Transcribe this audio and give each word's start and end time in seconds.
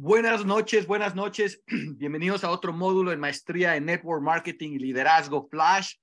Buenas 0.00 0.46
noches, 0.46 0.86
buenas 0.86 1.16
noches. 1.16 1.60
Bienvenidos 1.66 2.44
a 2.44 2.52
otro 2.52 2.72
módulo 2.72 3.10
en 3.10 3.18
maestría 3.18 3.74
en 3.74 3.86
Network 3.86 4.22
Marketing 4.22 4.70
y 4.70 4.78
Liderazgo 4.78 5.48
Flash. 5.50 5.94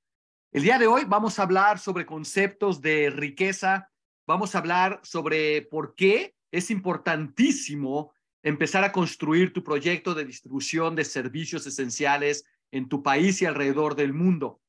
El 0.52 0.64
día 0.64 0.78
de 0.78 0.86
hoy 0.86 1.06
vamos 1.08 1.40
a 1.40 1.44
hablar 1.44 1.80
sobre 1.80 2.06
conceptos 2.06 2.82
de 2.82 3.10
riqueza. 3.10 3.90
Vamos 4.28 4.54
a 4.54 4.58
hablar 4.58 5.00
sobre 5.02 5.62
por 5.62 5.96
qué 5.96 6.36
es 6.52 6.72
importantísimo 6.72 8.12
empezar 8.44 8.84
a 8.84 8.92
construir 8.92 9.54
tu 9.54 9.64
proyecto 9.64 10.14
de 10.14 10.26
distribución 10.26 10.94
de 10.98 11.06
servicios 11.06 11.66
esenciales 11.66 12.44
en 12.72 12.90
tu 12.90 13.02
país 13.02 13.42
y 13.42 13.46
alrededor 13.46 13.96
del 13.96 14.12
mundo. 14.12 14.60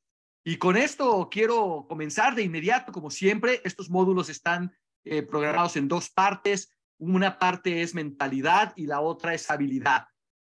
Y 0.45 0.59
con 0.59 0.77
esto 0.77 1.29
quiero 1.33 1.87
comenzar 1.89 2.37
de 2.37 2.45
inmediato, 2.45 2.93
como 2.93 3.11
siempre. 3.11 3.61
Estos 3.65 3.91
módulos 3.91 4.29
están 4.29 4.73
eh, 5.05 5.23
programados 5.23 5.77
en 5.77 5.89
dos 5.89 6.11
partes. 6.11 6.71
Una 6.99 7.39
parte 7.39 7.83
es 7.83 7.95
mentalidad 7.95 8.73
y 8.77 8.87
la 8.87 9.01
otra 9.01 9.35
es 9.35 9.51
habilidad. 9.51 10.07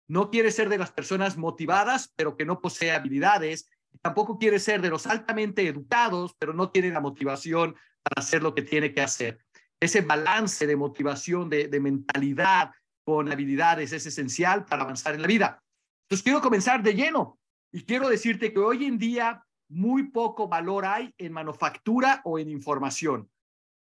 No 0.08 0.30
quiere 0.30 0.52
ser 0.52 0.70
de 0.70 0.78
las 0.78 0.92
personas 0.92 1.38
motivadas, 1.38 2.14
pero 2.16 2.38
que 2.38 2.46
no 2.46 2.62
posee 2.62 2.92
habilidades. 2.92 3.70
Tampoco 4.02 4.38
quiere 4.38 4.60
ser 4.60 4.82
de 4.82 4.90
los 4.90 5.06
altamente 5.08 5.68
educados, 5.68 6.36
pero 6.40 6.54
no 6.54 6.70
tiene 6.70 6.92
la 6.92 7.02
motivación 7.02 7.76
para 8.02 8.22
hacer 8.22 8.42
lo 8.42 8.56
que 8.56 8.62
tiene 8.62 8.94
que 8.94 9.02
hacer. 9.02 9.40
Ese 9.80 10.02
balance 10.02 10.66
de 10.66 10.76
motivación, 10.76 11.50
de, 11.50 11.68
de 11.68 11.80
mentalidad 11.80 12.72
con 13.04 13.32
habilidades 13.32 13.92
es 13.92 14.06
esencial 14.06 14.66
para 14.66 14.84
avanzar 14.84 15.16
en 15.16 15.22
la 15.22 15.28
vida. 15.28 15.62
Entonces 16.06 16.24
quiero 16.24 16.42
comenzar 16.42 16.82
de 16.82 16.94
lleno 16.94 17.40
y 17.72 17.84
quiero 17.84 18.08
decirte 18.08 18.54
que 18.54 18.60
hoy 18.60 18.86
en 18.86 18.98
día 18.98 19.44
muy 19.70 20.04
poco 20.10 20.48
valor 20.48 20.86
hay 20.86 21.14
en 21.18 21.34
manufactura 21.34 22.22
o 22.24 22.40
en 22.40 22.50
información. 22.50 23.30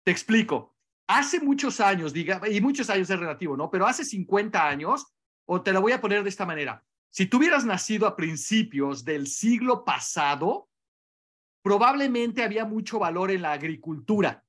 Te 0.05 0.12
explico 0.12 0.72
hace 1.09 1.41
muchos 1.41 1.80
años, 1.80 2.12
diga, 2.12 2.41
y 2.48 2.61
muchos 2.61 2.89
años 2.91 3.11
es 3.11 3.19
relativo, 3.19 3.56
¿no? 3.56 3.70
Pero 3.70 3.86
hace 3.86 4.05
50 4.05 4.69
años, 4.69 5.06
o 5.47 5.62
te 5.62 5.72
la 5.72 5.81
voy 5.81 5.92
a 5.92 6.00
poner 6.00 6.22
de 6.22 6.28
esta 6.28 6.47
manera, 6.47 6.84
si 7.11 7.27
tú 7.27 7.36
hubieras 7.36 7.64
nacido 7.64 8.06
a 8.06 8.17
principios 8.17 9.05
del 9.05 9.27
siglo 9.27 9.84
pasado, 9.84 10.70
probablemente 11.62 12.42
había 12.42 12.64
mucho 12.64 12.98
valor 12.98 13.31
en 13.31 13.42
la 13.42 13.53
agricultura, 13.53 14.44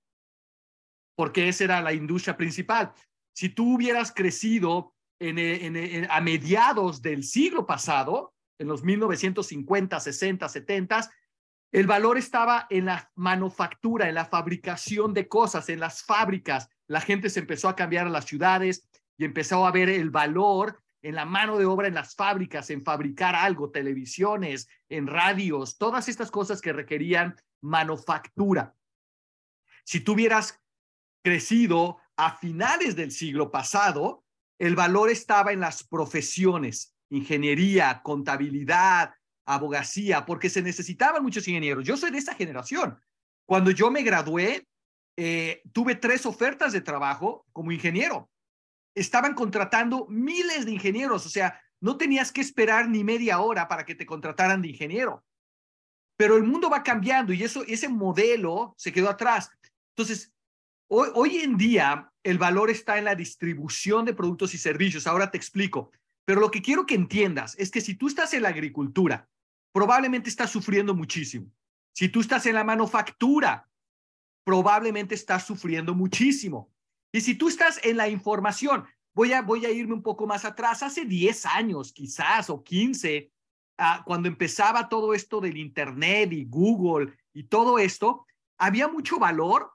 porque 1.15 1.49
esa 1.49 1.65
era 1.65 1.81
la 1.81 1.93
industria 1.93 2.37
principal. 2.37 2.93
Si 3.35 3.49
tú 3.49 3.75
hubieras 3.75 4.13
crecido 4.13 4.95
en, 5.19 6.07
a 6.09 6.21
mediados 6.21 7.01
del 7.01 7.23
siglo 7.23 7.65
pasado, 7.65 8.33
en 8.59 8.67
los 8.67 8.83
1950, 8.83 9.99
60, 9.99 10.49
70, 10.49 11.11
el 11.73 11.87
valor 11.87 12.19
estaba 12.19 12.67
en 12.69 12.85
la 12.85 13.11
manufactura, 13.15 14.07
en 14.07 14.13
la 14.13 14.25
fabricación 14.25 15.11
de 15.11 15.27
cosas, 15.27 15.69
en 15.69 15.79
las 15.79 16.03
fábricas. 16.03 16.69
La 16.85 17.01
gente 17.01 17.31
se 17.31 17.39
empezó 17.39 17.67
a 17.67 17.75
cambiar 17.75 18.05
a 18.05 18.11
las 18.11 18.25
ciudades 18.25 18.87
y 19.17 19.25
empezó 19.25 19.65
a 19.65 19.71
ver 19.71 19.89
el 19.89 20.11
valor 20.11 20.83
en 21.01 21.15
la 21.15 21.25
mano 21.25 21.57
de 21.57 21.65
obra 21.65 21.87
en 21.87 21.95
las 21.95 22.13
fábricas, 22.15 22.69
en 22.69 22.83
fabricar 22.83 23.33
algo, 23.33 23.71
televisiones, 23.71 24.67
en 24.87 25.07
radios, 25.07 25.79
todas 25.79 26.09
estas 26.09 26.29
cosas 26.29 26.61
que 26.61 26.73
requerían 26.73 27.35
manufactura. 27.59 28.75
Si 29.83 29.99
tú 29.99 30.13
hubieras 30.13 30.61
crecido 31.23 31.97
a 32.15 32.37
finales 32.37 32.95
del 32.95 33.11
siglo 33.11 33.49
pasado, 33.49 34.23
el 34.59 34.75
valor 34.75 35.09
estaba 35.09 35.51
en 35.51 35.61
las 35.61 35.83
profesiones, 35.83 36.95
ingeniería, 37.09 38.01
contabilidad, 38.03 39.15
abogacía, 39.45 40.25
porque 40.25 40.49
se 40.49 40.61
necesitaban 40.61 41.23
muchos 41.23 41.47
ingenieros. 41.47 41.85
Yo 41.85 41.97
soy 41.97 42.11
de 42.11 42.19
esa 42.19 42.35
generación. 42.35 42.99
Cuando 43.45 43.71
yo 43.71 43.91
me 43.91 44.03
gradué, 44.03 44.67
eh, 45.17 45.61
tuve 45.73 45.95
tres 45.95 46.25
ofertas 46.25 46.73
de 46.73 46.81
trabajo 46.81 47.45
como 47.51 47.71
ingeniero. 47.71 48.29
Estaban 48.95 49.33
contratando 49.33 50.05
miles 50.07 50.65
de 50.65 50.71
ingenieros, 50.71 51.25
o 51.25 51.29
sea, 51.29 51.59
no 51.81 51.97
tenías 51.97 52.31
que 52.31 52.41
esperar 52.41 52.87
ni 52.87 53.03
media 53.03 53.39
hora 53.39 53.67
para 53.67 53.85
que 53.85 53.95
te 53.95 54.05
contrataran 54.05 54.61
de 54.61 54.69
ingeniero. 54.69 55.23
Pero 56.15 56.37
el 56.37 56.43
mundo 56.43 56.69
va 56.69 56.83
cambiando 56.83 57.33
y 57.33 57.43
eso, 57.43 57.63
ese 57.67 57.89
modelo 57.89 58.73
se 58.77 58.93
quedó 58.93 59.09
atrás. 59.09 59.49
Entonces, 59.89 60.31
hoy, 60.87 61.09
hoy 61.15 61.37
en 61.37 61.57
día 61.57 62.09
el 62.23 62.37
valor 62.37 62.69
está 62.69 62.97
en 62.97 63.05
la 63.05 63.15
distribución 63.15 64.05
de 64.05 64.13
productos 64.13 64.53
y 64.53 64.57
servicios. 64.57 65.07
Ahora 65.07 65.29
te 65.29 65.37
explico. 65.37 65.91
Pero 66.25 66.39
lo 66.39 66.51
que 66.51 66.61
quiero 66.61 66.85
que 66.85 66.95
entiendas 66.95 67.55
es 67.59 67.69
que 67.69 67.81
si 67.81 67.95
tú 67.95 68.07
estás 68.07 68.33
en 68.33 68.43
la 68.43 68.49
agricultura 68.49 69.27
probablemente 69.73 70.29
estás 70.29 70.51
sufriendo 70.51 70.95
muchísimo. 70.95 71.51
Si 71.93 72.07
tú 72.07 72.21
estás 72.21 72.45
en 72.45 72.55
la 72.55 72.63
manufactura, 72.63 73.69
probablemente 74.45 75.15
estás 75.15 75.45
sufriendo 75.45 75.93
muchísimo. 75.93 76.71
Y 77.11 77.21
si 77.21 77.35
tú 77.35 77.49
estás 77.49 77.79
en 77.83 77.97
la 77.97 78.07
información, 78.07 78.85
voy 79.13 79.33
a, 79.33 79.71
irme 79.71 79.93
un 79.93 80.03
poco 80.03 80.25
más 80.25 80.45
atrás, 80.45 80.83
hace 80.83 81.05
10 81.05 81.45
años 81.47 81.91
quizás 81.91 82.49
o 82.49 82.63
15, 82.63 83.31
ah, 83.77 84.03
cuando 84.05 84.27
empezaba 84.27 84.89
todo 84.89 85.13
esto 85.13 85.41
del 85.41 85.57
Internet 85.57 86.31
y 86.33 86.45
Google 86.45 87.13
y 87.33 87.43
todo 87.43 87.77
esto, 87.77 88.25
había 88.57 88.87
mucho 88.87 89.19
valor 89.19 89.71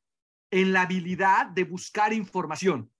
en 0.50 0.72
la 0.72 0.82
habilidad 0.82 1.46
de 1.46 1.64
buscar 1.64 2.12
información. 2.12 2.90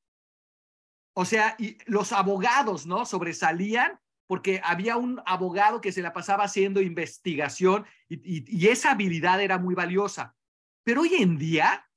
O 1.14 1.24
sea, 1.24 1.56
los 1.86 2.12
abogados, 2.12 2.86
¿no? 2.86 3.04
Sobresalían 3.04 3.98
porque 4.28 4.60
había 4.62 4.98
un 4.98 5.20
abogado 5.24 5.80
que 5.80 5.90
se 5.90 6.02
la 6.02 6.12
pasaba 6.12 6.44
haciendo 6.44 6.82
investigación 6.82 7.86
y, 8.08 8.68
esa 8.68 8.92
habilidad 8.92 9.40
era 9.40 9.58
muy 9.58 9.74
valiosa. 9.74 10.36
Pero 10.84 11.00
hoy 11.00 11.14
en 11.14 11.38
día, 11.38 11.88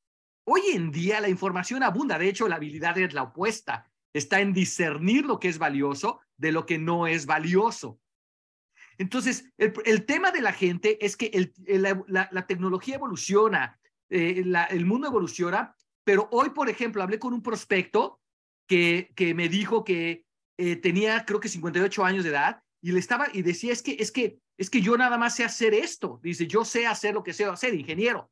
hoy 0.46 0.62
en 0.74 0.92
día 0.92 1.20
la 1.20 1.28
información 1.28 1.84
abunda. 1.84 2.18
De 2.18 2.30
hecho, 2.30 2.48
la 2.48 2.56
habilidad 2.56 2.98
es 2.98 3.14
la 3.14 3.24
opuesta. 3.24 3.92
Está 4.14 4.40
en 4.40 4.54
discernir 4.54 5.26
lo 5.26 5.40
que 5.40 5.50
es 5.50 5.60
valioso 5.60 6.22
de 6.38 6.54
lo 6.54 6.66
que 6.66 6.78
no 6.78 7.06
es 7.06 7.26
valioso. 7.26 8.00
Entonces, 8.98 9.52
el, 9.58 10.06
tema 10.06 10.32
de 10.32 10.42
la 10.42 10.54
gente 10.54 11.06
es 11.06 11.18
que 11.18 11.52
la, 11.68 12.48
tecnología 12.48 12.96
evoluciona, 12.96 13.78
eh, 14.10 14.42
el 14.70 14.86
mundo 14.86 15.08
evoluciona, 15.08 15.76
pero 16.06 16.30
hoy, 16.32 16.52
por 16.52 16.70
ejemplo, 16.70 17.04
hablé 17.04 17.20
con 17.20 17.34
un 17.34 17.44
prospecto 17.44 18.22
que, 18.68 19.12
que 19.18 19.34
me 19.34 19.50
dijo 19.50 19.84
que 19.84 20.26
eh, 20.62 20.76
tenía 20.76 21.26
creo 21.26 21.40
que 21.40 21.50
58 21.50 22.06
años 22.06 22.24
de 22.24 22.30
edad 22.30 22.62
y 22.84 22.92
le 22.92 23.00
estaba 23.00 23.28
y 23.34 23.42
decía, 23.42 23.74
es 23.74 23.82
que, 23.82 23.96
es 24.00 24.12
que, 24.12 24.38
es 24.60 24.70
que 24.70 24.80
yo 24.80 24.96
nada 24.96 25.18
más 25.18 25.36
sé 25.36 25.44
hacer 25.44 25.74
esto. 25.74 26.20
Dice, 26.22 26.46
yo 26.46 26.64
sé 26.64 26.86
hacer 26.86 27.16
lo 27.16 27.24
que 27.24 27.34
sé 27.34 27.46
hacer, 27.46 27.74
ingeniero. 27.74 28.32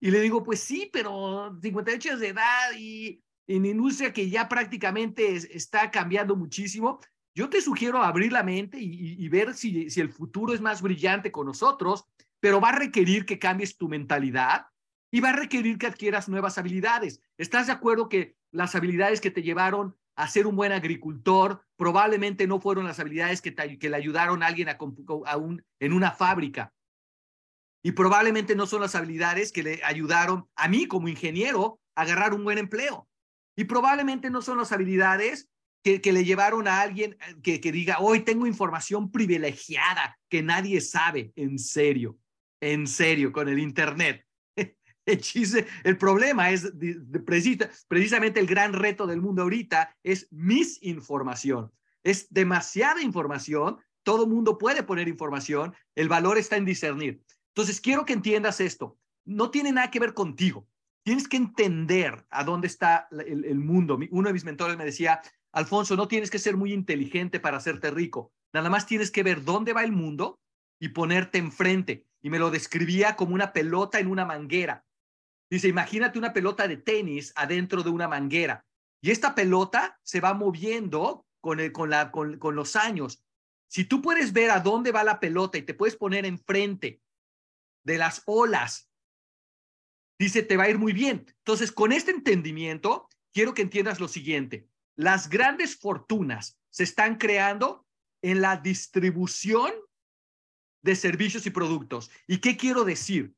Y 0.00 0.10
le 0.10 0.20
digo, 0.20 0.42
pues 0.42 0.60
sí, 0.60 0.88
pero 0.90 1.54
58 1.60 2.08
años 2.08 2.20
de 2.20 2.28
edad 2.28 2.72
y 2.78 3.22
en 3.46 3.66
industria 3.66 4.14
que 4.14 4.30
ya 4.30 4.48
prácticamente 4.48 5.34
está 5.34 5.90
cambiando 5.90 6.36
muchísimo, 6.36 7.00
yo 7.34 7.50
te 7.50 7.60
sugiero 7.60 8.02
abrir 8.02 8.32
la 8.32 8.42
mente 8.42 8.78
y, 8.78 9.22
y, 9.22 9.28
ver 9.28 9.52
si, 9.52 9.90
si 9.90 10.00
el 10.00 10.10
futuro 10.10 10.54
es 10.54 10.60
más 10.62 10.80
brillante 10.80 11.30
con 11.30 11.46
nosotros, 11.46 12.06
pero 12.40 12.62
va 12.62 12.70
a 12.70 12.78
requerir 12.78 13.26
que 13.26 13.38
cambies 13.38 13.76
tu 13.76 13.90
mentalidad 13.90 14.66
y 15.10 15.20
va 15.20 15.30
a 15.30 15.36
requerir 15.36 15.76
que 15.76 15.86
adquieras 15.86 16.30
nuevas 16.30 16.56
habilidades. 16.56 17.20
¿Estás 17.36 17.66
de 17.66 17.72
acuerdo 17.72 18.08
que 18.08 18.36
las 18.52 18.74
habilidades 18.74 19.20
que 19.20 19.30
te 19.30 19.42
llevaron 19.42 19.96
a 20.16 20.28
ser 20.28 20.46
un 20.46 20.56
buen 20.56 20.72
agricultor, 20.72 21.64
probablemente 21.76 22.46
no 22.46 22.60
fueron 22.60 22.86
las 22.86 23.00
habilidades 23.00 23.40
que, 23.40 23.54
que 23.54 23.90
le 23.90 23.96
ayudaron 23.96 24.42
a 24.42 24.46
alguien 24.46 24.68
a, 24.68 25.36
un, 25.36 25.64
en 25.80 25.92
una 25.92 26.12
fábrica. 26.12 26.72
Y 27.82 27.92
probablemente 27.92 28.54
no 28.54 28.66
son 28.66 28.82
las 28.82 28.94
habilidades 28.94 29.50
que 29.50 29.62
le 29.62 29.80
ayudaron 29.84 30.48
a 30.54 30.68
mí 30.68 30.86
como 30.86 31.08
ingeniero 31.08 31.80
a 31.96 32.02
agarrar 32.02 32.34
un 32.34 32.44
buen 32.44 32.58
empleo. 32.58 33.08
Y 33.56 33.64
probablemente 33.64 34.30
no 34.30 34.40
son 34.40 34.58
las 34.58 34.72
habilidades 34.72 35.48
que, 35.82 36.00
que 36.00 36.12
le 36.12 36.24
llevaron 36.24 36.68
a 36.68 36.80
alguien 36.80 37.12
eh, 37.12 37.36
que, 37.42 37.60
que 37.60 37.72
diga, 37.72 37.98
hoy 37.98 38.20
tengo 38.20 38.46
información 38.46 39.10
privilegiada 39.10 40.18
que 40.28 40.42
nadie 40.42 40.80
sabe, 40.80 41.32
en 41.36 41.58
serio, 41.58 42.18
en 42.60 42.86
serio, 42.86 43.32
con 43.32 43.48
el 43.48 43.58
Internet. 43.58 44.24
El, 45.84 45.98
problema 45.98 46.50
es 46.50 46.72
precisamente 47.88 48.38
el 48.38 48.46
gran 48.46 48.72
reto 48.72 49.06
del 49.06 49.20
mundo 49.20 49.42
ahorita 49.42 49.96
es 50.02 50.28
misinformación. 50.30 51.72
Es 52.04 52.28
demasiada 52.30 53.02
información, 53.02 53.78
todo 54.04 54.26
mundo 54.26 54.58
puede 54.58 54.82
poner 54.82 55.08
información, 55.08 55.74
el 55.96 56.08
valor 56.08 56.38
está 56.38 56.56
en 56.56 56.64
discernir. 56.64 57.22
Entonces, 57.48 57.80
quiero 57.80 58.04
que 58.04 58.12
entiendas 58.12 58.60
esto. 58.60 58.98
No 59.24 59.50
tiene 59.50 59.72
nada 59.72 59.90
que 59.90 60.00
ver 60.00 60.14
contigo. 60.14 60.66
Tienes 61.04 61.28
que 61.28 61.36
entender 61.36 62.24
a 62.30 62.44
dónde 62.44 62.68
está 62.68 63.08
el, 63.10 63.44
el 63.44 63.58
mundo. 63.58 63.98
Uno 64.10 64.28
de 64.28 64.32
mis 64.32 64.44
mentores 64.44 64.76
me 64.76 64.84
decía, 64.84 65.20
Alfonso, 65.52 65.96
no 65.96 66.08
tienes 66.08 66.30
que 66.30 66.38
ser 66.38 66.56
muy 66.56 66.72
inteligente 66.72 67.40
para 67.40 67.56
hacerte 67.56 67.90
rico. 67.90 68.32
Nada 68.52 68.70
más 68.70 68.86
tienes 68.86 69.10
que 69.10 69.22
ver 69.22 69.44
dónde 69.44 69.72
va 69.72 69.82
el 69.82 69.92
mundo 69.92 70.40
y 70.78 70.88
ponerte 70.88 71.38
enfrente. 71.38 72.06
Y 72.20 72.30
me 72.30 72.38
lo 72.38 72.50
describía 72.50 73.16
como 73.16 73.34
una 73.34 73.52
pelota 73.52 73.98
en 73.98 74.06
una 74.06 74.24
manguera. 74.24 74.84
Dice, 75.52 75.68
imagínate 75.68 76.18
una 76.18 76.32
pelota 76.32 76.66
de 76.66 76.78
tenis 76.78 77.30
adentro 77.36 77.82
de 77.82 77.90
una 77.90 78.08
manguera 78.08 78.64
y 79.02 79.10
esta 79.10 79.34
pelota 79.34 80.00
se 80.02 80.18
va 80.18 80.32
moviendo 80.32 81.26
con, 81.42 81.60
el, 81.60 81.72
con, 81.72 81.90
la, 81.90 82.10
con, 82.10 82.38
con 82.38 82.56
los 82.56 82.74
años. 82.74 83.22
Si 83.68 83.84
tú 83.84 84.00
puedes 84.00 84.32
ver 84.32 84.50
a 84.50 84.60
dónde 84.60 84.92
va 84.92 85.04
la 85.04 85.20
pelota 85.20 85.58
y 85.58 85.62
te 85.62 85.74
puedes 85.74 85.94
poner 85.94 86.24
enfrente 86.24 87.02
de 87.84 87.98
las 87.98 88.22
olas, 88.24 88.88
dice, 90.18 90.42
te 90.42 90.56
va 90.56 90.64
a 90.64 90.70
ir 90.70 90.78
muy 90.78 90.94
bien. 90.94 91.26
Entonces, 91.28 91.70
con 91.70 91.92
este 91.92 92.12
entendimiento, 92.12 93.10
quiero 93.30 93.52
que 93.52 93.60
entiendas 93.60 94.00
lo 94.00 94.08
siguiente. 94.08 94.70
las 94.96 95.28
grandes 95.28 95.76
fortunas 95.76 96.58
se 96.70 96.84
están 96.84 97.16
creando 97.18 97.86
en 98.22 98.40
la 98.40 98.56
distribución 98.56 99.70
de 100.82 100.96
servicios 100.96 101.44
y 101.44 101.50
productos. 101.50 102.10
¿Y 102.26 102.38
qué 102.38 102.56
quiero 102.56 102.84
decir? 102.84 103.34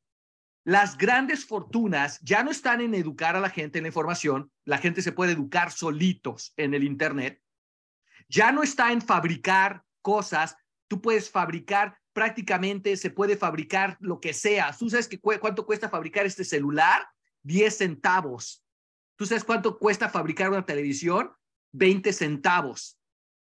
Las 0.64 0.96
grandes 0.96 1.44
fortunas 1.44 2.18
ya 2.22 2.42
no 2.42 2.50
están 2.50 2.80
en 2.80 2.94
educar 2.94 3.36
a 3.36 3.40
la 3.40 3.50
gente 3.50 3.78
en 3.78 3.84
la 3.84 3.88
información, 3.88 4.50
la 4.64 4.78
gente 4.78 5.02
se 5.02 5.12
puede 5.12 5.32
educar 5.32 5.70
solitos 5.70 6.54
en 6.56 6.72
el 6.72 6.84
Internet, 6.84 7.42
ya 8.28 8.50
no 8.50 8.62
está 8.62 8.90
en 8.90 9.02
fabricar 9.02 9.84
cosas, 10.00 10.56
tú 10.88 11.02
puedes 11.02 11.30
fabricar 11.30 11.98
prácticamente, 12.14 12.96
se 12.96 13.10
puede 13.10 13.36
fabricar 13.36 13.98
lo 14.00 14.20
que 14.20 14.32
sea. 14.32 14.74
¿Tú 14.78 14.88
sabes 14.88 15.08
que 15.08 15.20
cuánto 15.20 15.66
cuesta 15.66 15.90
fabricar 15.90 16.24
este 16.24 16.44
celular? 16.44 17.06
10 17.42 17.76
centavos. 17.76 18.64
¿Tú 19.16 19.26
sabes 19.26 19.44
cuánto 19.44 19.78
cuesta 19.78 20.08
fabricar 20.08 20.48
una 20.48 20.64
televisión? 20.64 21.32
20 21.72 22.12
centavos. 22.12 22.98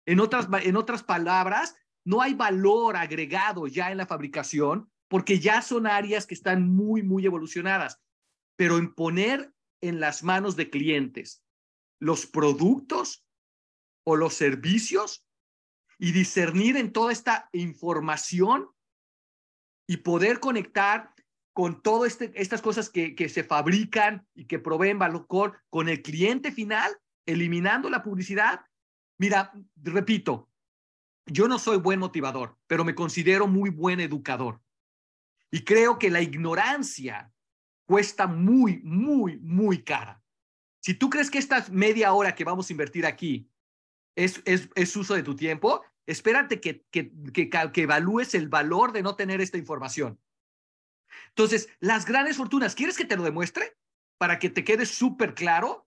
En 0.06 0.20
otras, 0.20 0.48
en 0.62 0.76
otras 0.76 1.02
palabras, 1.02 1.74
no 2.04 2.22
hay 2.22 2.34
valor 2.34 2.96
agregado 2.96 3.66
ya 3.66 3.90
en 3.90 3.98
la 3.98 4.06
fabricación 4.06 4.91
porque 5.12 5.40
ya 5.40 5.60
son 5.60 5.86
áreas 5.86 6.24
que 6.24 6.32
están 6.32 6.74
muy, 6.74 7.02
muy 7.02 7.26
evolucionadas. 7.26 8.00
Pero 8.56 8.78
en 8.78 8.94
poner 8.94 9.52
en 9.82 10.00
las 10.00 10.22
manos 10.22 10.56
de 10.56 10.70
clientes 10.70 11.44
los 12.00 12.24
productos 12.24 13.22
o 14.06 14.16
los 14.16 14.32
servicios 14.32 15.26
y 15.98 16.12
discernir 16.12 16.78
en 16.78 16.94
toda 16.94 17.12
esta 17.12 17.50
información 17.52 18.70
y 19.86 19.98
poder 19.98 20.40
conectar 20.40 21.12
con 21.52 21.82
todas 21.82 22.12
este, 22.12 22.32
estas 22.34 22.62
cosas 22.62 22.88
que, 22.88 23.14
que 23.14 23.28
se 23.28 23.44
fabrican 23.44 24.26
y 24.34 24.46
que 24.46 24.60
proveen 24.60 24.98
valor 24.98 25.26
con 25.26 25.90
el 25.90 26.00
cliente 26.00 26.52
final, 26.52 26.90
eliminando 27.26 27.90
la 27.90 28.02
publicidad. 28.02 28.64
Mira, 29.18 29.52
repito, 29.76 30.48
yo 31.26 31.48
no 31.48 31.58
soy 31.58 31.76
buen 31.76 32.00
motivador, 32.00 32.56
pero 32.66 32.82
me 32.82 32.94
considero 32.94 33.46
muy 33.46 33.68
buen 33.68 34.00
educador. 34.00 34.62
Y 35.52 35.64
creo 35.64 35.98
que 35.98 36.10
la 36.10 36.22
ignorancia 36.22 37.30
cuesta 37.86 38.26
muy, 38.26 38.80
muy, 38.82 39.38
muy 39.38 39.82
cara. 39.82 40.22
Si 40.80 40.94
tú 40.94 41.10
crees 41.10 41.30
que 41.30 41.38
esta 41.38 41.64
media 41.70 42.14
hora 42.14 42.34
que 42.34 42.42
vamos 42.42 42.68
a 42.68 42.72
invertir 42.72 43.04
aquí 43.04 43.50
es, 44.16 44.40
es, 44.46 44.70
es 44.74 44.96
uso 44.96 45.14
de 45.14 45.22
tu 45.22 45.36
tiempo, 45.36 45.84
espérate 46.06 46.60
que, 46.60 46.86
que, 46.90 47.12
que, 47.32 47.50
que 47.50 47.82
evalúes 47.82 48.34
el 48.34 48.48
valor 48.48 48.92
de 48.92 49.02
no 49.02 49.14
tener 49.14 49.40
esta 49.40 49.58
información. 49.58 50.18
Entonces, 51.28 51.68
las 51.80 52.06
grandes 52.06 52.38
fortunas, 52.38 52.74
¿quieres 52.74 52.96
que 52.96 53.04
te 53.04 53.16
lo 53.16 53.22
demuestre? 53.22 53.76
Para 54.18 54.38
que 54.38 54.48
te 54.48 54.64
quede 54.64 54.86
súper 54.86 55.34
claro, 55.34 55.86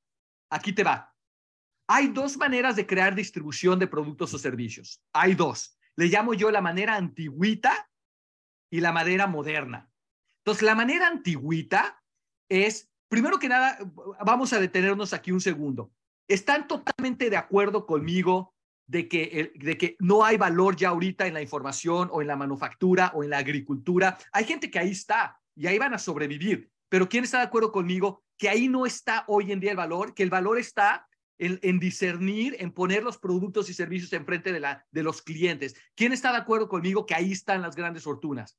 aquí 0.52 0.74
te 0.74 0.84
va. 0.84 1.16
Hay 1.88 2.10
dos 2.10 2.38
maneras 2.38 2.76
de 2.76 2.86
crear 2.86 3.16
distribución 3.16 3.80
de 3.80 3.88
productos 3.88 4.34
o 4.34 4.38
servicios. 4.38 5.02
Hay 5.12 5.34
dos. 5.34 5.78
Le 5.96 6.06
llamo 6.06 6.36
yo 6.36 6.52
la 6.52 6.62
manera 6.62 6.96
antigüita 6.96 7.90
y 8.76 8.82
la 8.82 8.92
manera 8.92 9.26
moderna. 9.26 9.90
Entonces, 10.44 10.64
la 10.64 10.76
manera 10.76 11.08
antigüita 11.08 12.04
es, 12.50 12.92
primero 13.08 13.40
que 13.40 13.48
nada, 13.48 13.80
vamos 14.26 14.52
a 14.52 14.60
detenernos 14.60 15.14
aquí 15.14 15.32
un 15.32 15.40
segundo. 15.40 15.94
¿Están 16.28 16.68
totalmente 16.68 17.30
de 17.30 17.38
acuerdo 17.38 17.86
conmigo 17.86 18.54
de 18.86 19.08
que, 19.08 19.54
de 19.56 19.78
que 19.78 19.96
no 20.00 20.26
hay 20.26 20.36
valor 20.36 20.76
ya 20.76 20.90
ahorita 20.90 21.26
en 21.26 21.36
la 21.36 21.42
información 21.42 22.10
o 22.12 22.22
en 22.22 22.28
la 22.28 22.36
manufactura 22.36 23.14
o 23.16 23.24
en 23.24 23.30
la 23.30 23.38
agricultura? 23.38 24.18
Hay 24.34 24.44
gente 24.44 24.70
que 24.70 24.80
ahí 24.80 24.92
está 24.92 25.40
y 25.56 25.68
ahí 25.68 25.78
van 25.78 25.94
a 25.94 25.98
sobrevivir. 25.98 26.70
Pero 26.90 27.08
¿quién 27.08 27.24
está 27.24 27.38
de 27.38 27.46
acuerdo 27.46 27.72
conmigo 27.72 28.26
que 28.38 28.50
ahí 28.50 28.68
no 28.68 28.86
está 28.86 29.24
hoy 29.28 29.54
en 29.54 29.62
día 29.62 29.72
el 29.72 29.78
valor? 29.78 30.14
Que 30.14 30.24
el 30.24 30.30
valor 30.30 30.60
está 30.60 31.08
en, 31.38 31.80
discernir, 31.80 32.56
en 32.60 32.72
poner 32.72 33.04
los 33.04 33.18
productos 33.18 33.70
y 33.70 33.74
servicios 33.74 34.14
enfrente 34.14 34.54
de, 34.54 34.60
la, 34.60 34.86
de 34.92 35.04
los 35.04 35.22
clientes. 35.22 35.76
¿Quién 35.96 36.14
está 36.14 36.32
de 36.32 36.38
acuerdo 36.38 36.70
conmigo 36.70 37.06
que 37.06 37.16
ahí 37.16 37.32
están 37.32 37.62
las 37.62 37.76
grandes 37.76 38.04
fortunas? 38.04 38.58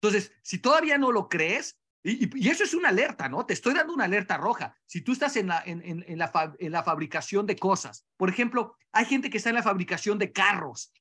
Entonces, 0.00 0.32
si 0.42 0.58
todavía 0.58 0.98
no 0.98 1.10
lo 1.10 1.28
crees, 1.28 1.78
y, 2.04 2.48
eso 2.48 2.64
es 2.64 2.74
una 2.74 2.90
alerta, 2.90 3.28
¿no? 3.28 3.44
Te 3.44 3.54
estoy 3.54 3.74
dando 3.74 3.92
una 3.92 4.04
alerta 4.04 4.36
roja. 4.36 4.76
Si 4.86 5.02
tú 5.02 5.12
estás 5.12 5.36
en 5.36 5.48
la, 5.48 5.62
en, 5.66 5.82
en, 5.84 6.18
la 6.18 6.54
en 6.58 6.72
la 6.72 6.84
fabricación 6.84 7.46
de 7.46 7.56
cosas, 7.56 8.06
por 8.16 8.28
ejemplo, 8.28 8.76
hay 8.92 9.04
gente 9.04 9.30
que 9.30 9.38
está 9.38 9.50
en 9.50 9.56
la 9.56 9.62
fabricación 9.62 10.18
de 10.18 10.32
carros. 10.32 10.92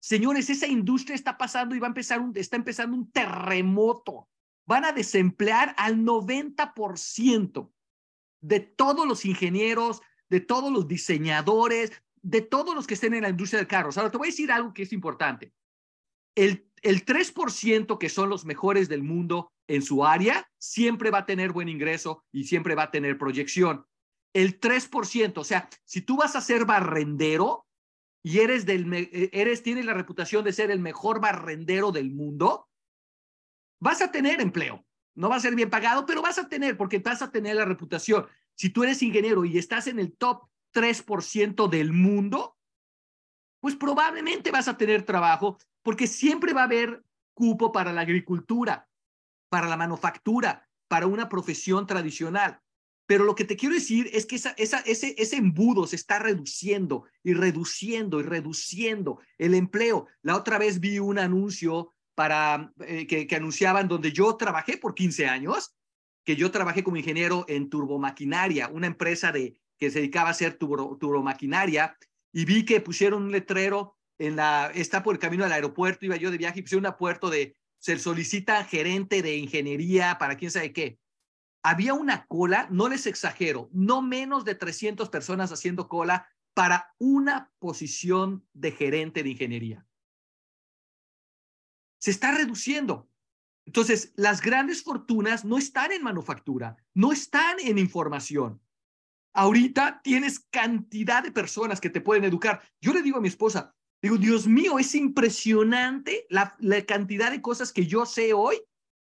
Señores, 0.00 0.48
esa 0.48 0.68
industria 0.68 1.16
está 1.16 1.36
pasando 1.36 1.74
y 1.74 1.80
va 1.80 1.88
a 1.88 1.90
empezar 1.90 2.20
un, 2.20 2.32
está 2.36 2.56
empezando 2.56 2.96
un 2.96 3.10
terremoto. 3.10 4.28
Van 4.64 4.84
a 4.84 4.92
desemplear 4.92 5.74
al 5.76 5.98
90% 5.98 7.72
de 8.40 8.60
todos 8.60 9.06
los 9.06 9.24
ingenieros, 9.24 10.00
de 10.28 10.40
todos 10.40 10.72
los 10.72 10.86
diseñadores, 10.86 11.92
de 12.22 12.42
todos 12.42 12.74
los 12.74 12.86
que 12.86 12.94
estén 12.94 13.14
en 13.14 13.22
la 13.22 13.30
industria 13.30 13.60
de 13.60 13.66
carros. 13.66 13.96
Ahora, 13.96 14.10
te 14.10 14.18
voy 14.18 14.28
a 14.28 14.30
decir 14.30 14.52
algo 14.52 14.74
que 14.74 14.82
es 14.82 14.92
importante. 14.92 15.52
El, 16.34 16.68
el 16.82 17.04
3% 17.04 17.98
que 17.98 18.08
son 18.08 18.28
los 18.28 18.44
mejores 18.44 18.88
del 18.88 19.02
mundo 19.02 19.52
en 19.66 19.82
su 19.82 20.04
área 20.04 20.50
siempre 20.58 21.10
va 21.10 21.18
a 21.18 21.26
tener 21.26 21.52
buen 21.52 21.68
ingreso 21.68 22.24
y 22.32 22.44
siempre 22.44 22.74
va 22.74 22.84
a 22.84 22.90
tener 22.90 23.18
proyección. 23.18 23.86
El 24.34 24.60
3%, 24.60 25.38
o 25.38 25.44
sea, 25.44 25.68
si 25.84 26.02
tú 26.02 26.16
vas 26.16 26.36
a 26.36 26.40
ser 26.40 26.64
barrendero 26.64 27.66
y 28.22 28.38
eres 28.40 28.66
del, 28.66 28.92
eres, 29.32 29.62
tienes 29.62 29.84
la 29.84 29.94
reputación 29.94 30.44
de 30.44 30.52
ser 30.52 30.70
el 30.70 30.80
mejor 30.80 31.20
barrendero 31.20 31.92
del 31.92 32.10
mundo, 32.10 32.68
vas 33.80 34.02
a 34.02 34.10
tener 34.10 34.40
empleo. 34.40 34.84
No 35.14 35.28
va 35.28 35.36
a 35.36 35.40
ser 35.40 35.54
bien 35.54 35.70
pagado, 35.70 36.06
pero 36.06 36.22
vas 36.22 36.38
a 36.38 36.48
tener, 36.48 36.76
porque 36.76 36.98
vas 36.98 37.22
a 37.22 37.30
tener 37.30 37.56
la 37.56 37.64
reputación. 37.64 38.26
Si 38.58 38.70
tú 38.70 38.82
eres 38.82 39.00
ingeniero 39.02 39.44
y 39.44 39.56
estás 39.56 39.86
en 39.86 40.00
el 40.00 40.16
top 40.16 40.48
3% 40.74 41.68
del 41.68 41.92
mundo, 41.92 42.56
pues 43.60 43.76
probablemente 43.76 44.50
vas 44.50 44.66
a 44.66 44.76
tener 44.76 45.04
trabajo 45.04 45.58
porque 45.82 46.08
siempre 46.08 46.52
va 46.52 46.62
a 46.62 46.64
haber 46.64 47.04
cupo 47.34 47.70
para 47.70 47.92
la 47.92 48.00
agricultura, 48.00 48.88
para 49.48 49.68
la 49.68 49.76
manufactura, 49.76 50.68
para 50.88 51.06
una 51.06 51.28
profesión 51.28 51.86
tradicional. 51.86 52.60
Pero 53.06 53.24
lo 53.24 53.36
que 53.36 53.44
te 53.44 53.56
quiero 53.56 53.76
decir 53.76 54.10
es 54.12 54.26
que 54.26 54.34
ese, 54.34 55.36
embudo 55.36 55.86
se 55.86 55.94
está 55.94 56.18
reduciendo 56.18 57.04
y 57.22 57.34
reduciendo 57.34 58.18
y 58.18 58.24
reduciendo 58.24 59.20
el 59.38 59.54
empleo. 59.54 60.08
La 60.22 60.36
otra 60.36 60.58
vez 60.58 60.80
vi 60.80 60.98
un 60.98 61.20
anuncio 61.20 61.94
para, 62.16 62.72
eh, 62.80 63.06
que, 63.06 63.28
que 63.28 63.36
anunciaban 63.36 63.86
donde 63.86 64.12
yo 64.12 64.36
trabajé 64.36 64.78
por 64.78 64.96
15 64.96 65.28
años 65.28 65.77
que 66.28 66.36
yo 66.36 66.50
trabajé 66.50 66.84
como 66.84 66.98
ingeniero 66.98 67.46
en 67.48 67.70
Turbomaquinaria, 67.70 68.68
una 68.68 68.86
empresa 68.86 69.32
de, 69.32 69.58
que 69.78 69.90
se 69.90 70.00
dedicaba 70.00 70.28
a 70.28 70.32
hacer 70.32 70.58
turbomaquinaria, 70.58 71.96
y 72.34 72.44
vi 72.44 72.66
que 72.66 72.82
pusieron 72.82 73.22
un 73.22 73.32
letrero 73.32 73.96
en 74.18 74.36
la, 74.36 74.70
está 74.74 75.02
por 75.02 75.14
el 75.14 75.18
camino 75.18 75.46
al 75.46 75.52
aeropuerto, 75.52 76.04
iba 76.04 76.16
yo 76.16 76.30
de 76.30 76.36
viaje 76.36 76.58
y 76.58 76.62
pusieron 76.64 76.84
un 76.84 76.98
puerto 76.98 77.30
de, 77.30 77.56
se 77.78 77.98
solicita 77.98 78.62
gerente 78.64 79.22
de 79.22 79.38
ingeniería 79.38 80.18
para 80.18 80.36
quién 80.36 80.50
sabe 80.50 80.74
qué. 80.74 81.00
Había 81.62 81.94
una 81.94 82.26
cola, 82.26 82.68
no 82.70 82.90
les 82.90 83.06
exagero, 83.06 83.70
no 83.72 84.02
menos 84.02 84.44
de 84.44 84.54
300 84.54 85.08
personas 85.08 85.50
haciendo 85.50 85.88
cola 85.88 86.28
para 86.52 86.94
una 86.98 87.50
posición 87.58 88.46
de 88.52 88.72
gerente 88.72 89.22
de 89.22 89.30
ingeniería. 89.30 89.86
Se 91.96 92.10
está 92.10 92.32
reduciendo. 92.32 93.07
Entonces, 93.68 94.14
las 94.16 94.40
grandes 94.40 94.82
fortunas 94.82 95.44
no 95.44 95.58
están 95.58 95.92
en 95.92 96.02
manufactura, 96.02 96.78
no 96.94 97.12
están 97.12 97.60
en 97.60 97.76
información. 97.76 98.62
Ahorita 99.34 100.00
tienes 100.02 100.40
cantidad 100.40 101.22
de 101.22 101.32
personas 101.32 101.78
que 101.78 101.90
te 101.90 102.00
pueden 102.00 102.24
educar. 102.24 102.62
Yo 102.80 102.94
le 102.94 103.02
digo 103.02 103.18
a 103.18 103.20
mi 103.20 103.28
esposa, 103.28 103.74
digo, 104.00 104.16
Dios 104.16 104.46
mío, 104.46 104.78
es 104.78 104.94
impresionante 104.94 106.26
la, 106.30 106.56
cantidad 106.86 107.30
de 107.30 107.42
cosas 107.42 107.70
que 107.70 107.86
yo 107.86 108.06
sé 108.06 108.32
hoy 108.32 108.58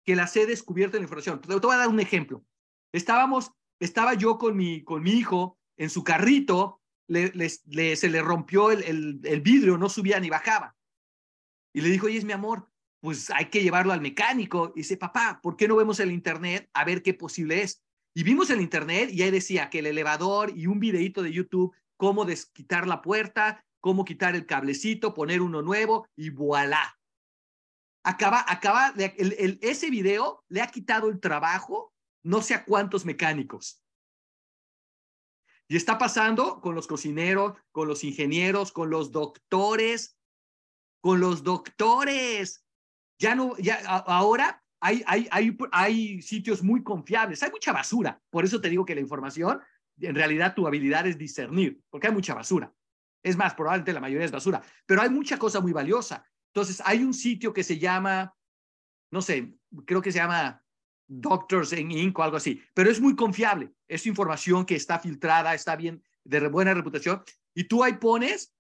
que 0.05 0.15
las 0.15 0.37
he 0.37 0.47
descubierto 0.47 0.97
en 0.97 1.03
información. 1.03 1.41
Te 1.41 1.53
voy 1.57 1.75
a 1.75 1.79
dar 1.79 1.89
un 1.89 1.99
ejemplo. 1.99 2.45
Estábamos, 2.93 3.51
estaba 3.81 4.15
yo 4.15 4.39
con 4.39 4.57
mi, 4.57 4.85
con 4.85 5.03
mi 5.03 5.11
hijo 5.11 5.59
en 5.77 5.91
su 5.91 6.05
carrito, 6.05 6.81
le, 7.09 7.97
se 7.97 8.09
le 8.09 8.23
rompió 8.23 8.71
el 8.71 9.41
vidrio, 9.43 9.77
no 9.77 9.89
subía 9.89 10.21
ni 10.21 10.31
bajaba. 10.31 10.77
Y 11.75 11.81
le 11.81 11.89
dijo, 11.89 12.07
oye, 12.07 12.19
es 12.19 12.25
mi 12.25 12.33
amor, 12.33 12.72
pues 13.03 13.31
hay 13.31 13.47
que 13.47 13.63
llevarlo 13.63 13.93
al 13.93 14.01
mecánico. 14.01 14.73
Y 14.77 14.81
dice, 14.81 14.97
papá, 14.97 15.41
¿por 15.43 15.57
qué 15.57 15.67
no 15.67 15.75
vemos 15.75 15.99
el 15.99 16.13
internet 16.13 16.71
a 16.73 16.85
ver 16.85 17.03
qué 17.03 17.15
posible 17.15 17.63
es? 17.63 17.83
Y 18.15 18.23
vimos 18.23 18.49
el 18.51 18.61
internet 18.61 19.11
y 19.13 19.23
ahí 19.23 19.31
decía 19.33 19.71
que 19.71 19.81
el 19.81 19.87
elevador 19.87 20.57
y 20.57 20.69
un 20.69 20.79
videito 20.79 21.23
de 21.23 21.33
YouTube, 21.33 21.75
cómo 21.97 22.25
desquitar 22.25 22.87
la 22.87 23.03
puerta, 23.03 23.65
cómo 23.81 24.05
quitar 24.05 24.37
el 24.37 24.47
cablecito, 24.47 25.15
poner 25.15 25.43
uno 25.43 25.63
nuevo 25.63 26.07
y 26.15 26.31
voilà. 26.31 26.97
Acaba, 28.05 28.45
acaba, 28.47 28.95
ese 28.97 29.91
video 29.91 30.45
le 30.49 30.63
ha 30.63 30.69
quitado 30.69 31.09
el 31.09 31.19
trabajo 31.19 31.93
no 32.23 32.41
sé 32.41 32.55
a 32.55 32.65
cuántos 32.65 33.05
mecánicos. 33.05 33.83
Y 35.67 35.77
está 35.77 35.99
pasando 35.99 36.61
con 36.61 36.77
los 36.77 36.87
cocineros, 36.87 37.55
con 37.73 37.89
los 37.89 38.05
ingenieros, 38.05 38.71
con 38.71 38.91
los 38.91 39.11
doctores, 39.11 40.17
con 41.01 41.19
los 41.19 41.43
doctores. 41.43 42.62
Ya 43.23 43.37
no, 43.37 43.57
ya 43.57 43.77
ahora 43.87 44.61
hay, 44.81 45.05
hay, 45.07 45.29
hay, 45.31 45.57
hay 45.71 46.23
sitios 46.23 46.61
muy 46.61 46.83
confiables, 46.83 47.41
hay 47.45 47.53
mucha 47.53 47.73
basura. 47.73 48.21
Por 48.31 48.45
eso 48.45 48.61
te 48.61 48.69
digo 48.69 48.85
que 48.85 48.97
la 48.97 49.01
información 49.01 49.61
en 50.01 50.17
realidad 50.17 50.57
tu 50.57 50.67
habilidad 50.67 51.07
es 51.07 51.17
discernir, 51.17 51.81
porque 51.89 52.09
hay 52.09 52.13
mucha 52.13 52.35
basura. 52.35 52.75
Es 53.23 53.37
más, 53.37 53.55
probablemente 53.55 53.93
la 53.93 54.01
mayoría 54.01 54.25
es 54.25 54.33
basura, 54.33 54.61
pero 54.87 55.03
hay 55.03 55.09
mucha 55.09 55.39
cosa 55.39 55.61
muy 55.61 55.73
valiosa. 55.73 56.29
Entonces, 56.49 56.83
hay 56.85 57.05
un 57.05 57.15
sitio 57.15 57.53
que 57.53 57.63
se 57.63 57.79
llama, 57.79 58.35
no 59.13 59.23
sé, 59.23 59.55
creo 59.87 60.03
que 60.03 60.11
se 60.11 60.19
llama 60.19 60.65
Doctors 61.07 61.73
en 61.75 61.93
Inc. 61.93 62.19
o 62.19 62.25
algo 62.25 62.39
así, 62.39 62.61
pero 62.75 62.91
es 62.91 63.01
muy 63.01 63.15
confiable. 63.15 63.73
Es 63.87 64.05
información 64.05 64.67
que 64.67 64.75
está 64.75 64.99
filtrada, 64.99 65.55
está 65.55 65.77
bien, 65.77 66.03
de 66.25 66.49
buena 66.49 66.75
reputación, 66.75 67.23
y 67.55 67.65
tú 67.65 67.85
ahí 67.85 67.93
pones 67.99 68.53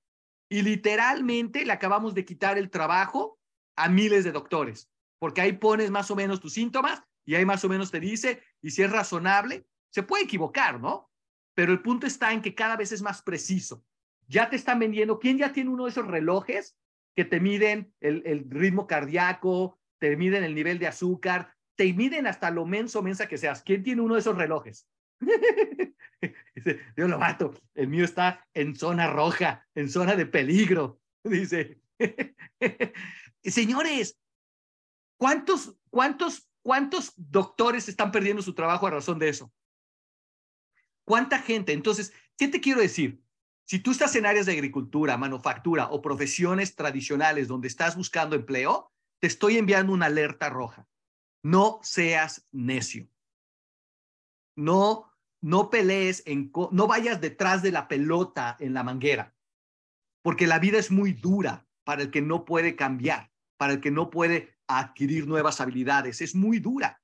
y 0.49 0.62
literalmente 0.62 1.64
le 1.64 1.73
acabamos 1.73 2.14
de 2.14 2.25
quitar 2.25 2.59
el 2.59 2.71
trabajo 2.71 3.40
a 3.76 3.88
miles 3.88 4.25
de 4.25 4.33
doctores, 4.33 4.91
porque 5.19 5.41
ahí 5.41 5.52
pones 5.52 5.91
más 5.91 6.11
o 6.11 6.17
menos 6.17 6.41
tus 6.41 6.55
síntomas 6.55 7.02
y 7.25 7.35
ahí 7.35 7.45
más 7.45 7.64
o 7.64 7.69
menos 7.69 7.91
te 7.91 8.00
dice, 8.00 8.43
y 8.61 8.71
si 8.71 8.83
es 8.83 8.91
razonable, 8.91 9.67
se 9.91 10.02
puede 10.02 10.25
equivocar, 10.25 10.81
¿no? 10.81 11.11
Pero 11.55 11.73
el 11.73 11.83
punto 11.83 12.07
está 12.07 12.33
en 12.33 12.43
que 12.43 12.55
cada 12.55 12.76
vez 12.76 12.93
es 12.93 13.02
más 13.02 13.23
preciso. 13.23 13.85
Ya 14.26 14.49
te 14.49 14.57
están 14.57 14.79
vendiendo, 14.79 15.19
¿quién 15.19 15.38
ya 15.38 15.52
tiene 15.52 15.71
uno 15.71 15.85
de 15.85 15.91
esos 15.91 16.07
relojes 16.07 16.76
que 17.14 17.25
te 17.25 17.41
miden 17.41 17.93
el, 18.00 18.47
ritmo 18.49 18.87
cardíaco, 18.87 19.79
te 19.99 20.17
miden 20.17 20.45
el 20.45 20.55
nivel 20.55 20.79
de 20.79 20.87
azúcar, 20.87 21.55
te 21.76 21.93
miden 21.93 22.26
hasta 22.26 22.50
lo 22.50 22.64
menso, 22.64 23.02
mensa 23.02 23.29
que 23.29 23.38
seas? 23.38 23.62
¿Quién 23.62 23.83
tiene 23.83 24.00
uno 24.00 24.14
de 24.14 24.21
esos 24.21 24.37
relojes? 24.37 24.88
Yo 26.97 27.09
lo 27.09 27.19
mato, 27.19 27.55
el 27.75 27.88
mío 27.88 28.05
está 28.05 28.47
en 28.55 28.75
zona 28.75 29.09
roja, 29.09 29.67
en 29.75 29.88
zona 29.88 30.17
de 30.17 30.26
peligro. 30.26 31.00
Dice, 31.25 31.81
señores, 33.50 34.18
¿cuántos, 35.16 35.76
cuántos, 35.90 36.49
cuántos 36.62 37.12
doctores 37.16 37.88
están 37.88 38.12
perdiendo 38.12 38.42
su 38.42 38.54
trabajo 38.54 38.87
a 38.87 38.90
razón 38.90 39.18
de 39.18 39.28
eso? 39.28 39.52
¿Cuánta 41.04 41.38
gente? 41.38 41.72
Entonces, 41.72 42.12
¿qué 42.37 42.49
te 42.49 42.61
quiero 42.61 42.80
decir? 42.80 43.22
Si 43.64 43.78
tú 43.78 43.90
estás 43.90 44.14
en 44.16 44.26
áreas 44.26 44.46
de 44.46 44.52
agricultura, 44.52 45.16
manufactura 45.16 45.88
o 45.90 46.02
profesiones 46.02 46.75
tradicionales 46.75 47.49
donde 47.49 47.68
estás 47.68 47.96
buscando 47.96 48.37
empleo, 48.37 48.92
te 49.20 49.26
estoy 49.26 49.56
enviando 49.56 49.92
una 49.92 50.06
alerta 50.06 50.50
roja. 50.50 50.87
No 51.42 51.80
seas 51.82 52.46
necio. 52.52 53.08
No 54.54 55.12
no 55.42 55.70
pelees, 55.70 56.22
en, 56.25 56.50
no 56.70 56.87
vayas 56.87 57.20
detrás 57.20 57.62
de 57.62 57.72
la 57.72 57.88
pelota 57.88 58.56
en 58.61 58.75
la 58.75 58.84
manguera, 58.84 59.34
porque 60.22 60.46
la 60.46 60.61
vida 60.61 60.78
es 60.78 60.90
muy 60.90 61.12
dura 61.12 61.66
para 61.84 62.02
el 62.02 62.11
que 62.11 62.22
no 62.22 62.44
puede 62.44 62.76
cambiar, 62.76 63.31
para 63.62 63.75
el 63.75 63.81
que 63.81 63.92
no 63.92 64.11
puede 64.11 64.59
adquirir 64.66 65.28
nuevas 65.28 65.61
habilidades, 65.61 66.21
es 66.21 66.35
muy 66.35 66.59
dura. 66.59 67.00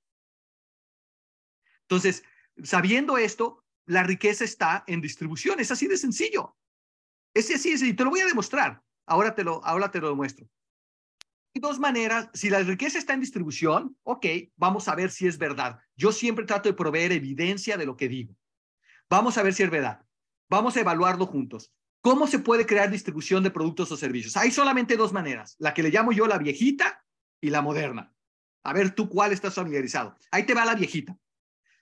Entonces, 1.83 2.25
sabiendo 2.65 3.17
esto, 3.17 3.65
la 3.87 4.03
riqueza 4.03 4.43
está 4.43 4.83
en 4.89 5.01
distribución, 5.01 5.61
es 5.61 5.71
así 5.71 5.87
de 5.87 5.97
sencillo. 5.97 6.57
Es 7.33 7.49
así, 7.55 7.77
y 7.81 7.93
te 7.93 8.03
lo 8.03 8.11
voy 8.11 8.23
a 8.23 8.27
demostrar. 8.27 8.83
Ahora 9.07 9.37
te 9.37 9.45
lo, 9.45 9.65
ahora 9.65 9.93
te 9.93 10.01
lo 10.01 10.09
demuestro. 10.09 10.51
Hay 11.55 11.61
dos 11.61 11.79
maneras, 11.79 12.29
si 12.35 12.51
la 12.51 12.59
riqueza 12.59 12.99
está 12.99 13.13
en 13.13 13.21
distribución, 13.21 13.97
ok, 14.03 14.27
vamos 14.57 14.89
a 14.89 14.97
ver 14.97 15.13
si 15.13 15.29
es 15.29 15.39
verdad. 15.39 15.79
Yo 15.95 16.11
siempre 16.11 16.45
trato 16.45 16.69
de 16.69 16.75
proveer 16.75 17.13
evidencia 17.13 17.77
de 17.77 17.87
lo 17.87 17.97
que 17.97 18.09
digo. 18.09 18.35
Vamos 19.09 19.39
a 19.39 19.45
ver 19.45 19.55
si 19.55 19.63
es 19.63 19.71
verdad. 19.71 20.05
Vamos 20.51 20.77
a 20.77 20.81
evaluarlo 20.81 21.25
juntos. 21.25 21.73
¿Cómo 22.01 22.27
se 22.27 22.39
puede 22.39 22.67
crear 22.67 22.91
distribución 22.91 23.43
de 23.43 23.51
productos 23.51 23.91
o 23.91 23.97
servicios? 23.97 24.37
Hay 24.37 24.51
solamente 24.51 24.97
dos 24.97 25.13
maneras, 25.13 25.57
la 25.59 25.75
que 25.75 25.83
le 25.83 25.91
llamo 25.91 26.13
yo 26.13 26.27
la 26.27 26.39
viejita 26.39 27.05
y 27.41 27.51
la 27.51 27.63
moderna. 27.63 28.15
A 28.65 28.73
ver 28.73 28.95
tú 28.95 29.09
cuál 29.09 29.33
estás 29.33 29.55
familiarizado. 29.55 30.17
Ahí 30.31 30.45
te 30.45 30.55
va 30.55 30.65
la 30.65 30.75
viejita. 30.75 31.17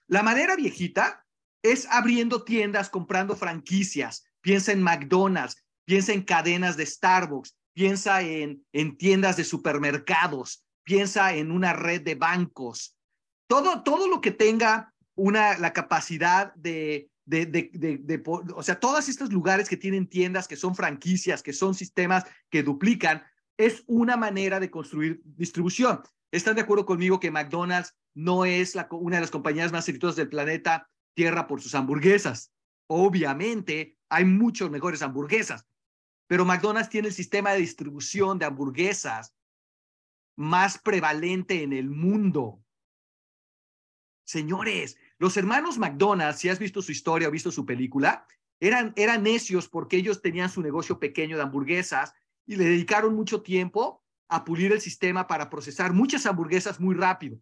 La 0.07 0.23
manera 0.23 0.55
viejita 0.55 1.25
es 1.61 1.87
abriendo 1.89 2.43
tiendas, 2.43 2.89
comprando 2.89 3.35
franquicias. 3.35 4.25
Piensa 4.41 4.71
en 4.71 4.81
McDonald's, 4.81 5.63
piensa 5.85 6.13
en 6.13 6.23
cadenas 6.23 6.77
de 6.77 6.85
Starbucks, 6.85 7.55
piensa 7.73 8.21
en, 8.21 8.65
en 8.71 8.97
tiendas 8.97 9.37
de 9.37 9.43
supermercados, 9.43 10.65
piensa 10.83 11.35
en 11.35 11.51
una 11.51 11.73
red 11.73 12.01
de 12.01 12.15
bancos. 12.15 12.97
Todo, 13.47 13.83
todo 13.83 14.07
lo 14.07 14.21
que 14.21 14.31
tenga 14.31 14.93
una, 15.15 15.57
la 15.57 15.73
capacidad 15.73 16.53
de, 16.55 17.09
de, 17.27 18.23
o 18.55 18.63
sea, 18.63 18.79
todos 18.79 19.09
estos 19.09 19.31
lugares 19.31 19.67
que 19.67 19.77
tienen 19.77 20.07
tiendas, 20.07 20.47
que 20.47 20.55
son 20.55 20.75
franquicias, 20.75 21.43
que 21.43 21.53
son 21.53 21.75
sistemas 21.75 22.23
que 22.49 22.63
duplican, 22.63 23.23
es 23.57 23.83
una 23.87 24.15
manera 24.15 24.59
de 24.59 24.71
construir 24.71 25.21
distribución. 25.23 26.01
¿Están 26.31 26.55
de 26.55 26.61
acuerdo 26.61 26.85
conmigo 26.85 27.19
que 27.19 27.31
McDonald's 27.31 27.95
no 28.13 28.45
es 28.45 28.75
una 28.91 29.17
de 29.17 29.21
las 29.21 29.31
compañías 29.31 29.71
más 29.71 29.87
exitosas 29.87 30.15
del 30.15 30.29
planeta 30.29 30.89
Tierra 31.13 31.47
por 31.47 31.61
sus 31.61 31.75
hamburguesas? 31.75 32.53
Obviamente, 32.87 33.97
hay 34.09 34.23
muchos 34.23 34.69
mejores 34.69 35.01
hamburguesas, 35.01 35.65
pero 36.27 36.45
McDonald's 36.45 36.89
tiene 36.89 37.09
el 37.09 37.13
sistema 37.13 37.51
de 37.51 37.59
distribución 37.59 38.39
de 38.39 38.45
hamburguesas 38.45 39.35
más 40.37 40.77
prevalente 40.77 41.63
en 41.63 41.73
el 41.73 41.89
mundo. 41.89 42.63
Señores, 44.25 44.97
los 45.19 45.35
hermanos 45.37 45.77
McDonald's, 45.77 46.39
si 46.39 46.49
has 46.49 46.59
visto 46.59 46.81
su 46.81 46.91
historia 46.91 47.27
o 47.27 47.31
visto 47.31 47.51
su 47.51 47.65
película, 47.65 48.25
eran, 48.59 48.93
eran 48.95 49.23
necios 49.23 49.67
porque 49.67 49.97
ellos 49.97 50.21
tenían 50.21 50.49
su 50.49 50.61
negocio 50.61 50.99
pequeño 50.99 51.37
de 51.37 51.43
hamburguesas 51.43 52.13
y 52.45 52.55
le 52.55 52.65
dedicaron 52.65 53.15
mucho 53.15 53.41
tiempo 53.41 54.03
a 54.29 54.43
pulir 54.43 54.71
el 54.71 54.81
sistema 54.81 55.27
para 55.27 55.49
procesar 55.49 55.93
muchas 55.93 56.25
hamburguesas 56.25 56.79
muy 56.79 56.95
rápido. 56.95 57.39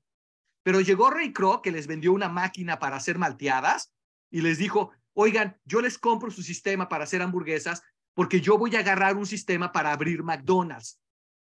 Pero 0.63 0.81
llegó 0.81 1.09
Ray 1.09 1.31
Kroc, 1.31 1.63
que 1.63 1.71
les 1.71 1.87
vendió 1.87 2.13
una 2.13 2.29
máquina 2.29 2.79
para 2.79 2.95
hacer 2.95 3.17
malteadas, 3.17 3.93
y 4.31 4.41
les 4.41 4.57
dijo, 4.57 4.91
oigan, 5.13 5.57
yo 5.63 5.81
les 5.81 5.97
compro 5.97 6.31
su 6.31 6.43
sistema 6.43 6.89
para 6.89 7.03
hacer 7.03 7.21
hamburguesas, 7.21 7.83
porque 8.13 8.41
yo 8.41 8.57
voy 8.57 8.75
a 8.75 8.79
agarrar 8.79 9.15
un 9.15 9.25
sistema 9.25 9.71
para 9.71 9.91
abrir 9.91 10.23
McDonald's. 10.23 10.99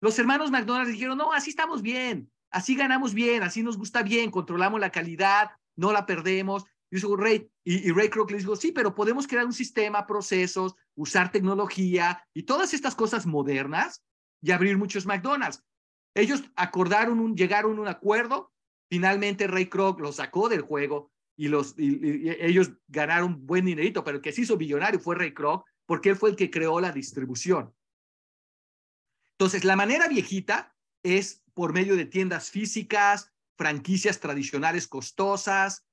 Los 0.00 0.18
hermanos 0.18 0.50
McDonald's 0.50 0.92
dijeron, 0.92 1.18
no, 1.18 1.32
así 1.32 1.50
estamos 1.50 1.82
bien, 1.82 2.30
así 2.50 2.74
ganamos 2.74 3.14
bien, 3.14 3.42
así 3.42 3.62
nos 3.62 3.78
gusta 3.78 4.02
bien, 4.02 4.30
controlamos 4.30 4.80
la 4.80 4.90
calidad, 4.90 5.50
no 5.78 5.92
la 5.92 6.04
perdemos. 6.04 6.64
Y, 6.90 6.96
dijo 6.96 7.16
Ray, 7.16 7.50
y, 7.64 7.90
Ray 7.92 8.10
Kroc 8.10 8.30
les 8.30 8.42
dijo, 8.42 8.56
sí, 8.56 8.72
pero 8.72 8.94
podemos 8.94 9.26
crear 9.26 9.46
un 9.46 9.52
sistema, 9.52 10.06
procesos, 10.06 10.74
usar 10.94 11.32
tecnología 11.32 12.22
y 12.34 12.42
todas 12.42 12.74
estas 12.74 12.94
cosas 12.94 13.26
modernas 13.26 14.04
y 14.42 14.50
abrir 14.50 14.76
muchos 14.76 15.06
McDonald's. 15.06 15.64
Ellos 16.14 16.42
acordaron, 16.56 17.20
un, 17.20 17.36
llegaron 17.36 17.78
a 17.78 17.80
un 17.80 17.88
acuerdo, 17.88 18.52
finalmente 18.90 19.46
Ray 19.46 19.66
Kroc 19.66 20.00
los 20.00 20.16
sacó 20.16 20.48
del 20.48 20.62
juego 20.62 21.12
y, 21.36 21.48
los, 21.48 21.74
ellos 21.78 22.72
ganaron 22.88 23.46
buen 23.46 23.64
dinerito, 23.64 24.02
pero 24.02 24.16
el 24.16 24.22
que 24.22 24.32
se 24.32 24.42
hizo 24.42 24.56
billonario 24.56 24.98
fue 24.98 25.14
Ray 25.14 25.32
Kroc 25.32 25.64
porque 25.86 26.10
él 26.10 26.16
fue 26.16 26.30
el 26.30 26.36
que 26.36 26.50
creó 26.50 26.80
la 26.80 26.90
distribución. 26.90 27.72
Entonces, 29.38 29.64
la 29.64 29.76
manera 29.76 30.08
viejita 30.08 30.74
es 31.04 31.44
por 31.54 31.72
medio 31.72 31.94
de 31.94 32.06
tiendas 32.06 32.50
físicas, 32.50 33.32
franquicias 33.58 34.20
tradicionales 34.20 34.86
costosas, 34.86 35.84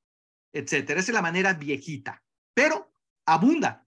etcétera. 0.53 0.99
Esa 0.99 1.11
es 1.11 1.15
la 1.15 1.21
manera 1.21 1.53
viejita, 1.53 2.23
pero 2.53 2.93
abunda. 3.25 3.85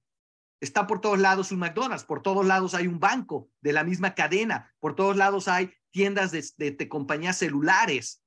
Está 0.60 0.88
por 0.88 1.00
todos 1.00 1.20
lados 1.20 1.52
un 1.52 1.60
McDonald's, 1.60 2.04
por 2.04 2.20
todos 2.20 2.44
lados 2.44 2.74
hay 2.74 2.88
un 2.88 2.98
banco 2.98 3.48
de 3.60 3.72
la 3.72 3.84
misma 3.84 4.14
cadena, 4.14 4.74
por 4.80 4.96
todos 4.96 5.16
lados 5.16 5.46
hay 5.46 5.72
tiendas 5.92 6.32
de, 6.32 6.88
compañías 6.88 7.38
celulares. 7.38 8.24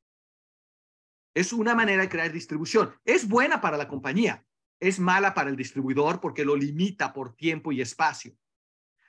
Es 1.33 1.51
una 1.51 1.75
manera 1.75 2.03
de 2.03 2.09
crear 2.09 2.31
distribución. 2.31 2.95
Es 3.03 3.27
buena 3.27 3.59
para 3.59 3.75
la 3.75 3.89
compañía, 3.89 4.45
es 4.79 4.99
mala 4.99 5.33
para 5.33 5.49
el 5.49 5.57
distribuidor 5.57 6.21
porque 6.21 6.45
lo 6.45 6.55
limita 6.55 7.11
por 7.11 7.35
tiempo 7.35 7.73
y 7.73 7.81
espacio. 7.81 8.33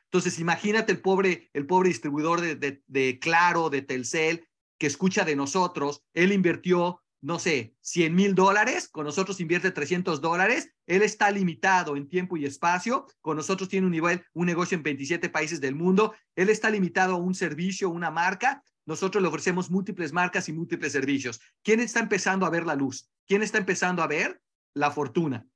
Entonces, 0.07 0.41
imagínate 0.41 0.91
el 0.93 1.01
pobre, 1.01 1.49
el 1.53 1.67
pobre 1.67 1.89
distribuidor 1.89 2.41
de, 2.41 3.19
Claro, 3.21 3.71
de 3.71 3.83
Telcel, 3.83 4.49
que 4.83 4.89
escucha 4.89 5.25
de 5.25 5.37
nosotros, 5.37 6.03
él 6.13 6.33
invirtió, 6.33 7.01
no 7.21 7.39
sé, 7.39 7.77
100 7.83 8.17
mil 8.17 8.35
dólares, 8.35 8.89
con 8.89 9.05
nosotros 9.05 9.39
invierte 9.39 9.71
300 9.71 10.21
dólares, 10.21 10.75
él 10.89 11.03
está 11.03 11.31
limitado 11.31 11.97
en 11.97 12.09
tiempo 12.09 12.37
y 12.37 12.47
espacio, 12.47 13.07
con 13.21 13.37
nosotros 13.37 13.69
tiene 13.69 13.87
un 13.87 13.93
nivel, 13.93 14.25
un 14.33 14.47
negocio 14.47 14.77
en 14.77 14.83
27 14.83 15.29
países 15.29 15.61
del 15.61 15.77
mundo, 15.77 16.17
él 16.35 16.49
está 16.49 16.69
limitado 16.69 17.15
a 17.15 17.19
un 17.19 17.37
servicio, 17.37 17.91
una 17.91 18.11
marca, 18.11 18.65
nosotros 18.85 19.23
le 19.23 19.29
ofrecemos 19.29 19.71
múltiples 19.71 20.13
marcas 20.13 20.49
y 20.49 20.53
múltiples 20.53 20.91
servicios. 20.91 21.41
¿Quién 21.63 21.79
está 21.79 22.01
empezando 22.01 22.45
a 22.45 22.51
ver 22.51 22.67
la 22.67 22.75
luz? 22.75 23.09
¿Quién 23.29 23.45
está 23.45 23.59
empezando 23.59 24.03
a 24.03 24.09
ver 24.09 24.43
la 24.75 24.91
fortuna? 24.91 25.47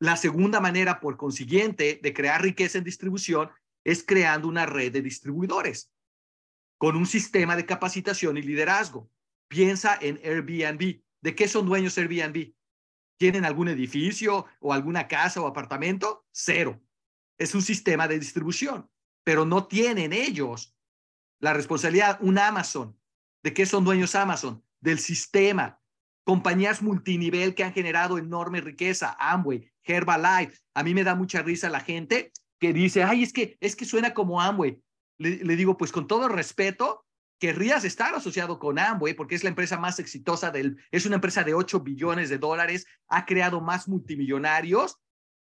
La 0.00 0.18
segunda 0.18 0.60
manera, 0.60 1.00
por 1.00 1.16
consiguiente, 1.16 1.98
de 2.02 2.12
crear 2.12 2.42
riqueza 2.42 2.76
en 2.76 2.84
distribución 2.84 3.48
es 3.84 4.04
creando 4.04 4.48
una 4.48 4.66
red 4.66 4.92
de 4.92 5.00
distribuidores 5.00 5.93
con 6.78 6.96
un 6.96 7.06
sistema 7.06 7.56
de 7.56 7.66
capacitación 7.66 8.36
y 8.36 8.42
liderazgo. 8.42 9.10
Piensa 9.48 9.98
en 10.00 10.20
Airbnb. 10.24 11.00
¿De 11.20 11.34
qué 11.34 11.48
son 11.48 11.66
dueños 11.66 11.96
Airbnb? 11.98 12.52
¿Tienen 13.16 13.44
algún 13.44 13.68
edificio 13.68 14.46
o 14.60 14.72
alguna 14.72 15.08
casa 15.08 15.40
o 15.40 15.46
apartamento? 15.46 16.26
Cero. 16.32 16.82
Es 17.38 17.54
un 17.54 17.62
sistema 17.62 18.08
de 18.08 18.18
distribución, 18.18 18.90
pero 19.24 19.44
no 19.44 19.66
tienen 19.66 20.12
ellos 20.12 20.76
la 21.40 21.52
responsabilidad. 21.52 22.18
Un 22.20 22.38
Amazon. 22.38 22.98
¿De 23.42 23.52
qué 23.52 23.66
son 23.66 23.84
dueños 23.84 24.14
Amazon? 24.14 24.64
Del 24.80 24.98
sistema. 24.98 25.80
Compañías 26.24 26.82
multinivel 26.82 27.54
que 27.54 27.64
han 27.64 27.72
generado 27.72 28.18
enorme 28.18 28.60
riqueza. 28.60 29.16
Amway, 29.18 29.70
Herbalife. 29.82 30.60
A 30.74 30.82
mí 30.82 30.94
me 30.94 31.04
da 31.04 31.14
mucha 31.14 31.42
risa 31.42 31.68
la 31.68 31.80
gente 31.80 32.32
que 32.58 32.72
dice, 32.72 33.02
ay, 33.02 33.22
es 33.22 33.32
que, 33.32 33.58
es 33.60 33.76
que 33.76 33.84
suena 33.84 34.14
como 34.14 34.40
Amway. 34.40 34.80
Le, 35.18 35.56
digo, 35.56 35.76
pues 35.76 35.92
con 35.92 36.06
todo 36.06 36.28
respeto, 36.28 37.04
querrías 37.38 37.84
estar 37.84 38.14
asociado 38.14 38.58
con 38.58 38.78
Amway 38.78 39.14
porque 39.14 39.34
es 39.34 39.44
la 39.44 39.50
empresa 39.50 39.78
más 39.78 39.98
exitosa 39.98 40.50
del, 40.50 40.78
es 40.90 41.06
una 41.06 41.16
empresa 41.16 41.44
de 41.44 41.54
8 41.54 41.80
billones 41.80 42.30
de 42.30 42.38
dólares, 42.38 42.86
ha 43.08 43.26
creado 43.26 43.60
más 43.60 43.88
multimillonarios 43.88 44.98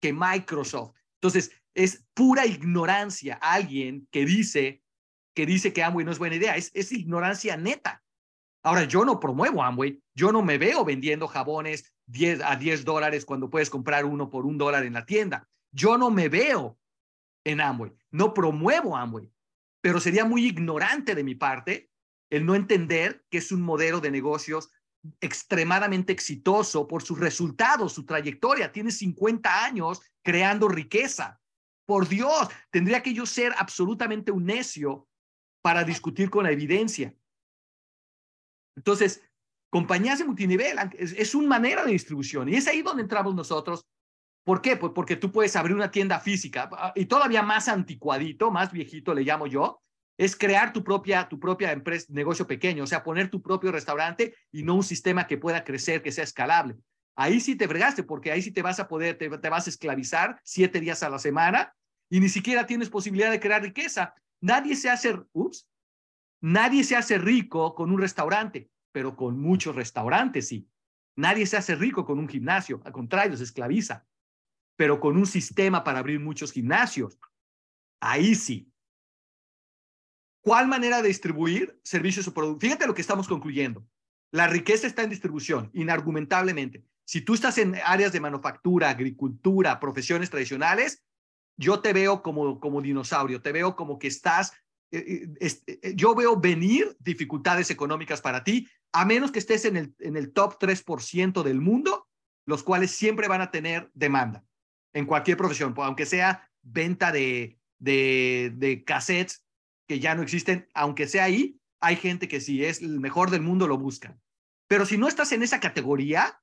que 0.01 0.13
Microsoft. 0.13 0.95
Entonces, 1.21 1.53
es 1.75 2.05
pura 2.15 2.47
ignorancia 2.47 3.39
alguien 3.41 4.07
que 4.11 4.25
dice 4.25 4.83
que 5.35 5.47
dice 5.47 5.73
que 5.73 5.83
Amway 5.83 6.05
no 6.05 6.13
es 6.13 6.19
buena 6.19 6.37
idea, 6.37 6.57
es, 6.57 6.71
es 6.75 6.93
ignorancia 6.93 7.57
neta. 7.57 8.03
Ahora, 8.63 8.85
yo 8.85 9.05
no 9.05 9.21
promuevo 9.21 9.63
Amway, 9.63 10.01
yo 10.15 10.33
no 10.33 10.43
me 10.43 10.59
veo 10.59 10.85
vendiendo 10.85 11.27
jabones 11.27 11.93
10 12.07 12.41
a 12.43 12.57
10 12.57 12.85
dólares 12.85 13.25
cuando 13.25 13.51
puedes 13.51 13.69
comprar 13.69 14.05
uno 14.05 14.31
por 14.31 14.47
un 14.47 14.57
dólar 14.57 14.85
en 14.85 14.95
la 14.95 15.05
tienda. 15.05 15.49
Yo 15.73 15.99
no 15.99 16.11
me 16.11 16.29
veo 16.29 16.79
en 17.45 17.61
Amway, 17.61 17.93
no 18.11 18.33
promuevo 18.33 18.97
Amway 18.97 19.31
pero 19.85 20.01
sería 20.01 20.25
muy 20.25 20.47
ignorante 20.47 21.15
de 21.15 21.23
mi 21.23 21.35
parte 21.35 21.91
el 22.31 22.47
no 22.47 22.55
entender 22.55 23.23
que 23.29 23.37
es 23.37 23.53
un 23.53 23.61
modelo 23.61 24.01
de 24.01 24.11
negocios 24.11 24.71
extremadamente 25.21 26.11
exitoso 26.11 26.89
por 26.89 27.03
sus 27.03 27.21
resultados, 27.21 27.93
su 27.93 28.07
trayectoria. 28.07 28.73
Tiene 28.73 28.91
50 28.91 29.63
años 29.63 30.01
creando 30.23 30.69
riqueza. 30.69 31.39
Por 31.85 32.09
Dios, 32.09 32.49
tendría 32.71 33.03
que 33.03 33.13
yo 33.13 33.27
ser 33.27 33.53
absolutamente 33.59 34.33
un 34.33 34.47
necio 34.47 35.07
para 35.61 35.85
discutir 35.85 36.31
con 36.31 36.45
la 36.45 36.53
evidencia. 36.53 37.15
Entonces, 38.79 39.21
compañías 39.69 40.19
de 40.19 40.25
multinivel 40.25 40.79
es, 40.95 41.13
es 41.13 41.35
una 41.35 41.49
manera 41.49 41.85
de 41.85 41.93
distribución 41.93 42.49
y 42.49 42.55
es 42.55 42.67
ahí 42.69 42.81
donde 42.81 43.03
entramos 43.03 43.35
nosotros 43.35 43.85
¿Por 44.45 44.61
qué? 44.61 44.77
Pues 44.77 44.93
porque 44.95 45.17
tú 45.17 45.33
puedes 45.33 45.57
abrir 45.57 45.75
una 45.75 45.91
tienda 45.91 46.21
física 46.21 46.69
ah, 46.73 46.93
y 46.95 47.07
todavía 47.07 47.43
más 47.43 47.67
anticuadito, 47.69 48.51
más 48.51 48.71
viejito 48.71 49.15
le 49.15 49.23
llamo 49.23 49.47
yo, 49.47 49.83
es 50.19 50.37
crear 50.37 50.73
tu 50.73 50.85
propia, 50.85 51.29
tu 51.29 51.41
propia 51.41 51.73
empresa, 51.73 52.07
negocio 52.11 52.47
pequeño, 52.47 52.85
o 52.85 52.87
sea, 52.87 53.03
poner 53.03 53.31
tu 53.31 53.43
propio 53.43 53.73
restaurante 53.73 54.37
y 54.53 54.63
no 54.63 54.75
un 54.75 54.85
sistema 54.85 55.27
que 55.27 55.39
pueda 55.39 55.65
crecer, 55.65 56.03
que 56.03 56.13
sea 56.13 56.25
escalable. 56.25 56.77
Ahí 57.17 57.41
sí 57.41 57.57
te 57.57 57.67
fregaste, 57.67 58.03
porque 58.03 58.31
ahí 58.31 58.43
sí 58.43 58.53
te 58.53 58.63
vas 58.63 58.79
a 58.79 58.87
poder, 58.87 59.17
te, 59.17 59.31
te 59.31 59.49
vas 59.49 59.67
a 59.67 59.71
esclavizar 59.71 60.39
siete 60.45 60.79
días 60.79 61.03
a 61.03 61.09
la 61.09 61.19
semana 61.19 61.75
y 62.11 62.21
ni 62.21 62.29
siquiera 62.29 62.67
tienes 62.67 62.91
posibilidad 62.91 63.31
de 63.31 63.41
crear 63.41 63.63
riqueza. 63.63 64.15
Nadie 64.41 64.77
se 64.77 64.91
hace, 64.91 65.19
ups, 65.33 65.67
nadie 66.43 66.85
se 66.85 66.97
hace 66.97 67.17
rico 67.17 67.75
con 67.75 67.91
un 67.91 67.99
restaurante, 67.99 68.69
pero 68.93 69.17
con 69.17 69.41
muchos 69.41 69.75
restaurantes 69.75 70.49
sí. 70.49 70.69
Nadie 71.17 71.47
se 71.47 71.57
hace 71.57 71.77
rico 71.77 72.05
con 72.05 72.19
un 72.19 72.29
gimnasio, 72.29 72.83
al 72.85 72.93
contrario, 72.93 73.37
se 73.37 73.45
esclaviza 73.45 74.05
pero 74.77 75.01
con 75.01 75.17
un 75.17 75.27
sistema 75.27 75.85
para 75.85 76.01
abrir 76.01 76.21
muchos 76.21 76.53
gimnasios. 76.53 77.19
Ahí 78.01 78.35
sí. 78.35 78.71
¿Cuál 80.41 80.69
manera 80.69 81.01
de 81.01 81.09
distribuir 81.09 81.79
servicios 81.83 82.29
o 82.29 82.35
productos? 82.35 82.69
Fíjate 82.69 82.87
lo 82.87 82.95
que 82.95 83.01
estamos 83.01 83.29
concluyendo. 83.29 83.87
La 84.31 84.47
riqueza 84.47 84.87
está 84.87 85.03
en 85.03 85.11
distribución, 85.11 85.71
inargumentablemente. 85.73 86.85
Si 87.07 87.21
tú 87.21 87.35
estás 87.35 87.57
en 87.59 87.77
áreas 87.85 88.13
de 88.13 88.21
manufactura, 88.21 88.91
agricultura, 88.91 89.79
profesiones 89.79 90.31
tradicionales, 90.31 91.03
yo 91.57 91.81
te 91.81 91.93
veo 91.93 92.23
como, 92.23 92.59
como 92.59 92.83
dinosaurio, 92.83 93.41
te 93.41 93.53
veo 93.53 93.77
como 93.77 93.99
que 93.99 94.09
estás, 94.09 94.53
eh, 94.91 95.29
eh, 95.41 95.53
eh, 95.67 95.93
yo 95.95 96.15
veo 96.15 96.39
venir 96.39 96.97
dificultades 96.99 97.71
económicas 97.71 98.21
para 98.21 98.43
ti, 98.43 98.69
a 98.93 99.05
menos 99.05 99.31
que 99.31 99.39
estés 99.39 99.65
en 99.65 99.77
el, 99.77 99.95
en 100.01 100.17
el 100.17 100.33
top 100.33 100.59
3% 100.59 101.43
del 101.43 101.61
mundo, 101.61 102.09
los 102.45 102.63
cuales 102.63 102.91
siempre 102.91 103.29
van 103.29 103.41
a 103.41 103.51
tener 103.51 103.91
demanda 103.95 104.45
en 104.95 105.07
cualquier 105.07 105.37
profesión, 105.37 105.75
aunque 105.77 106.07
sea 106.07 106.51
venta 106.63 107.13
de, 107.13 107.59
de, 107.79 108.53
de 108.55 108.85
cassettes 108.85 109.45
que 109.87 110.01
ya 110.01 110.15
no 110.15 110.23
existen, 110.23 110.69
aunque 110.73 111.07
sea 111.07 111.25
ahí, 111.25 111.61
hay 111.81 111.97
gente 111.97 112.29
que 112.29 112.41
si 112.41 112.65
es 112.65 112.81
el 112.81 113.01
mejor 113.01 113.31
del 113.31 113.43
mundo 113.43 113.69
lo 113.69 113.77
busca. 113.77 114.19
Pero 114.67 114.87
si 114.87 114.97
no 114.97 115.09
estás 115.09 115.33
en 115.33 115.43
esa 115.43 115.61
categoría, 115.61 116.41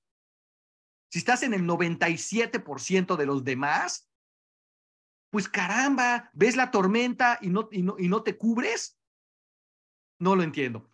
si 1.09 1.19
estás 1.19 1.41
en 1.41 1.53
el 1.53 1.63
97% 1.63 3.15
de 3.15 3.25
los 3.25 3.43
demás, 3.43 4.09
pues 5.31 5.49
caramba, 5.49 6.29
ves 6.33 6.55
la 6.55 6.69
tormenta 6.69 7.39
y 7.41 7.49
no, 7.49 7.69
y 7.71 7.81
no, 7.81 7.95
y 7.97 8.09
no 8.09 8.21
te 8.21 8.37
cubres. 8.37 8.99
No 10.19 10.35
lo 10.35 10.43
entiendo. 10.43 10.89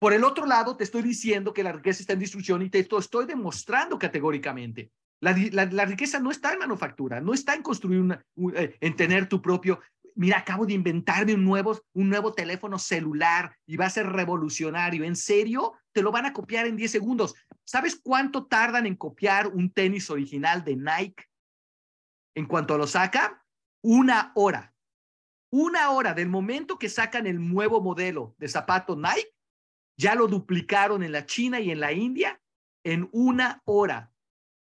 Por 0.00 0.12
el 0.14 0.24
otro 0.24 0.46
lado, 0.46 0.76
te 0.76 0.82
estoy 0.82 1.02
diciendo 1.02 1.54
que 1.54 1.62
la 1.62 1.70
riqueza 1.70 2.00
está 2.00 2.14
en 2.14 2.18
distribución 2.18 2.62
y 2.62 2.70
te 2.70 2.80
estoy 2.80 3.26
demostrando 3.26 3.98
categóricamente 3.98 4.90
la, 5.22 5.84
riqueza 5.84 6.18
no 6.18 6.32
está 6.32 6.52
en 6.52 6.58
manufactura, 6.58 7.20
no 7.20 7.32
está 7.32 7.54
en 7.54 7.62
construir 7.62 8.20
eh, 8.56 8.76
en 8.80 8.96
tener 8.96 9.28
tu 9.28 9.40
propio. 9.40 9.80
Mira, 10.16 10.38
acabo 10.38 10.66
de 10.66 10.74
inventarme 10.74 11.34
un 11.34 11.44
nuevo, 11.44 11.80
un 11.94 12.08
nuevo 12.08 12.34
teléfono 12.34 12.76
celular 12.78 13.56
y 13.64 13.76
va 13.76 13.86
a 13.86 13.90
ser 13.90 14.06
revolucionario. 14.08 15.04
¿En 15.04 15.14
serio? 15.14 15.74
Te 15.92 16.02
lo 16.02 16.10
van 16.10 16.26
a 16.26 16.32
copiar 16.32 16.66
en 16.66 16.76
10 16.76 16.90
segundos. 16.90 17.34
¿Sabes 17.64 18.00
cuánto 18.02 18.46
tardan 18.46 18.84
en 18.84 18.96
copiar 18.96 19.46
un 19.46 19.70
tenis 19.70 20.10
original 20.10 20.64
de 20.64 20.76
Nike? 20.76 21.24
En 22.34 22.46
cuanto 22.46 22.76
lo 22.76 22.88
sacan, 22.88 23.32
una 23.80 24.32
hora. 24.34 24.74
Una 25.50 25.90
hora 25.90 26.14
del 26.14 26.28
momento 26.28 26.78
que 26.78 26.88
sacan 26.88 27.28
el 27.28 27.48
nuevo 27.48 27.80
modelo 27.80 28.34
de 28.38 28.48
zapato 28.48 28.96
Nike, 28.96 29.32
ya 29.96 30.16
lo 30.16 30.26
duplicaron 30.26 31.04
en 31.04 31.12
la 31.12 31.26
China 31.26 31.60
y 31.60 31.70
en 31.70 31.78
la 31.78 31.92
India 31.92 32.40
en 32.84 33.08
una 33.12 33.62
hora. 33.64 34.11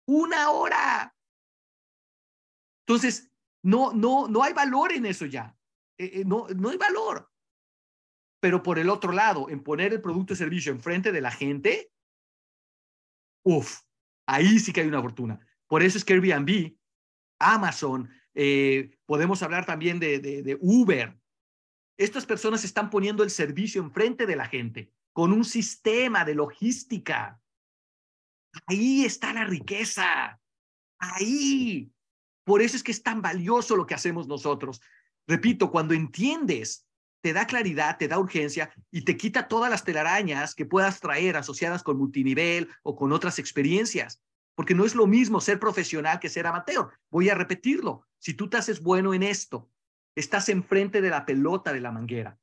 Una 0.07 0.51
hora. 0.51 1.15
Entonces, 2.85 3.31
no, 3.63 3.93
no, 3.93 4.27
no 4.27 4.43
hay 4.43 4.53
valor 4.53 4.91
en 4.91 5.05
eso 5.05 5.25
ya. 5.25 5.55
Eh, 5.97 6.21
eh, 6.21 6.23
no, 6.25 6.47
no 6.49 6.69
hay 6.69 6.77
valor. 6.77 7.31
Pero 8.39 8.63
por 8.63 8.79
el 8.79 8.89
otro 8.89 9.11
lado, 9.11 9.49
en 9.49 9.63
poner 9.63 9.93
el 9.93 10.01
producto 10.01 10.33
o 10.33 10.35
servicio 10.35 10.71
enfrente 10.71 11.11
de 11.11 11.21
la 11.21 11.31
gente, 11.31 11.91
uff, 13.43 13.81
ahí 14.25 14.59
sí 14.59 14.73
que 14.73 14.81
hay 14.81 14.87
una 14.87 15.01
fortuna. 15.01 15.39
Por 15.67 15.83
eso 15.83 15.97
es 15.97 16.03
que 16.03 16.13
Airbnb, 16.13 16.75
Amazon, 17.39 18.09
eh, 18.33 18.97
podemos 19.05 19.43
hablar 19.43 19.65
también 19.65 19.99
de, 19.99 20.19
de, 20.19 20.41
de 20.41 20.57
Uber. 20.59 21.17
Estas 21.97 22.25
personas 22.25 22.63
están 22.63 22.89
poniendo 22.89 23.23
el 23.23 23.29
servicio 23.29 23.81
enfrente 23.81 24.25
de 24.25 24.35
la 24.35 24.47
gente 24.47 24.91
con 25.13 25.31
un 25.31 25.45
sistema 25.45 26.25
de 26.25 26.35
logística. 26.35 27.39
Ahí 28.67 29.05
está 29.05 29.33
la 29.33 29.45
riqueza. 29.45 30.39
Ahí. 30.99 31.91
Por 32.43 32.61
eso 32.61 32.75
es 32.75 32.83
que 32.83 32.91
es 32.91 33.03
tan 33.03 33.21
valioso 33.21 33.75
lo 33.75 33.85
que 33.85 33.93
hacemos 33.93 34.27
nosotros. 34.27 34.81
Repito, 35.27 35.71
cuando 35.71 35.93
entiendes, 35.93 36.87
te 37.21 37.33
da 37.33 37.45
claridad, 37.45 37.97
te 37.97 38.07
da 38.07 38.19
urgencia 38.19 38.73
y 38.89 39.03
te 39.03 39.15
quita 39.15 39.47
todas 39.47 39.69
las 39.69 39.83
telarañas 39.83 40.55
que 40.55 40.65
puedas 40.65 40.99
traer 40.99 41.37
asociadas 41.37 41.83
con 41.83 41.97
multinivel 41.97 42.69
o 42.83 42.95
con 42.95 43.11
otras 43.11 43.39
experiencias. 43.39 44.21
Porque 44.55 44.75
no 44.75 44.85
es 44.85 44.95
lo 44.95 45.07
mismo 45.07 45.39
ser 45.39 45.59
profesional 45.59 46.19
que 46.19 46.29
ser 46.29 46.47
amateur. 46.47 46.89
Voy 47.09 47.29
a 47.29 47.35
repetirlo. 47.35 48.07
Si 48.19 48.33
tú 48.33 48.49
te 48.49 48.57
haces 48.57 48.81
bueno 48.81 49.13
en 49.13 49.23
esto, 49.23 49.69
estás 50.15 50.49
enfrente 50.49 51.01
de 51.01 51.09
la 51.09 51.25
pelota 51.25 51.71
de 51.71 51.81
la 51.81 51.91
manguera. 51.91 52.37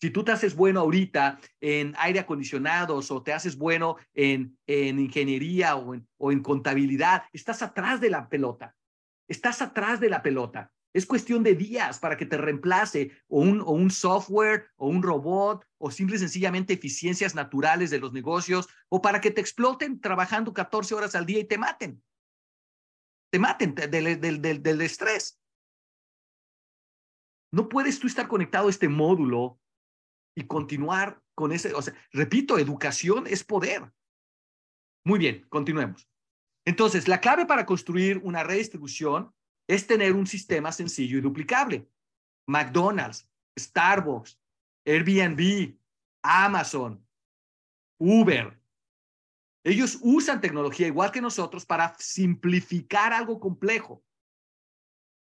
Si 0.00 0.10
tú 0.10 0.24
te 0.24 0.32
haces 0.32 0.54
bueno 0.54 0.80
ahorita 0.80 1.40
en 1.60 1.94
aire 1.98 2.20
acondicionados 2.20 3.10
o 3.10 3.22
te 3.22 3.32
haces 3.32 3.56
bueno 3.56 3.96
en, 4.12 4.58
en 4.66 4.98
ingeniería 4.98 5.76
o 5.76 5.94
en, 5.94 6.06
o 6.18 6.32
en 6.32 6.42
contabilidad, 6.42 7.24
estás 7.32 7.62
atrás 7.62 8.00
de 8.00 8.10
la 8.10 8.28
pelota. 8.28 8.76
Estás 9.26 9.62
atrás 9.62 9.98
de 9.98 10.10
la 10.10 10.22
pelota. 10.22 10.70
Es 10.92 11.06
cuestión 11.06 11.42
de 11.42 11.54
días 11.54 11.98
para 11.98 12.16
que 12.16 12.26
te 12.26 12.36
reemplace 12.36 13.10
o 13.28 13.40
un, 13.40 13.60
o 13.60 13.72
un 13.72 13.90
software 13.90 14.68
o 14.76 14.88
un 14.88 15.02
robot 15.02 15.66
o 15.78 15.90
simple 15.90 16.16
y 16.16 16.18
sencillamente 16.18 16.74
eficiencias 16.74 17.34
naturales 17.34 17.90
de 17.90 17.98
los 17.98 18.12
negocios 18.12 18.68
o 18.88 19.02
para 19.02 19.20
que 19.20 19.30
te 19.30 19.40
exploten 19.40 20.00
trabajando 20.00 20.52
14 20.54 20.94
horas 20.94 21.14
al 21.14 21.26
día 21.26 21.40
y 21.40 21.44
te 21.44 21.58
maten. 21.58 22.02
Te 23.30 23.38
maten 23.38 23.74
del, 23.74 24.20
del, 24.20 24.40
del, 24.40 24.62
del 24.62 24.80
estrés. 24.80 25.38
No 27.52 27.68
puedes 27.68 27.98
tú 27.98 28.06
estar 28.06 28.28
conectado 28.28 28.68
a 28.68 28.70
este 28.70 28.88
módulo 28.88 29.58
y 30.36 30.46
continuar 30.46 31.20
con 31.34 31.50
ese, 31.50 31.74
o 31.74 31.82
sea, 31.82 31.94
repito, 32.12 32.58
educación 32.58 33.26
es 33.26 33.42
poder. 33.42 33.90
Muy 35.04 35.18
bien, 35.18 35.46
continuemos. 35.48 36.08
Entonces, 36.64 37.08
la 37.08 37.20
clave 37.20 37.46
para 37.46 37.64
construir 37.64 38.20
una 38.22 38.44
redistribución 38.44 39.34
es 39.68 39.86
tener 39.86 40.12
un 40.12 40.26
sistema 40.26 40.72
sencillo 40.72 41.18
y 41.18 41.22
duplicable. 41.22 41.88
McDonald's, 42.46 43.28
Starbucks, 43.58 44.38
Airbnb, 44.84 45.76
Amazon, 46.22 47.04
Uber. 47.98 48.60
Ellos 49.64 49.98
usan 50.02 50.40
tecnología 50.40 50.86
igual 50.86 51.10
que 51.10 51.20
nosotros 51.20 51.66
para 51.66 51.96
simplificar 51.98 53.12
algo 53.12 53.40
complejo. 53.40 54.04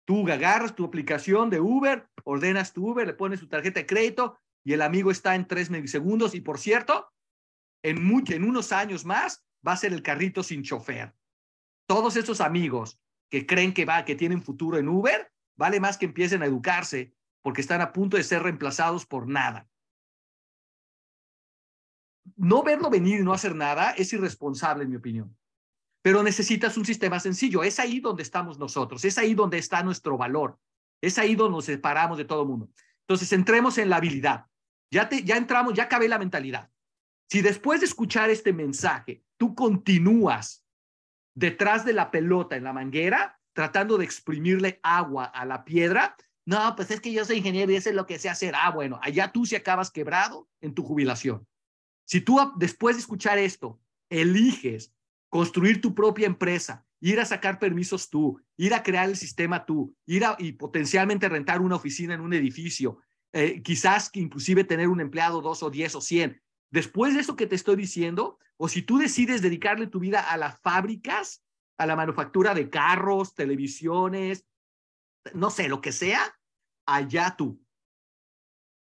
Tú 0.04 0.28
agarras 0.28 0.74
tu 0.74 0.84
aplicación 0.84 1.48
de 1.50 1.60
Uber, 1.60 2.08
ordenas 2.24 2.72
tu 2.72 2.90
Uber, 2.90 3.06
le 3.06 3.14
pones 3.14 3.40
tu 3.40 3.46
tarjeta 3.46 3.80
de 3.80 3.86
crédito 3.86 4.38
y 4.64 4.72
el 4.72 4.82
amigo 4.82 5.10
está 5.10 5.34
en 5.34 5.46
tres 5.46 5.70
milisegundos 5.70 6.34
y 6.34 6.40
por 6.40 6.58
cierto, 6.58 7.12
en, 7.82 7.98
en 8.28 8.44
unos 8.44 8.72
años 8.72 9.04
más 9.04 9.44
va 9.66 9.72
a 9.72 9.76
ser 9.76 9.92
el 9.92 10.02
carrito 10.02 10.42
sin 10.42 10.62
chofer. 10.62 11.14
Todos 11.86 12.16
esos 12.16 12.40
amigos 12.40 13.00
que 13.28 13.46
creen 13.46 13.74
que 13.74 13.84
va, 13.84 14.04
que 14.04 14.14
tienen 14.14 14.42
futuro 14.42 14.78
en 14.78 14.88
Uber, 14.88 15.32
vale 15.56 15.80
más 15.80 15.98
que 15.98 16.06
empiecen 16.06 16.42
a 16.42 16.46
educarse 16.46 17.14
porque 17.42 17.60
están 17.60 17.80
a 17.80 17.92
punto 17.92 18.16
de 18.16 18.24
ser 18.24 18.42
reemplazados 18.42 19.04
por 19.04 19.28
nada. 19.28 19.68
No 22.36 22.62
verlo 22.62 22.88
venir 22.88 23.20
y 23.20 23.24
no 23.24 23.32
hacer 23.32 23.54
nada 23.54 23.92
es 23.92 24.12
irresponsable, 24.12 24.84
en 24.84 24.90
mi 24.90 24.96
opinión. 24.96 25.36
Pero 26.02 26.22
necesitas 26.22 26.76
un 26.76 26.84
sistema 26.84 27.18
sencillo. 27.20 27.62
Es 27.62 27.78
ahí 27.78 28.00
donde 28.00 28.22
estamos 28.22 28.58
nosotros. 28.58 29.04
Es 29.04 29.18
ahí 29.18 29.34
donde 29.34 29.58
está 29.58 29.82
nuestro 29.82 30.16
valor. 30.16 30.58
Es 31.00 31.18
ahí 31.18 31.34
donde 31.34 31.56
nos 31.56 31.64
separamos 31.64 32.18
de 32.18 32.24
todo 32.24 32.42
el 32.42 32.48
mundo. 32.48 32.70
Entonces, 33.00 33.32
entremos 33.32 33.78
en 33.78 33.88
la 33.88 33.96
habilidad. 33.96 34.46
Ya, 34.92 35.08
te, 35.08 35.24
ya 35.24 35.36
entramos, 35.38 35.72
ya 35.72 35.84
acabé 35.84 36.06
la 36.06 36.18
mentalidad. 36.18 36.70
Si 37.30 37.40
después 37.40 37.80
de 37.80 37.86
escuchar 37.86 38.28
este 38.28 38.52
mensaje, 38.52 39.24
tú 39.38 39.54
continúas 39.54 40.66
detrás 41.34 41.86
de 41.86 41.94
la 41.94 42.10
pelota 42.10 42.56
en 42.56 42.64
la 42.64 42.74
manguera, 42.74 43.40
tratando 43.54 43.96
de 43.96 44.04
exprimirle 44.04 44.80
agua 44.82 45.24
a 45.24 45.46
la 45.46 45.64
piedra, 45.64 46.14
no, 46.44 46.76
pues 46.76 46.90
es 46.90 47.00
que 47.00 47.10
yo 47.10 47.24
soy 47.24 47.38
ingeniero 47.38 47.72
y 47.72 47.76
eso 47.76 47.88
es 47.88 47.94
lo 47.94 48.06
que 48.06 48.18
sé 48.18 48.28
hacer. 48.28 48.54
Ah, 48.54 48.70
bueno, 48.70 49.00
allá 49.02 49.32
tú 49.32 49.46
si 49.46 49.56
acabas 49.56 49.90
quebrado 49.90 50.48
en 50.60 50.74
tu 50.74 50.82
jubilación. 50.82 51.46
Si 52.04 52.20
tú 52.20 52.38
después 52.56 52.96
de 52.96 53.00
escuchar 53.00 53.38
esto 53.38 53.80
eliges 54.10 54.92
construir 55.30 55.80
tu 55.80 55.94
propia 55.94 56.26
empresa, 56.26 56.84
ir 57.00 57.18
a 57.18 57.24
sacar 57.24 57.58
permisos 57.58 58.10
tú, 58.10 58.42
ir 58.58 58.74
a 58.74 58.82
crear 58.82 59.08
el 59.08 59.16
sistema 59.16 59.64
tú, 59.64 59.96
ir 60.04 60.26
a 60.26 60.36
y 60.38 60.52
potencialmente 60.52 61.30
rentar 61.30 61.62
una 61.62 61.76
oficina 61.76 62.12
en 62.12 62.20
un 62.20 62.34
edificio, 62.34 62.98
eh, 63.32 63.62
quizás 63.62 64.10
que 64.10 64.20
inclusive 64.20 64.64
tener 64.64 64.88
un 64.88 65.00
empleado, 65.00 65.40
dos 65.40 65.62
o 65.62 65.70
diez 65.70 65.94
o 65.94 66.00
cien, 66.00 66.42
después 66.70 67.14
de 67.14 67.20
eso 67.20 67.36
que 67.36 67.46
te 67.46 67.54
estoy 67.54 67.76
diciendo, 67.76 68.38
o 68.56 68.68
si 68.68 68.82
tú 68.82 68.98
decides 68.98 69.42
dedicarle 69.42 69.86
tu 69.86 69.98
vida 69.98 70.20
a 70.20 70.36
las 70.36 70.60
fábricas, 70.60 71.42
a 71.78 71.86
la 71.86 71.96
manufactura 71.96 72.54
de 72.54 72.70
carros, 72.70 73.34
televisiones, 73.34 74.44
no 75.34 75.50
sé, 75.50 75.68
lo 75.68 75.80
que 75.80 75.92
sea, 75.92 76.38
allá 76.86 77.34
tú. 77.36 77.60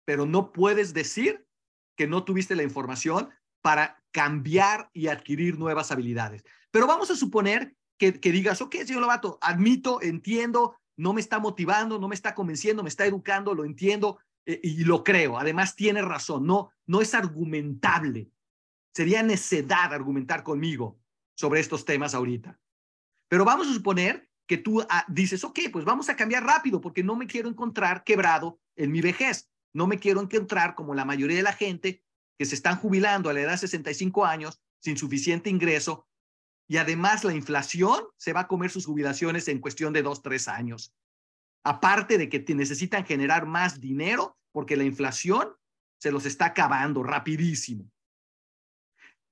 Pero 0.05 0.25
no 0.25 0.51
puedes 0.51 0.93
decir 0.93 1.45
que 1.95 2.07
no 2.07 2.23
tuviste 2.23 2.55
la 2.55 2.63
información 2.63 3.29
para 3.61 4.03
cambiar 4.11 4.89
y 4.93 5.07
adquirir 5.07 5.57
nuevas 5.57 5.91
habilidades. 5.91 6.43
Pero 6.71 6.87
vamos 6.87 7.11
a 7.11 7.15
suponer 7.15 7.75
que, 7.97 8.19
que 8.19 8.31
digas, 8.31 8.61
ok, 8.61 8.75
señor 8.77 9.01
Lobato, 9.01 9.37
admito, 9.41 10.01
entiendo, 10.01 10.77
no 10.97 11.13
me 11.13 11.21
está 11.21 11.39
motivando, 11.39 11.99
no 11.99 12.07
me 12.07 12.15
está 12.15 12.35
convenciendo, 12.35 12.83
me 12.83 12.89
está 12.89 13.05
educando, 13.05 13.53
lo 13.53 13.65
entiendo, 13.65 14.19
y 14.45 14.83
lo 14.83 15.03
creo. 15.03 15.37
Además, 15.37 15.75
tiene 15.75 16.01
razón, 16.01 16.45
no, 16.45 16.71
no 16.85 17.01
es 17.01 17.13
argumentable. 17.13 18.29
Sería 18.93 19.23
necedad 19.23 19.93
argumentar 19.93 20.43
conmigo 20.43 20.99
sobre 21.35 21.59
estos 21.59 21.85
temas 21.85 22.13
ahorita. 22.13 22.59
Pero 23.29 23.45
vamos 23.45 23.67
a 23.67 23.73
suponer 23.73 24.29
que 24.47 24.57
tú 24.57 24.85
ah, 24.89 25.05
dices, 25.07 25.43
ok, 25.43 25.59
pues 25.71 25.85
vamos 25.85 26.09
a 26.09 26.15
cambiar 26.15 26.43
rápido 26.43 26.81
porque 26.81 27.03
no 27.03 27.15
me 27.15 27.27
quiero 27.27 27.47
encontrar 27.47 28.03
quebrado 28.03 28.59
en 28.75 28.91
mi 28.91 28.99
vejez. 28.99 29.49
No 29.73 29.87
me 29.87 29.99
quiero 29.99 30.21
encontrar 30.21 30.75
como 30.75 30.93
la 30.93 31.05
mayoría 31.05 31.37
de 31.37 31.43
la 31.43 31.53
gente 31.53 32.03
que 32.37 32.45
se 32.45 32.55
están 32.55 32.75
jubilando 32.75 33.29
a 33.29 33.33
la 33.33 33.41
edad 33.41 33.51
de 33.51 33.59
65 33.59 34.25
años 34.25 34.59
sin 34.79 34.97
suficiente 34.97 35.49
ingreso 35.49 36.07
y 36.67 36.77
además 36.77 37.23
la 37.23 37.33
inflación 37.33 38.03
se 38.17 38.33
va 38.33 38.41
a 38.41 38.47
comer 38.47 38.71
sus 38.71 38.85
jubilaciones 38.85 39.47
en 39.47 39.59
cuestión 39.59 39.93
de 39.93 40.03
dos, 40.03 40.21
tres 40.21 40.47
años. 40.47 40.93
Aparte 41.63 42.17
de 42.17 42.29
que 42.29 42.43
necesitan 42.55 43.05
generar 43.05 43.45
más 43.45 43.79
dinero 43.79 44.37
porque 44.51 44.77
la 44.77 44.83
inflación 44.83 45.49
se 45.99 46.11
los 46.11 46.25
está 46.25 46.45
acabando 46.45 47.03
rapidísimo. 47.03 47.89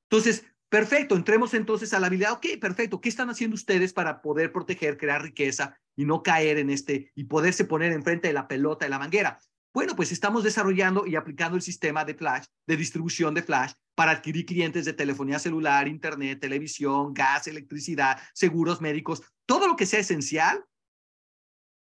Entonces, 0.10 0.46
perfecto, 0.70 1.16
entremos 1.16 1.54
entonces 1.54 1.94
a 1.94 2.00
la 2.00 2.08
habilidad. 2.08 2.34
Ok, 2.34 2.46
perfecto, 2.62 3.02
¿qué 3.02 3.10
están 3.10 3.30
haciendo 3.30 3.56
ustedes 3.56 3.94
para 3.94 4.22
poder 4.22 4.52
proteger, 4.52 4.98
crear 4.98 5.22
riqueza 5.22 5.80
y 5.96 6.06
no 6.06 6.24
caer 6.24 6.60
en 6.60 6.70
este 6.70 7.12
y 7.16 7.26
poderse 7.26 7.66
poner 7.66 7.92
enfrente 7.92 8.28
de 8.28 8.34
la 8.34 8.48
pelota 8.48 8.86
de 8.86 8.90
la 8.90 9.00
manguera? 9.00 9.40
Bueno, 9.74 9.96
pues 9.96 10.12
estamos 10.12 10.44
desarrollando 10.44 11.06
y 11.06 11.16
aplicando 11.16 11.56
el 11.56 11.62
sistema 11.62 12.04
de 12.04 12.16
Flash, 12.16 12.46
de 12.66 12.76
distribución 12.76 13.36
de 13.36 13.44
Flash, 13.44 13.74
para 13.96 14.12
adquirir 14.12 14.46
clientes 14.46 14.86
de 14.86 14.94
telefonía 14.94 15.38
celular, 15.38 15.88
internet, 15.88 16.40
televisión, 16.40 17.14
gas, 17.14 17.48
electricidad, 17.48 18.20
seguros 18.34 18.82
médicos, 18.82 19.22
todo 19.46 19.68
lo 19.68 19.76
que 19.76 19.86
sea 19.86 20.00
esencial 20.00 20.66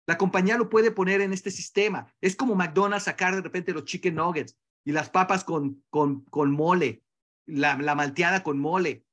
la 0.10 0.17
compañía 0.17 0.58
lo 0.58 0.72
puede 0.72 0.89
poner 0.89 1.22
en 1.22 1.34
este 1.34 1.52
sistema. 1.52 2.12
Es 2.19 2.36
como 2.36 2.56
McDonald's 2.56 3.04
sacar 3.04 3.36
de 3.36 3.41
repente 3.41 3.74
los 3.74 3.86
chicken 3.86 4.15
nuggets 4.15 4.58
y 4.84 4.91
las 4.91 5.08
papas 5.08 5.43
con, 5.43 5.84
con, 5.91 6.22
con 6.32 6.52
mole, 6.52 7.04
la, 7.45 7.78
la 7.78 7.93
malteada 7.93 8.41
con 8.41 8.58
mole, 8.58 9.06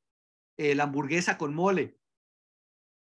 eh, 0.57 0.75
la 0.75 0.85
hamburguesa 0.85 1.37
con 1.37 1.55
mole. 1.55 1.99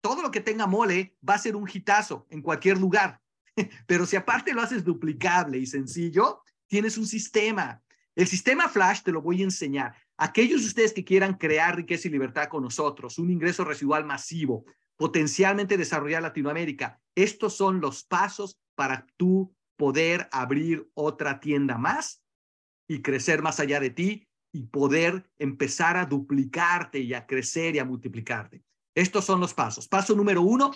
Todo 0.00 0.22
lo 0.22 0.32
que 0.32 0.40
tenga 0.40 0.66
mole 0.66 1.16
va 1.26 1.34
a 1.34 1.38
ser 1.38 1.54
un 1.54 1.70
hitazo 1.72 2.26
en 2.30 2.42
cualquier 2.42 2.78
lugar. 2.78 3.20
Pero 3.86 4.06
si 4.06 4.16
aparte 4.16 4.54
lo 4.54 4.62
haces 4.62 4.82
duplicable 4.82 5.58
y 5.58 5.66
sencillo, 5.66 6.42
tienes 6.66 6.98
un 6.98 7.06
sistema. 7.06 7.80
El 8.16 8.26
sistema 8.26 8.68
Flash 8.68 9.02
te 9.02 9.12
lo 9.12 9.22
voy 9.22 9.42
a 9.42 9.44
enseñar. 9.44 9.94
Aquellos 10.16 10.62
de 10.62 10.66
ustedes 10.66 10.92
que 10.92 11.04
quieran 11.04 11.34
crear 11.34 11.76
riqueza 11.76 12.08
y 12.08 12.10
libertad 12.10 12.48
con 12.48 12.64
nosotros, 12.64 13.18
un 13.18 13.30
ingreso 13.30 13.64
residual 13.64 14.04
masivo, 14.04 14.64
potencialmente 14.98 15.78
desarrollar 15.78 16.22
Latinoamérica. 16.22 17.00
Estos 17.14 17.56
son 17.56 17.80
los 17.80 18.04
pasos 18.04 18.60
para 18.74 19.06
tú 19.16 19.54
poder 19.76 20.28
abrir 20.32 20.90
otra 20.94 21.40
tienda 21.40 21.78
más 21.78 22.22
y 22.88 23.00
crecer 23.00 23.40
más 23.40 23.60
allá 23.60 23.80
de 23.80 23.90
ti 23.90 24.28
y 24.52 24.64
poder 24.64 25.30
empezar 25.38 25.96
a 25.96 26.06
duplicarte 26.06 26.98
y 26.98 27.14
a 27.14 27.26
crecer 27.26 27.76
y 27.76 27.78
a 27.78 27.84
multiplicarte. 27.84 28.64
Estos 28.94 29.24
son 29.24 29.40
los 29.40 29.54
pasos. 29.54 29.86
Paso 29.86 30.16
número 30.16 30.42
uno, 30.42 30.72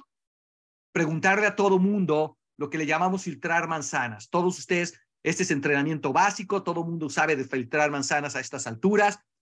preguntarle 0.93 1.47
a 1.47 1.57
todo 1.57 1.79
mundo 1.79 2.39
lo 2.59 2.71
que 2.71 2.79
le 2.79 2.87
llamamos 2.87 3.25
filtrar 3.25 3.67
manzanas. 3.67 4.31
Todos 4.31 4.59
ustedes, 4.59 5.01
este 5.25 5.43
es 5.43 5.51
entrenamiento 5.51 6.13
básico, 6.13 6.63
todo 6.63 6.85
mundo 6.85 7.11
sabe 7.11 7.35
de 7.35 7.45
filtrar 7.45 7.91
manzanas 7.91 8.37
a 8.37 8.41
estas 8.41 8.69
alturas, 8.69 9.19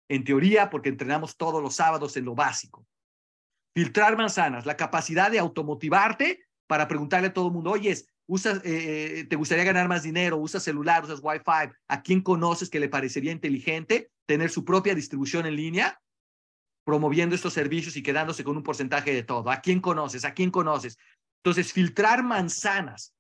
en 0.09 0.23
teoría, 0.23 0.69
porque 0.69 0.89
entrenamos 0.89 1.35
todos 1.35 1.61
los 1.61 1.75
sábados 1.75 2.15
en 2.15 2.25
lo 2.25 2.35
básico. 2.35 2.85
Filtrar 3.73 4.15
manzanas, 4.17 4.65
la 4.65 4.77
capacidad 4.77 5.31
de 5.31 5.39
automotivarte 5.39 6.45
para 6.67 6.87
preguntarle 6.87 7.27
a 7.27 7.33
todo 7.33 7.47
el 7.47 7.53
mundo, 7.53 7.71
oye, 7.71 7.95
usas, 8.27 8.57
eh, 8.63 9.19
eh, 9.19 9.23
¿te 9.25 9.35
gustaría 9.35 9.63
ganar 9.63 9.87
más 9.87 10.03
dinero? 10.03 10.37
¿Usas 10.37 10.63
celular? 10.63 11.03
¿Usas 11.03 11.19
Wi-Fi? 11.21 11.73
¿A 11.87 12.01
quién 12.03 12.21
conoces 12.21 12.69
que 12.69 12.79
le 12.79 12.89
parecería 12.89 13.31
inteligente 13.31 14.11
tener 14.25 14.49
su 14.49 14.63
propia 14.63 14.95
distribución 14.95 15.45
en 15.45 15.55
línea? 15.55 15.99
promoviendo 16.83 17.35
estos 17.35 17.53
servicios 17.53 17.95
y 17.95 18.03
quedándose 18.03 18.43
con 18.43 18.57
un 18.57 18.63
porcentaje 18.63 19.13
de 19.13 19.23
todo. 19.23 19.49
¿A 19.49 19.61
quién 19.61 19.79
conoces? 19.79 20.25
¿A 20.25 20.33
quién 20.33 20.51
conoces? 20.51 20.97
Entonces, 21.37 21.73
filtrar 21.73 22.23
manzanas 22.23 23.13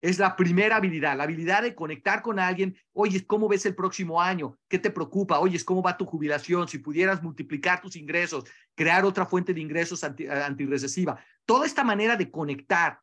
es 0.00 0.18
la 0.18 0.34
primera 0.34 0.76
habilidad, 0.76 1.16
la 1.16 1.24
habilidad 1.24 1.62
de 1.62 1.74
conectar 1.74 2.22
con 2.22 2.38
alguien. 2.38 2.76
Oye, 2.92 3.24
¿cómo 3.24 3.48
ves 3.48 3.66
el 3.66 3.74
próximo 3.74 4.20
año? 4.20 4.58
¿Qué 4.68 4.78
te 4.78 4.90
preocupa? 4.90 5.38
Oye, 5.38 5.62
¿cómo 5.64 5.82
va 5.82 5.96
tu 5.96 6.04
jubilación? 6.04 6.66
Si 6.66 6.78
pudieras 6.78 7.22
multiplicar 7.22 7.80
tus 7.80 7.94
ingresos, 7.94 8.44
crear 8.74 9.04
otra 9.04 9.26
fuente 9.26 9.54
de 9.54 9.60
ingresos 9.60 10.04
anti, 10.04 10.26
antirrecesiva. 10.26 11.22
Toda 11.44 11.66
esta 11.66 11.84
manera 11.84 12.16
de 12.16 12.30
conectar 12.30 13.00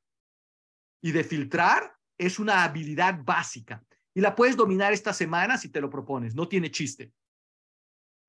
y 1.01 1.11
de 1.11 1.23
filtrar 1.23 1.95
es 2.17 2.39
una 2.39 2.63
habilidad 2.63 3.19
básica. 3.23 3.83
Y 4.13 4.21
la 4.21 4.35
puedes 4.35 4.57
dominar 4.57 4.91
esta 4.91 5.13
semana 5.13 5.57
si 5.57 5.69
te 5.69 5.81
lo 5.81 5.89
propones. 5.89 6.35
No 6.35 6.47
tiene 6.47 6.71
chiste. 6.71 7.13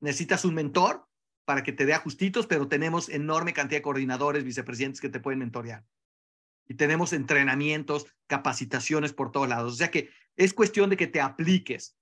Necesitas 0.00 0.44
un 0.44 0.55
mentor 0.55 1.07
para 1.44 1.62
que 1.62 1.72
te 1.72 1.87
dé 1.87 1.94
ajustitos, 1.94 2.46
pero 2.46 2.68
tenemos 2.68 3.09
enorme 3.09 3.53
cantidad 3.53 3.79
de 3.79 3.83
coordinadores, 3.83 4.44
vicepresidentes 4.44 5.00
que 5.00 5.09
te 5.09 5.20
pueden 5.20 5.40
mentorear 5.40 5.85
y 6.70 6.74
tenemos 6.74 7.12
entrenamientos, 7.12 8.07
capacitaciones 8.29 9.12
por 9.12 9.33
todos 9.33 9.48
lados. 9.48 9.72
O 9.72 9.76
sea 9.76 9.90
que 9.90 10.11
es 10.37 10.55
cuestión 10.55 10.88
de 10.88 10.96
que 10.96 11.09
te 11.09 11.20
apliques. 11.20 11.98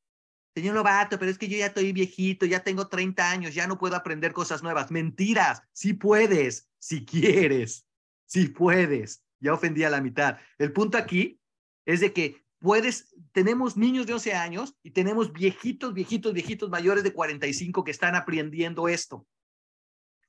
Señor 0.59 0.75
Lobato, 0.75 1.21
pero 1.21 1.31
es 1.31 1.38
que 1.38 1.47
yo 1.47 1.57
ya 1.57 1.66
estoy 1.66 1.92
viejito, 1.92 2.44
ya 2.44 2.64
tengo 2.64 2.88
30 2.88 3.31
años, 3.31 3.55
ya 3.55 3.68
no 3.68 3.79
puedo 3.79 3.94
aprender 3.94 4.33
cosas 4.33 4.61
nuevas. 4.61 4.90
Mentiras, 4.90 5.62
sí 5.73 5.92
puedes, 5.92 6.68
si 6.81 7.05
quieres, 7.05 7.87
sí 8.27 8.49
puedes. 8.49 9.23
Ya 9.38 9.55
ofendí 9.55 9.85
a 9.85 9.90
la 9.90 10.01
mitad. 10.01 10.37
El 10.59 10.73
punto 10.73 10.99
aquí 10.99 11.40
es 11.87 12.01
de 12.01 12.12
que 12.12 12.44
puedes, 12.59 13.14
tenemos 13.31 13.77
niños 13.77 14.07
de 14.07 14.14
11 14.14 14.35
años 14.35 14.75
y 14.83 14.90
tenemos 14.90 15.33
viejitos, 15.33 15.94
viejitos, 15.94 16.33
viejitos 16.33 16.68
mayores 16.71 17.05
de 17.05 17.12
45 17.12 17.85
que 17.85 17.92
están 17.92 18.16
aprendiendo 18.16 18.88
esto. 18.88 19.27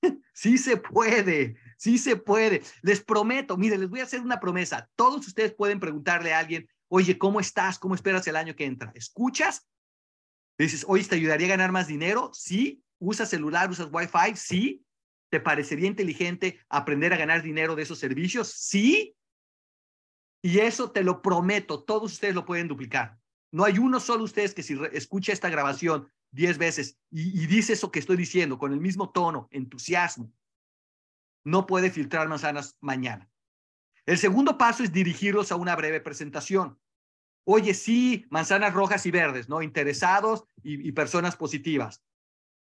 Sí 0.32 0.58
se 0.58 0.78
puede, 0.78 1.58
sí 1.78 1.98
se 1.98 2.15
puede. 2.15 2.62
Les 2.82 3.02
prometo, 3.02 3.58
mire, 3.58 3.78
les 3.78 3.89
voy 3.89 4.00
a 4.00 4.04
hacer 4.04 4.22
una 4.22 4.39
promesa. 4.39 4.89
Todos 4.96 5.28
ustedes 5.28 5.54
pueden 5.54 5.82
preguntarle 5.82 6.34
a 6.34 6.39
alguien, 6.39 6.70
oye, 6.88 7.18
¿cómo 7.18 7.42
estás? 7.42 7.78
¿Cómo 7.78 7.96
esperas 7.96 8.26
el 8.28 8.38
año 8.38 8.56
que 8.56 8.63
entra? 8.63 8.94
¿Escuchas? 8.96 9.68
Dices, 10.60 10.86
oye, 10.88 11.04
¿te 11.06 11.15
ayudaría 11.15 11.48
a 11.48 11.52
ganar 11.52 11.72
más 11.72 11.88
dinero? 11.88 12.32
Sí. 12.34 12.84
¿Usas 13.00 13.30
celular? 13.30 13.69
¿Usas 13.69 13.89
Wi-Fi? 13.91 14.36
Sí. 14.36 14.86
¿Te 15.32 15.39
parecería 15.39 15.88
inteligente 15.88 16.60
aprender 16.69 17.13
a 17.13 17.17
ganar 17.17 17.41
dinero 17.41 17.76
de 17.76 17.84
esos 17.84 18.00
servicios? 18.00 18.50
Sí. 18.50 19.15
Y 20.41 20.60
eso 20.60 20.91
te 20.91 21.04
lo 21.04 21.22
prometo, 21.22 21.84
todos 21.84 22.13
ustedes 22.13 22.36
lo 22.36 22.45
pueden 22.45 22.67
duplicar. 22.67 23.17
No 23.52 23.63
hay 23.63 23.78
uno 23.78 24.00
solo 24.00 24.24
ustedes 24.24 24.54
que 24.54 24.63
si 24.63 24.78
escucha 24.93 25.34
esta 25.34 25.50
grabación 25.50 26.10
diez 26.32 26.58
veces 26.58 27.00
y, 27.10 27.48
dice 27.48 27.74
eso 27.74 27.91
que 27.91 28.00
estoy 28.00 28.15
diciendo 28.15 28.58
con 28.58 28.72
el 28.72 28.80
mismo 28.80 29.10
tono, 29.10 29.48
entusiasmo, 29.52 30.32
no 31.43 31.65
puede 31.65 31.89
filtrar 31.89 32.28
manzanas 32.30 32.78
mañana. 32.80 33.30
El 34.06 34.17
segundo 34.17 34.58
paso 34.58 34.84
es 34.84 34.91
dirigirlos 34.91 35.52
a 35.52 35.56
una 35.56 35.76
breve 35.76 36.00
presentación. 36.00 36.80
Oye, 37.52 37.74
sí, 37.74 38.28
manzanas 38.30 38.76
rojas 38.76 39.08
y 39.08 39.12
verdes, 39.12 39.50
¿no? 39.50 39.64
Interesados 39.64 40.44
y, 40.62 40.92
personas 40.92 41.36
positivas. 41.36 42.04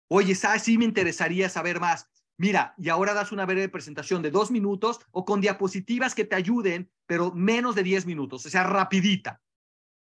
Oye, 0.08 0.36
sí 0.36 0.78
me 0.78 0.86
interesaría 0.86 1.50
saber 1.50 1.80
más. 1.80 2.08
Mira, 2.38 2.76
y 2.78 2.90
ahora 2.90 3.16
das 3.16 3.32
una 3.32 3.48
breve 3.48 3.68
presentación 3.70 4.22
de 4.22 4.30
dos 4.30 4.52
minutos 4.52 5.00
o 5.10 5.26
con 5.26 5.42
diapositivas 5.42 6.14
que 6.14 6.24
te 6.24 6.36
ayuden, 6.36 6.92
pero 7.08 7.32
menos 7.32 7.74
de 7.74 7.82
diez 7.82 8.06
minutos, 8.06 8.46
o 8.46 8.50
sea, 8.52 8.62
rapidita. 8.62 9.42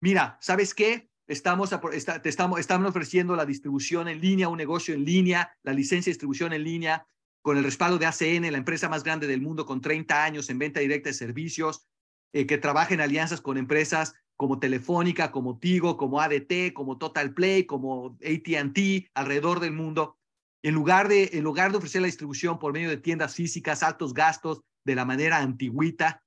Mira, 0.01 0.37
¿sabes 0.41 0.75
qué? 0.75 1.11
Estamos, 1.29 1.71
te 1.71 2.29
estamos, 2.29 2.59
estamos 2.59 2.89
ofreciendo 2.89 3.37
la 3.37 3.47
distribución 3.47 4.09
en 4.09 4.21
línea, 4.21 4.49
un 4.49 4.59
negocio 4.59 4.97
en 4.97 5.05
línea, 5.05 5.57
la 5.63 5.75
licencia 5.75 6.11
de 6.11 6.15
distribución 6.15 6.53
en 6.53 6.65
línea, 6.65 7.07
con 7.41 7.57
el 7.57 7.63
respaldo 7.63 7.99
de 7.99 8.07
ACN, 8.07 8.51
la 8.51 8.59
empresa 8.59 8.89
más 8.89 9.05
grande 9.05 9.29
del 9.29 9.43
mundo 9.43 9.65
con 9.65 9.81
30 9.81 10.25
años 10.25 10.51
en 10.51 10.59
venta 10.59 10.81
directa 10.81 11.11
de 11.11 11.15
servicios, 11.15 11.87
eh, 12.33 12.47
que 12.47 12.59
trabaja 12.59 12.95
en 12.95 13.01
alianzas 13.01 13.41
con 13.41 13.59
empresas 13.59 14.17
como 14.37 14.59
Telefónica, 14.59 15.31
como 15.31 15.59
Tigo, 15.59 15.97
como 15.97 16.21
ADT, 16.21 16.73
como 16.75 16.99
Total 16.99 17.33
Play, 17.33 17.65
como 17.65 18.19
AT&T 18.21 19.11
alrededor 19.15 19.61
del 19.61 19.73
mundo. 19.73 20.19
En 20.63 20.75
lugar, 20.75 21.09
de, 21.09 21.31
en 21.33 21.45
lugar 21.45 21.71
de 21.71 21.79
ofrecer 21.79 22.03
la 22.03 22.07
distribución 22.07 22.59
por 22.59 22.73
medio 22.73 22.91
de 22.91 22.97
tiendas 22.97 23.35
físicas, 23.35 23.83
altos 23.83 24.15
gastos, 24.15 24.61
de 24.85 24.95
la 24.95 25.05
manera 25.05 25.39
antigüita, 25.39 26.23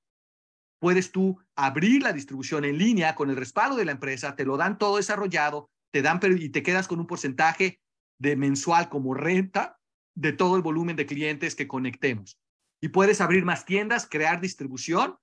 puedes 0.79 1.11
tú 1.11 1.39
abrir 1.55 2.03
la 2.03 2.13
distribución 2.13 2.65
en 2.65 2.77
línea 2.77 3.15
con 3.15 3.29
el 3.29 3.37
respaldo 3.37 3.77
de 3.77 3.85
la 3.85 3.93
empresa, 3.93 4.35
te 4.35 4.45
lo 4.45 4.57
dan 4.57 4.77
todo 4.77 4.97
desarrollado, 4.97 5.69
te 5.91 6.01
dan 6.01 6.19
y 6.37 6.49
te 6.49 6.63
quedas 6.63 6.87
con 6.87 6.99
un 6.99 7.07
porcentaje 7.07 7.79
de 8.19 8.35
mensual 8.35 8.89
como 8.89 9.13
renta 9.13 9.79
de 10.15 10.33
todo 10.33 10.55
el 10.57 10.61
volumen 10.61 10.95
de 10.95 11.05
clientes 11.05 11.55
que 11.55 11.67
conectemos. 11.67 12.37
Y 12.81 12.89
puedes 12.89 13.21
abrir 13.21 13.45
más 13.45 13.65
tiendas, 13.65 14.07
crear 14.09 14.41
distribución, 14.41 15.17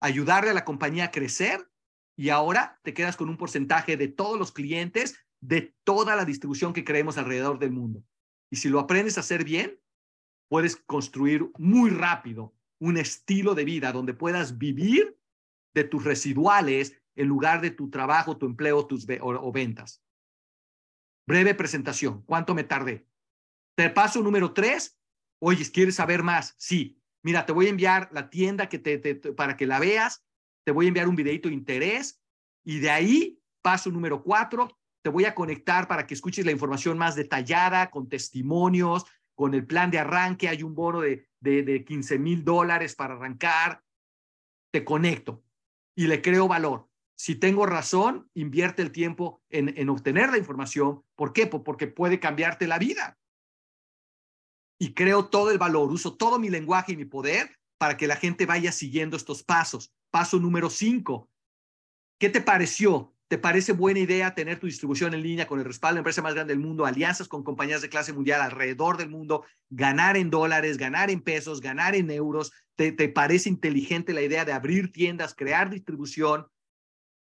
ayudarle 0.00 0.50
a 0.50 0.54
la 0.54 0.64
compañía 0.64 1.06
a 1.06 1.10
crecer 1.10 1.69
y 2.16 2.28
ahora 2.28 2.78
te 2.82 2.94
quedas 2.94 3.16
con 3.16 3.28
un 3.28 3.36
porcentaje 3.36 3.96
de 3.96 4.08
todos 4.08 4.38
los 4.38 4.52
clientes 4.52 5.16
de 5.40 5.74
toda 5.84 6.16
la 6.16 6.24
distribución 6.24 6.72
que 6.72 6.84
creemos 6.84 7.18
alrededor 7.18 7.58
del 7.58 7.72
mundo. 7.72 8.04
Y 8.50 8.56
si 8.56 8.68
lo 8.68 8.78
aprendes 8.78 9.16
a 9.16 9.20
hacer 9.20 9.44
bien, 9.44 9.80
puedes 10.48 10.76
construir 10.76 11.50
muy 11.56 11.90
rápido 11.90 12.54
un 12.78 12.96
estilo 12.96 13.54
de 13.54 13.64
vida 13.64 13.92
donde 13.92 14.14
puedas 14.14 14.58
vivir 14.58 15.16
de 15.74 15.84
tus 15.84 16.04
residuales 16.04 17.00
en 17.14 17.28
lugar 17.28 17.60
de 17.60 17.70
tu 17.70 17.90
trabajo, 17.90 18.36
tu 18.36 18.46
empleo 18.46 18.86
tus 18.86 19.06
o, 19.20 19.52
ventas. 19.52 20.02
Breve 21.26 21.54
presentación. 21.54 22.22
¿Cuánto 22.22 22.54
me 22.54 22.64
tardé? 22.64 23.06
Te 23.76 23.90
paso 23.90 24.22
número 24.22 24.52
tres. 24.52 24.98
Oye, 25.38 25.70
¿quieres 25.70 25.94
saber 25.94 26.22
más? 26.22 26.54
Sí. 26.58 27.00
Mira, 27.22 27.44
te 27.46 27.52
voy 27.52 27.66
a 27.66 27.70
enviar 27.70 28.08
la 28.12 28.30
tienda 28.30 28.68
que 28.68 28.78
te, 28.78 28.98
para 29.32 29.56
que 29.56 29.66
la 29.66 29.78
veas 29.78 30.24
te 30.64 30.72
voy 30.72 30.86
a 30.86 30.88
enviar 30.88 31.08
un 31.08 31.16
videito 31.16 31.48
de 31.48 31.54
interés 31.54 32.20
y 32.64 32.80
de 32.80 32.90
ahí, 32.90 33.40
paso 33.62 33.90
número 33.90 34.22
cuatro, 34.22 34.78
te 35.02 35.10
voy 35.10 35.24
a 35.24 35.34
conectar 35.34 35.88
para 35.88 36.06
que 36.06 36.14
escuches 36.14 36.44
la 36.44 36.52
información 36.52 36.98
más 36.98 37.14
detallada, 37.14 37.90
con 37.90 38.08
testimonios, 38.08 39.06
con 39.34 39.54
el 39.54 39.66
plan 39.66 39.90
de 39.90 39.98
arranque, 39.98 40.48
hay 40.48 40.62
un 40.62 40.74
bono 40.74 41.00
de, 41.00 41.26
de, 41.40 41.62
de 41.62 41.84
15 41.84 42.18
mil 42.18 42.44
dólares 42.44 42.94
para 42.94 43.14
arrancar, 43.14 43.82
te 44.70 44.84
conecto 44.84 45.42
y 45.96 46.06
le 46.06 46.20
creo 46.20 46.46
valor. 46.48 46.88
Si 47.16 47.34
tengo 47.34 47.66
razón, 47.66 48.30
invierte 48.34 48.82
el 48.82 48.92
tiempo 48.92 49.42
en, 49.50 49.76
en 49.76 49.90
obtener 49.90 50.30
la 50.30 50.38
información. 50.38 51.02
¿Por 51.16 51.32
qué? 51.32 51.46
Porque 51.46 51.86
puede 51.86 52.18
cambiarte 52.18 52.66
la 52.66 52.78
vida. 52.78 53.18
Y 54.78 54.94
creo 54.94 55.26
todo 55.26 55.50
el 55.50 55.58
valor, 55.58 55.90
uso 55.90 56.16
todo 56.16 56.38
mi 56.38 56.48
lenguaje 56.48 56.92
y 56.92 56.96
mi 56.96 57.04
poder 57.04 57.59
para 57.80 57.96
que 57.96 58.06
la 58.06 58.16
gente 58.16 58.44
vaya 58.44 58.72
siguiendo 58.72 59.16
estos 59.16 59.42
pasos. 59.42 59.90
Paso 60.10 60.38
número 60.38 60.68
cinco. 60.68 61.30
¿Qué 62.18 62.28
te 62.28 62.42
pareció? 62.42 63.14
¿Te 63.26 63.38
parece 63.38 63.72
buena 63.72 64.00
idea 64.00 64.34
tener 64.34 64.58
tu 64.58 64.66
distribución 64.66 65.14
en 65.14 65.22
línea 65.22 65.46
con 65.46 65.60
el 65.60 65.64
respaldo 65.64 65.94
de 65.94 65.96
la 65.96 66.00
empresa 66.00 66.20
más 66.20 66.34
grande 66.34 66.52
del 66.52 66.62
mundo, 66.62 66.84
alianzas 66.84 67.26
con 67.26 67.42
compañías 67.42 67.80
de 67.80 67.88
clase 67.88 68.12
mundial 68.12 68.42
alrededor 68.42 68.98
del 68.98 69.08
mundo, 69.08 69.46
ganar 69.70 70.18
en 70.18 70.28
dólares, 70.28 70.76
ganar 70.76 71.10
en 71.10 71.22
pesos, 71.22 71.62
ganar 71.62 71.94
en 71.94 72.10
euros? 72.10 72.52
¿Te, 72.76 72.92
te 72.92 73.08
parece 73.08 73.48
inteligente 73.48 74.12
la 74.12 74.20
idea 74.20 74.44
de 74.44 74.52
abrir 74.52 74.92
tiendas, 74.92 75.34
crear 75.34 75.70
distribución 75.70 76.48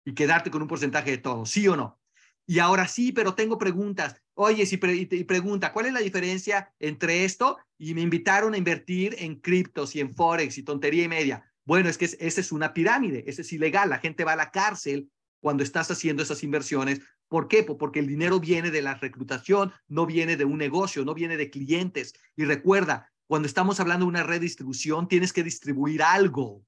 y 0.05 0.13
quedarte 0.13 0.51
con 0.51 0.61
un 0.61 0.67
porcentaje 0.67 1.09
de 1.09 1.17
todo? 1.17 1.47
¿Sí 1.47 1.67
o 1.67 1.75
no? 1.75 1.99
Y 2.45 2.59
ahora 2.59 2.87
sí, 2.87 3.11
pero 3.11 3.33
tengo 3.33 3.57
preguntas. 3.57 4.21
Oye, 4.35 4.65
si 4.65 4.79
y 4.81 5.23
pregunta, 5.25 5.73
¿cuál 5.73 5.85
es 5.85 5.93
la 5.93 5.99
diferencia 5.99 6.73
entre 6.79 7.23
esto 7.23 7.57
y 7.77 7.93
me 7.93 8.01
invitaron 8.01 8.53
a 8.53 8.57
invertir 8.57 9.15
en 9.19 9.35
criptos 9.35 9.95
y 9.95 9.99
en 9.99 10.13
forex 10.13 10.57
y 10.57 10.63
tontería 10.63 11.03
y 11.03 11.07
media? 11.07 11.43
Bueno, 11.65 11.87
es 11.87 11.97
que 11.97 12.05
esa 12.05 12.41
es 12.41 12.51
una 12.51 12.73
pirámide, 12.73 13.23
ese 13.27 13.43
es 13.43 13.53
ilegal. 13.53 13.89
La 13.89 13.99
gente 13.99 14.23
va 14.23 14.33
a 14.33 14.37
la 14.37 14.49
cárcel 14.49 15.09
cuando 15.39 15.63
estás 15.63 15.91
haciendo 15.91 16.23
esas 16.23 16.43
inversiones. 16.43 17.01
¿Por 17.27 17.47
qué? 17.47 17.63
Porque 17.63 17.99
el 17.99 18.07
dinero 18.07 18.39
viene 18.39 18.71
de 18.71 18.81
la 18.81 18.95
reclutación, 18.95 19.71
no 19.87 20.07
viene 20.07 20.35
de 20.35 20.45
un 20.45 20.57
negocio, 20.57 21.05
no 21.05 21.13
viene 21.13 21.37
de 21.37 21.51
clientes. 21.51 22.13
Y 22.35 22.45
recuerda, 22.45 23.11
cuando 23.27 23.47
estamos 23.47 23.79
hablando 23.79 24.05
de 24.05 24.09
una 24.09 24.23
red 24.23 24.35
de 24.35 24.47
distribución, 24.47 25.07
tienes 25.07 25.31
que 25.31 25.43
distribuir 25.43 26.01
algo. 26.01 26.65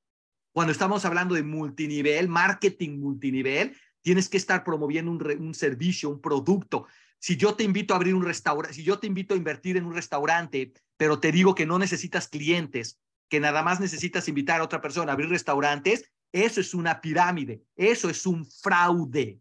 Cuando 0.53 0.71
estamos 0.71 1.03
hablando 1.03 1.33
de 1.35 1.43
multinivel, 1.43 2.29
marketing 2.29 2.99
multinivel, 2.99 3.75
Tienes 4.05 4.29
que 4.29 4.37
estar 4.37 4.63
promoviendo 4.63 5.09
un, 5.09 5.55
servicio, 5.55 6.11
un 6.11 6.21
producto. 6.21 6.85
Si 7.19 7.37
yo 7.37 7.55
te 7.55 7.63
invito 7.63 7.93
a 7.93 7.97
abrir 7.97 8.13
un 8.13 8.23
restaurante, 8.23 8.75
si 8.75 8.83
yo 8.83 8.99
te 8.99 9.07
invito 9.07 9.33
a 9.33 9.37
invertir 9.37 9.77
en 9.77 9.85
un 9.85 9.93
restaurante, 9.93 10.73
pero 10.97 11.19
te 11.19 11.31
digo 11.31 11.55
que 11.55 11.65
no 11.65 11.79
necesitas 11.79 12.27
clientes, 12.27 12.99
que 13.29 13.39
nada 13.39 13.63
más 13.63 13.79
necesitas 13.79 14.27
invitar 14.27 14.61
a 14.61 14.63
otra 14.63 14.81
persona 14.81 15.11
a 15.11 15.13
abrir 15.13 15.29
restaurantes, 15.29 16.11
eso 16.31 16.61
es 16.61 16.73
una 16.73 17.01
pirámide, 17.01 17.63
eso 17.75 18.09
es 18.09 18.25
un 18.25 18.45
fraude. 18.45 19.39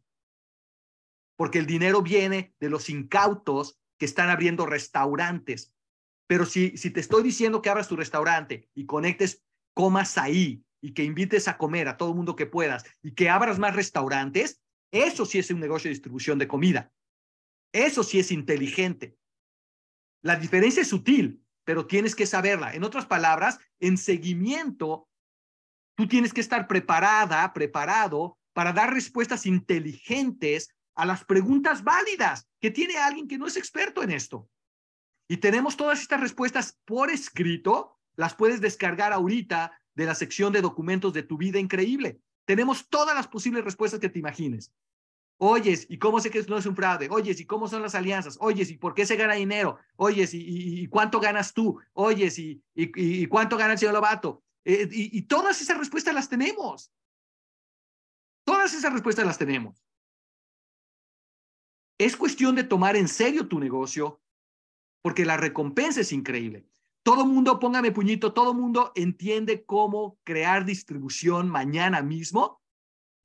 Porque 1.37 1.59
el 1.59 1.67
dinero 1.67 2.03
viene 2.03 2.55
de 2.61 2.71
los 2.71 2.89
incautos 2.89 3.79
que 3.99 4.07
están 4.07 4.31
abriendo 4.31 4.67
restaurantes. 4.67 5.75
Pero 6.27 6.47
si, 6.47 6.77
si 6.77 6.91
te 6.91 7.01
estoy 7.01 7.23
diciendo 7.23 7.61
que 7.61 7.71
abras 7.71 7.89
tu 7.89 7.97
restaurante 7.97 8.69
y 8.75 8.87
conectes 8.87 9.43
comas 9.75 10.17
ahí 10.17 10.65
y 10.81 10.93
que 10.95 11.05
invites 11.05 11.49
a 11.49 11.59
comer 11.59 11.89
a 11.89 11.97
todo 11.97 12.11
el 12.11 12.15
mundo 12.15 12.37
que 12.37 12.47
puedas 12.47 12.85
y 13.03 13.13
que 13.13 13.29
abras 13.29 13.59
más 13.59 13.75
restaurantes, 13.75 14.63
eso 14.91 15.27
sí 15.27 15.39
es 15.39 15.51
un 15.51 15.61
negocio 15.61 15.89
de 15.89 15.95
distribución 15.95 16.39
de 16.39 16.49
comida. 16.49 16.93
Eso 17.75 18.05
sí 18.05 18.21
es 18.21 18.31
inteligente. 18.31 19.19
La 20.23 20.37
diferencia 20.37 20.81
es 20.81 20.89
sutil, 20.89 21.43
pero 21.65 21.89
tienes 21.89 22.15
que 22.15 22.25
saberla. 22.25 22.73
En 22.73 22.85
otras 22.85 23.05
palabras, 23.05 23.59
en 23.81 23.99
seguimiento, 23.99 25.09
tú 25.97 26.07
tienes 26.07 26.33
que 26.33 26.41
estar 26.41 26.69
preparada, 26.69 27.53
preparado 27.53 28.39
para 28.53 28.73
dar 28.73 28.95
respuestas 28.95 29.45
inteligentes 29.45 30.73
a 30.95 31.05
las 31.05 31.25
preguntas 31.25 31.83
válidas 31.83 32.49
que 32.61 32.71
tiene 32.71 32.97
alguien 32.97 33.27
que 33.27 33.39
no 33.39 33.49
es 33.49 33.57
experto 33.57 34.05
en 34.05 34.13
esto. 34.13 34.49
Y 35.29 35.39
tenemos 35.39 35.77
todas 35.77 36.01
estas 36.01 36.21
respuestas 36.21 36.79
por 36.85 37.11
escrito, 37.11 37.99
las 38.15 38.37
puedes 38.37 38.61
descargar 38.61 39.13
ahorita 39.13 39.77
de 39.97 40.07
la 40.07 40.15
sección 40.15 40.53
de 40.53 40.61
documentos 40.61 41.13
de 41.13 41.25
tu 41.25 41.37
vida 41.37 41.59
increíble. 41.59 42.21
Tenemos 42.45 42.89
todas 42.89 43.17
las 43.17 43.27
posibles 43.27 43.65
respuestas 43.65 43.99
que 43.99 44.09
te 44.09 44.21
imagines. 44.21 44.73
Oyes, 45.39 45.87
¿y 45.89 45.99
cómo 45.99 46.21
sé 46.21 46.31
que 46.31 46.43
no 46.45 46.59
es 46.59 46.67
un 46.67 46.77
fraude? 46.77 47.09
Oyes, 47.11 47.41
¿y 47.41 47.47
cómo 47.47 47.67
son 47.67 47.83
las 47.83 47.95
alianzas? 47.95 48.37
Oyes, 48.41 48.71
¿y 48.71 48.77
por 48.77 48.95
qué 48.95 49.05
se 49.05 49.17
gana 49.17 49.35
dinero? 49.35 49.79
Oyes, 49.97 50.31
¿y, 50.33 50.87
cuánto 50.87 51.19
ganas 51.21 51.53
tú? 51.53 51.81
Oyes, 51.93 52.39
¿y, 52.39 53.27
cuánto 53.27 53.57
gana 53.57 53.73
el 53.73 53.79
señor 53.79 53.95
Lobato? 53.95 54.45
Eh, 54.65 54.89
y, 54.91 55.23
todas 55.23 55.61
esas 55.61 55.77
respuestas 55.77 56.15
las 56.15 56.29
tenemos. 56.29 56.93
Todas 58.45 58.75
esas 58.75 58.93
respuestas 58.93 59.27
las 59.27 59.39
tenemos. 59.39 59.85
Es 61.99 62.17
cuestión 62.17 62.55
de 62.55 62.65
tomar 62.65 62.97
en 62.97 63.09
serio 63.09 63.49
tu 63.49 63.59
negocio 63.59 64.21
porque 65.03 65.25
la 65.25 65.37
recompensa 65.37 66.01
es 66.01 66.13
increíble. 66.13 66.67
Todo 67.03 67.27
mundo, 67.27 67.59
póngame 67.59 67.93
puñito, 67.93 68.33
todo 68.33 68.55
mundo 68.55 68.93
entiende 68.95 69.65
cómo 69.67 70.19
crear 70.25 70.65
distribución 70.65 71.51
mañana 71.51 72.01
mismo, 72.01 72.63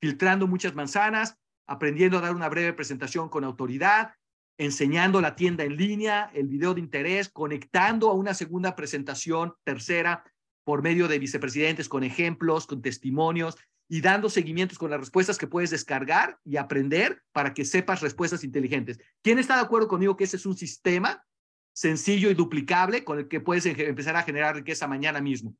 filtrando 0.00 0.46
muchas 0.46 0.74
manzanas, 0.74 1.38
aprendiendo 1.70 2.18
a 2.18 2.20
dar 2.20 2.34
una 2.34 2.48
breve 2.48 2.72
presentación 2.72 3.28
con 3.28 3.44
autoridad, 3.44 4.14
enseñando 4.58 5.20
la 5.20 5.36
tienda 5.36 5.64
en 5.64 5.76
línea, 5.76 6.30
el 6.34 6.48
video 6.48 6.74
de 6.74 6.80
interés, 6.80 7.28
conectando 7.28 8.10
a 8.10 8.14
una 8.14 8.34
segunda 8.34 8.74
presentación, 8.74 9.54
tercera, 9.64 10.24
por 10.64 10.82
medio 10.82 11.08
de 11.08 11.18
vicepresidentes 11.18 11.88
con 11.88 12.04
ejemplos, 12.04 12.66
con 12.66 12.82
testimonios 12.82 13.56
y 13.88 14.00
dando 14.00 14.28
seguimientos 14.28 14.78
con 14.78 14.90
las 14.90 15.00
respuestas 15.00 15.38
que 15.38 15.46
puedes 15.46 15.70
descargar 15.70 16.38
y 16.44 16.56
aprender 16.56 17.22
para 17.32 17.54
que 17.54 17.64
sepas 17.64 18.02
respuestas 18.02 18.44
inteligentes. 18.44 18.98
¿Quién 19.22 19.38
está 19.38 19.54
de 19.54 19.62
acuerdo 19.62 19.88
conmigo 19.88 20.16
que 20.16 20.24
ese 20.24 20.36
es 20.36 20.46
un 20.46 20.56
sistema 20.56 21.24
sencillo 21.72 22.30
y 22.30 22.34
duplicable 22.34 23.04
con 23.04 23.18
el 23.18 23.28
que 23.28 23.40
puedes 23.40 23.64
empezar 23.66 24.16
a 24.16 24.22
generar 24.22 24.54
riqueza 24.54 24.86
mañana 24.86 25.20
mismo. 25.20 25.56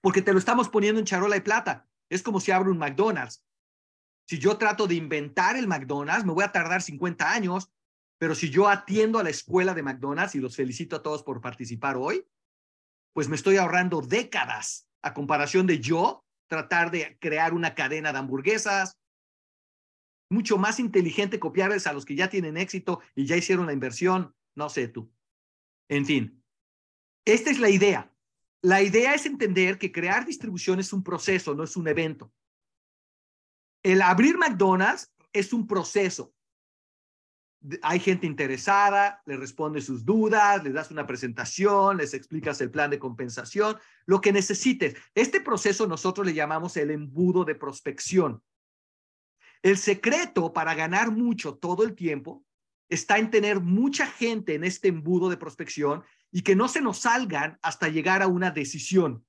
Porque 0.00 0.22
te 0.22 0.32
lo 0.32 0.38
estamos 0.38 0.68
poniendo 0.68 0.98
en 0.98 1.06
charola 1.06 1.34
de 1.34 1.40
plata. 1.40 1.86
Es 2.08 2.22
como 2.22 2.40
si 2.40 2.50
abro 2.50 2.70
un 2.70 2.78
McDonald's. 2.78 3.44
Si 4.26 4.38
yo 4.38 4.56
trato 4.56 4.86
de 4.86 4.94
inventar 4.94 5.56
el 5.56 5.66
McDonald's, 5.66 6.24
me 6.24 6.32
voy 6.32 6.44
a 6.44 6.52
tardar 6.52 6.82
50 6.82 7.30
años, 7.30 7.70
pero 8.18 8.34
si 8.34 8.50
yo 8.50 8.68
atiendo 8.68 9.18
a 9.18 9.22
la 9.22 9.30
escuela 9.30 9.74
de 9.74 9.82
McDonald's 9.82 10.34
y 10.34 10.40
los 10.40 10.56
felicito 10.56 10.96
a 10.96 11.02
todos 11.02 11.22
por 11.22 11.40
participar 11.40 11.96
hoy, 11.96 12.26
pues 13.12 13.28
me 13.28 13.36
estoy 13.36 13.56
ahorrando 13.56 14.00
décadas 14.00 14.88
a 15.02 15.12
comparación 15.14 15.66
de 15.66 15.78
yo 15.80 16.24
tratar 16.48 16.90
de 16.90 17.18
crear 17.20 17.52
una 17.52 17.74
cadena 17.74 18.12
de 18.12 18.18
hamburguesas. 18.18 18.98
Mucho 20.30 20.56
más 20.56 20.80
inteligente 20.80 21.38
copiarles 21.38 21.86
a 21.86 21.92
los 21.92 22.04
que 22.04 22.16
ya 22.16 22.28
tienen 22.28 22.56
éxito 22.56 23.00
y 23.14 23.26
ya 23.26 23.36
hicieron 23.36 23.66
la 23.66 23.72
inversión. 23.72 24.34
No 24.54 24.68
sé 24.68 24.88
tú. 24.88 25.12
En 25.88 26.06
fin, 26.06 26.42
esta 27.24 27.50
es 27.50 27.58
la 27.58 27.68
idea. 27.68 28.10
La 28.62 28.82
idea 28.82 29.14
es 29.14 29.26
entender 29.26 29.78
que 29.78 29.92
crear 29.92 30.24
distribución 30.24 30.80
es 30.80 30.92
un 30.92 31.04
proceso, 31.04 31.54
no 31.54 31.64
es 31.64 31.76
un 31.76 31.86
evento. 31.86 32.32
El 33.84 34.00
abrir 34.00 34.38
McDonald's 34.38 35.12
es 35.32 35.52
un 35.52 35.66
proceso. 35.66 36.34
Hay 37.82 38.00
gente 38.00 38.26
interesada, 38.26 39.22
le 39.26 39.36
respondes 39.36 39.84
sus 39.84 40.04
dudas, 40.04 40.64
les 40.64 40.72
das 40.72 40.90
una 40.90 41.06
presentación, 41.06 41.98
les 41.98 42.14
explicas 42.14 42.60
el 42.60 42.70
plan 42.70 42.90
de 42.90 42.98
compensación, 42.98 43.76
lo 44.06 44.20
que 44.20 44.32
necesites. 44.32 44.96
Este 45.14 45.40
proceso 45.40 45.86
nosotros 45.86 46.26
le 46.26 46.34
llamamos 46.34 46.76
el 46.78 46.90
embudo 46.90 47.44
de 47.44 47.54
prospección. 47.54 48.42
El 49.62 49.76
secreto 49.76 50.52
para 50.52 50.74
ganar 50.74 51.10
mucho 51.10 51.56
todo 51.56 51.84
el 51.84 51.94
tiempo 51.94 52.44
está 52.88 53.18
en 53.18 53.30
tener 53.30 53.60
mucha 53.60 54.06
gente 54.06 54.54
en 54.54 54.64
este 54.64 54.88
embudo 54.88 55.28
de 55.28 55.36
prospección 55.36 56.04
y 56.30 56.42
que 56.42 56.56
no 56.56 56.68
se 56.68 56.80
nos 56.80 56.98
salgan 57.00 57.58
hasta 57.62 57.88
llegar 57.88 58.22
a 58.22 58.28
una 58.28 58.50
decisión. 58.50 59.26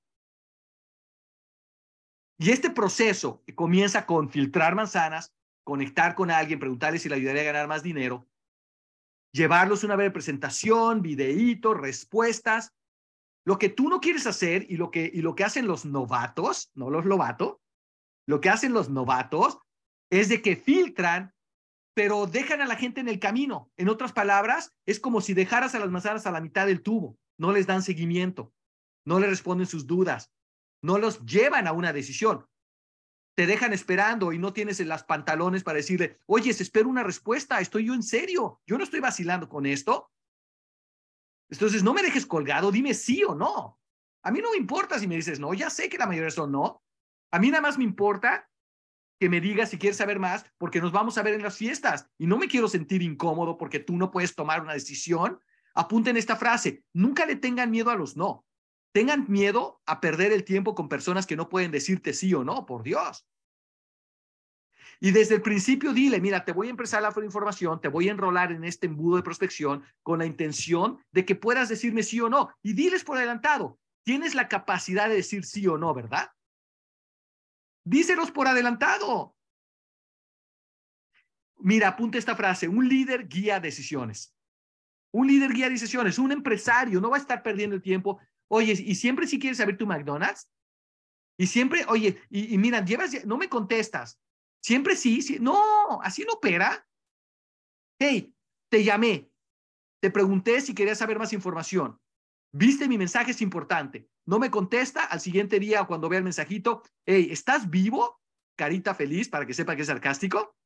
Y 2.38 2.50
este 2.50 2.70
proceso 2.70 3.42
que 3.46 3.54
comienza 3.54 4.06
con 4.06 4.28
filtrar 4.28 4.74
manzanas, 4.74 5.34
conectar 5.64 6.14
con 6.14 6.30
alguien, 6.30 6.58
preguntarle 6.58 6.98
si 6.98 7.08
le 7.08 7.16
ayudaría 7.16 7.42
a 7.42 7.52
ganar 7.52 7.68
más 7.68 7.82
dinero, 7.82 8.28
llevarlos 9.32 9.84
una 9.84 9.96
breve 9.96 10.10
presentación, 10.10 11.02
videíto, 11.02 11.74
respuestas. 11.74 12.74
Lo 13.44 13.58
que 13.58 13.68
tú 13.68 13.88
no 13.88 14.00
quieres 14.00 14.26
hacer 14.26 14.66
y 14.68 14.76
lo 14.76 14.90
que, 14.90 15.10
y 15.12 15.22
lo 15.22 15.34
que 15.34 15.44
hacen 15.44 15.66
los 15.66 15.84
novatos, 15.84 16.70
no 16.74 16.90
los 16.90 17.04
lobatos, 17.04 17.56
lo 18.26 18.40
que 18.40 18.50
hacen 18.50 18.72
los 18.72 18.90
novatos 18.90 19.58
es 20.10 20.28
de 20.28 20.42
que 20.42 20.56
filtran 20.56 21.36
pero 21.96 22.26
dejan 22.26 22.60
a 22.60 22.66
la 22.66 22.76
gente 22.76 23.00
en 23.00 23.08
el 23.08 23.18
camino. 23.18 23.72
En 23.78 23.88
otras 23.88 24.12
palabras, 24.12 24.74
es 24.84 25.00
como 25.00 25.22
si 25.22 25.32
dejaras 25.32 25.74
a 25.74 25.78
las 25.78 25.90
manzanas 25.90 26.26
a 26.26 26.30
la 26.30 26.42
mitad 26.42 26.66
del 26.66 26.82
tubo. 26.82 27.18
No 27.38 27.52
les 27.52 27.66
dan 27.66 27.82
seguimiento, 27.82 28.52
no 29.06 29.18
les 29.18 29.30
responden 29.30 29.66
sus 29.66 29.86
dudas, 29.86 30.30
no 30.82 30.98
los 30.98 31.24
llevan 31.24 31.66
a 31.66 31.72
una 31.72 31.92
decisión. 31.92 32.46
Te 33.34 33.46
dejan 33.46 33.72
esperando 33.72 34.32
y 34.32 34.38
no 34.38 34.52
tienes 34.52 34.80
las 34.80 35.04
pantalones 35.04 35.62
para 35.62 35.76
decirle, 35.76 36.18
oye, 36.26 36.50
espero 36.50 36.88
una 36.88 37.02
respuesta, 37.02 37.60
estoy 37.60 37.86
yo 37.86 37.94
en 37.94 38.02
serio, 38.02 38.60
yo 38.66 38.78
no 38.78 38.84
estoy 38.84 39.00
vacilando 39.00 39.48
con 39.48 39.66
esto. 39.66 40.10
Entonces, 41.50 41.82
no 41.82 41.94
me 41.94 42.02
dejes 42.02 42.26
colgado, 42.26 42.72
dime 42.72 42.94
sí 42.94 43.22
o 43.24 43.34
no. 43.34 43.78
A 44.22 44.30
mí 44.30 44.40
no 44.40 44.50
me 44.50 44.56
importa 44.56 44.98
si 44.98 45.06
me 45.06 45.16
dices 45.16 45.38
no, 45.38 45.54
ya 45.54 45.70
sé 45.70 45.88
que 45.88 45.98
la 45.98 46.06
mayoría 46.06 46.30
son 46.30 46.52
no. 46.52 46.82
A 47.30 47.38
mí 47.38 47.50
nada 47.50 47.60
más 47.60 47.78
me 47.78 47.84
importa 47.84 48.48
que 49.20 49.28
me 49.28 49.40
digas 49.40 49.70
si 49.70 49.78
quieres 49.78 49.96
saber 49.96 50.18
más, 50.18 50.44
porque 50.58 50.80
nos 50.80 50.92
vamos 50.92 51.18
a 51.18 51.22
ver 51.22 51.34
en 51.34 51.42
las 51.42 51.56
fiestas 51.56 52.08
y 52.18 52.26
no 52.26 52.38
me 52.38 52.48
quiero 52.48 52.68
sentir 52.68 53.02
incómodo 53.02 53.56
porque 53.56 53.80
tú 53.80 53.96
no 53.96 54.10
puedes 54.10 54.34
tomar 54.34 54.62
una 54.62 54.74
decisión. 54.74 55.40
Apunten 55.74 56.16
esta 56.16 56.36
frase, 56.36 56.84
nunca 56.94 57.26
le 57.26 57.36
tengan 57.36 57.70
miedo 57.70 57.90
a 57.90 57.96
los 57.96 58.16
no. 58.16 58.45
Tengan 58.96 59.26
miedo 59.28 59.82
a 59.84 60.00
perder 60.00 60.32
el 60.32 60.42
tiempo 60.42 60.74
con 60.74 60.88
personas 60.88 61.26
que 61.26 61.36
no 61.36 61.50
pueden 61.50 61.70
decirte 61.70 62.14
sí 62.14 62.32
o 62.32 62.44
no, 62.44 62.64
por 62.64 62.82
Dios. 62.82 63.28
Y 65.00 65.10
desde 65.10 65.34
el 65.34 65.42
principio 65.42 65.92
dile, 65.92 66.18
mira, 66.18 66.46
te 66.46 66.52
voy 66.52 66.68
a 66.68 66.70
empezar 66.70 67.02
la 67.02 67.12
información, 67.22 67.78
te 67.78 67.88
voy 67.88 68.08
a 68.08 68.12
enrolar 68.12 68.52
en 68.52 68.64
este 68.64 68.86
embudo 68.86 69.16
de 69.16 69.22
prospección 69.22 69.84
con 70.02 70.20
la 70.20 70.24
intención 70.24 70.98
de 71.12 71.26
que 71.26 71.34
puedas 71.34 71.68
decirme 71.68 72.02
sí 72.02 72.22
o 72.22 72.30
no. 72.30 72.48
Y 72.62 72.72
diles 72.72 73.04
por 73.04 73.18
adelantado, 73.18 73.78
tienes 74.02 74.34
la 74.34 74.48
capacidad 74.48 75.10
de 75.10 75.16
decir 75.16 75.44
sí 75.44 75.66
o 75.66 75.76
no, 75.76 75.92
¿verdad? 75.92 76.30
Díselos 77.84 78.30
por 78.30 78.48
adelantado. 78.48 79.36
Mira, 81.58 81.88
apunta 81.88 82.16
esta 82.16 82.34
frase, 82.34 82.66
un 82.66 82.88
líder 82.88 83.28
guía 83.28 83.60
decisiones. 83.60 84.34
Un 85.12 85.26
líder 85.26 85.52
guía 85.52 85.68
decisiones, 85.68 86.18
un 86.18 86.32
empresario 86.32 86.98
no 86.98 87.10
va 87.10 87.18
a 87.18 87.20
estar 87.20 87.42
perdiendo 87.42 87.76
el 87.76 87.82
tiempo. 87.82 88.22
Oye, 88.48 88.72
y 88.72 88.94
siempre 88.94 89.26
si 89.26 89.38
quieres 89.38 89.58
saber 89.58 89.76
tu 89.76 89.86
McDonald's, 89.86 90.48
y 91.38 91.46
siempre, 91.46 91.84
oye, 91.88 92.20
y, 92.30 92.56
mira, 92.56 92.84
llevas, 92.84 93.24
no 93.26 93.36
me 93.36 93.48
contestas. 93.48 94.18
Siempre 94.62 94.96
sí, 94.96 95.20
sí, 95.20 95.38
no, 95.38 96.00
así 96.02 96.24
no 96.24 96.34
opera. 96.34 96.88
Hey, 98.00 98.34
te 98.70 98.82
llamé, 98.82 99.30
te 100.00 100.10
pregunté 100.10 100.60
si 100.60 100.74
querías 100.74 100.98
saber 100.98 101.18
más 101.18 101.32
información. 101.32 102.00
Viste 102.52 102.88
mi 102.88 102.96
mensaje, 102.96 103.32
es 103.32 103.42
importante. 103.42 104.08
No 104.24 104.38
me 104.38 104.50
contesta 104.50 105.04
al 105.04 105.20
siguiente 105.20 105.60
día 105.60 105.82
o 105.82 105.86
cuando 105.86 106.08
vea 106.08 106.18
el 106.18 106.24
mensajito, 106.24 106.82
hey, 107.04 107.28
¿estás 107.30 107.68
vivo? 107.68 108.20
Carita 108.56 108.94
feliz 108.94 109.28
para 109.28 109.46
que 109.46 109.54
sepa 109.54 109.76
que 109.76 109.82
es 109.82 109.88
sarcástico. 109.88 110.56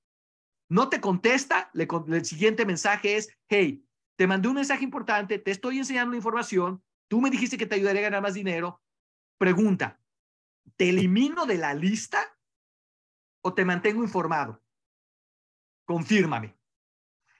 No 0.69 0.89
te 0.89 1.01
contesta, 1.01 1.69
le, 1.75 1.89
el 2.09 2.25
siguiente 2.25 2.65
mensaje 2.65 3.17
es, 3.17 3.37
hey, 3.49 3.85
te 4.17 4.29
mandé 4.29 4.49
un 4.49 4.55
mensaje 4.55 4.85
importante, 4.85 5.39
te 5.39 5.51
estoy 5.51 5.79
enseñando 5.79 6.13
la 6.13 6.19
información, 6.19 6.83
tú 7.11 7.21
me 7.21 7.29
dijiste 7.29 7.59
que 7.59 7.67
te 7.67 7.75
ayudaría 7.75 8.03
a 8.03 8.05
ganar 8.05 8.23
más 8.23 8.35
dinero. 8.35 8.81
Pregunta, 9.37 10.01
¿te 10.77 10.91
elimino 10.91 11.45
de 11.45 11.59
la 11.59 11.75
lista 11.75 12.39
o 13.43 13.53
te 13.53 13.65
mantengo 13.65 14.05
informado? 14.05 14.63
Confírmame. 15.85 16.57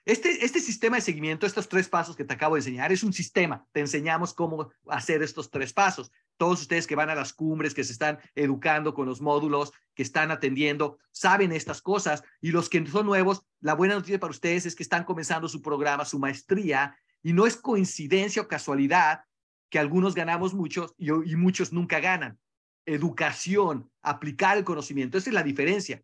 Este, 0.03 0.43
este 0.43 0.59
sistema 0.59 0.97
de 0.97 1.01
seguimiento, 1.01 1.45
estos 1.45 1.69
tres 1.69 1.87
pasos 1.87 2.17
que 2.17 2.25
te 2.25 2.33
acabo 2.33 2.55
de 2.55 2.59
enseñar, 2.59 2.91
es 2.91 3.01
un 3.01 3.13
sistema. 3.13 3.65
Te 3.71 3.79
enseñamos 3.79 4.33
cómo 4.33 4.73
hacer 4.89 5.23
estos 5.23 5.49
tres 5.49 5.71
pasos. 5.71 6.11
Todos 6.35 6.59
ustedes 6.59 6.85
que 6.85 6.95
van 6.97 7.09
a 7.09 7.15
las 7.15 7.31
cumbres, 7.31 7.73
que 7.73 7.85
se 7.85 7.93
están 7.93 8.19
educando 8.35 8.93
con 8.93 9.05
los 9.05 9.21
módulos, 9.21 9.71
que 9.93 10.03
están 10.03 10.31
atendiendo, 10.31 10.97
saben 11.11 11.53
estas 11.53 11.81
cosas. 11.81 12.23
Y 12.41 12.51
los 12.51 12.67
que 12.67 12.85
son 12.87 13.05
nuevos, 13.05 13.45
la 13.61 13.75
buena 13.75 13.93
noticia 13.93 14.19
para 14.19 14.31
ustedes 14.31 14.65
es 14.65 14.75
que 14.75 14.83
están 14.83 15.05
comenzando 15.05 15.47
su 15.47 15.61
programa, 15.61 16.03
su 16.03 16.19
maestría, 16.19 16.97
y 17.23 17.31
no 17.31 17.47
es 17.47 17.55
coincidencia 17.55 18.41
o 18.41 18.49
casualidad 18.49 19.23
que 19.71 19.79
algunos 19.79 20.13
ganamos 20.13 20.53
muchos 20.53 20.93
y, 20.97 21.09
muchos 21.37 21.73
nunca 21.73 21.99
ganan. 21.99 22.37
Educación, 22.85 23.89
aplicar 24.03 24.57
el 24.57 24.65
conocimiento, 24.65 25.17
esa 25.17 25.29
es 25.29 25.33
la 25.33 25.43
diferencia. 25.43 26.03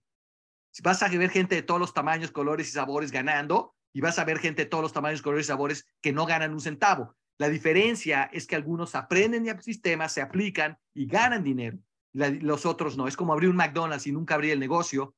Si 0.71 0.82
vas 0.82 1.03
a 1.03 1.10
ver 1.10 1.30
gente 1.30 1.56
de 1.56 1.63
todos 1.63 1.80
los 1.80 1.93
tamaños, 1.93 2.32
colores 2.32 2.69
y 2.69 2.71
sabores 2.71 3.12
ganando, 3.12 3.75
y 3.93 3.99
vas 3.99 4.19
a 4.19 4.23
ver 4.23 4.39
gente 4.39 4.63
de 4.63 4.69
todos 4.69 4.82
los 4.82 4.93
tamaños, 4.93 5.21
colores 5.21 5.45
y 5.45 5.47
sabores 5.47 5.86
que 6.01 6.13
no 6.13 6.25
ganan 6.25 6.53
un 6.53 6.62
centavo. 6.62 7.15
La 7.39 7.49
diferencia 7.49 8.30
es 8.32 8.47
que 8.47 8.56
algunos 8.56 8.95
aprenden 8.95 9.47
el 9.47 9.62
sistema, 9.62 10.08
se 10.08 10.21
aplican 10.21 10.77
y 10.93 11.06
ganan 11.06 11.43
dinero. 11.43 11.77
los 12.13 12.65
otros 12.65 12.95
no. 12.95 13.08
Es 13.08 13.17
como 13.17 13.34
abrir 13.34 13.49
un 13.49 13.56
McDonald's 13.58 14.08
y 14.08 14.12
nunca 14.12 14.36
abrir 14.36 14.51
el 14.51 14.60
negocio. 14.60 15.13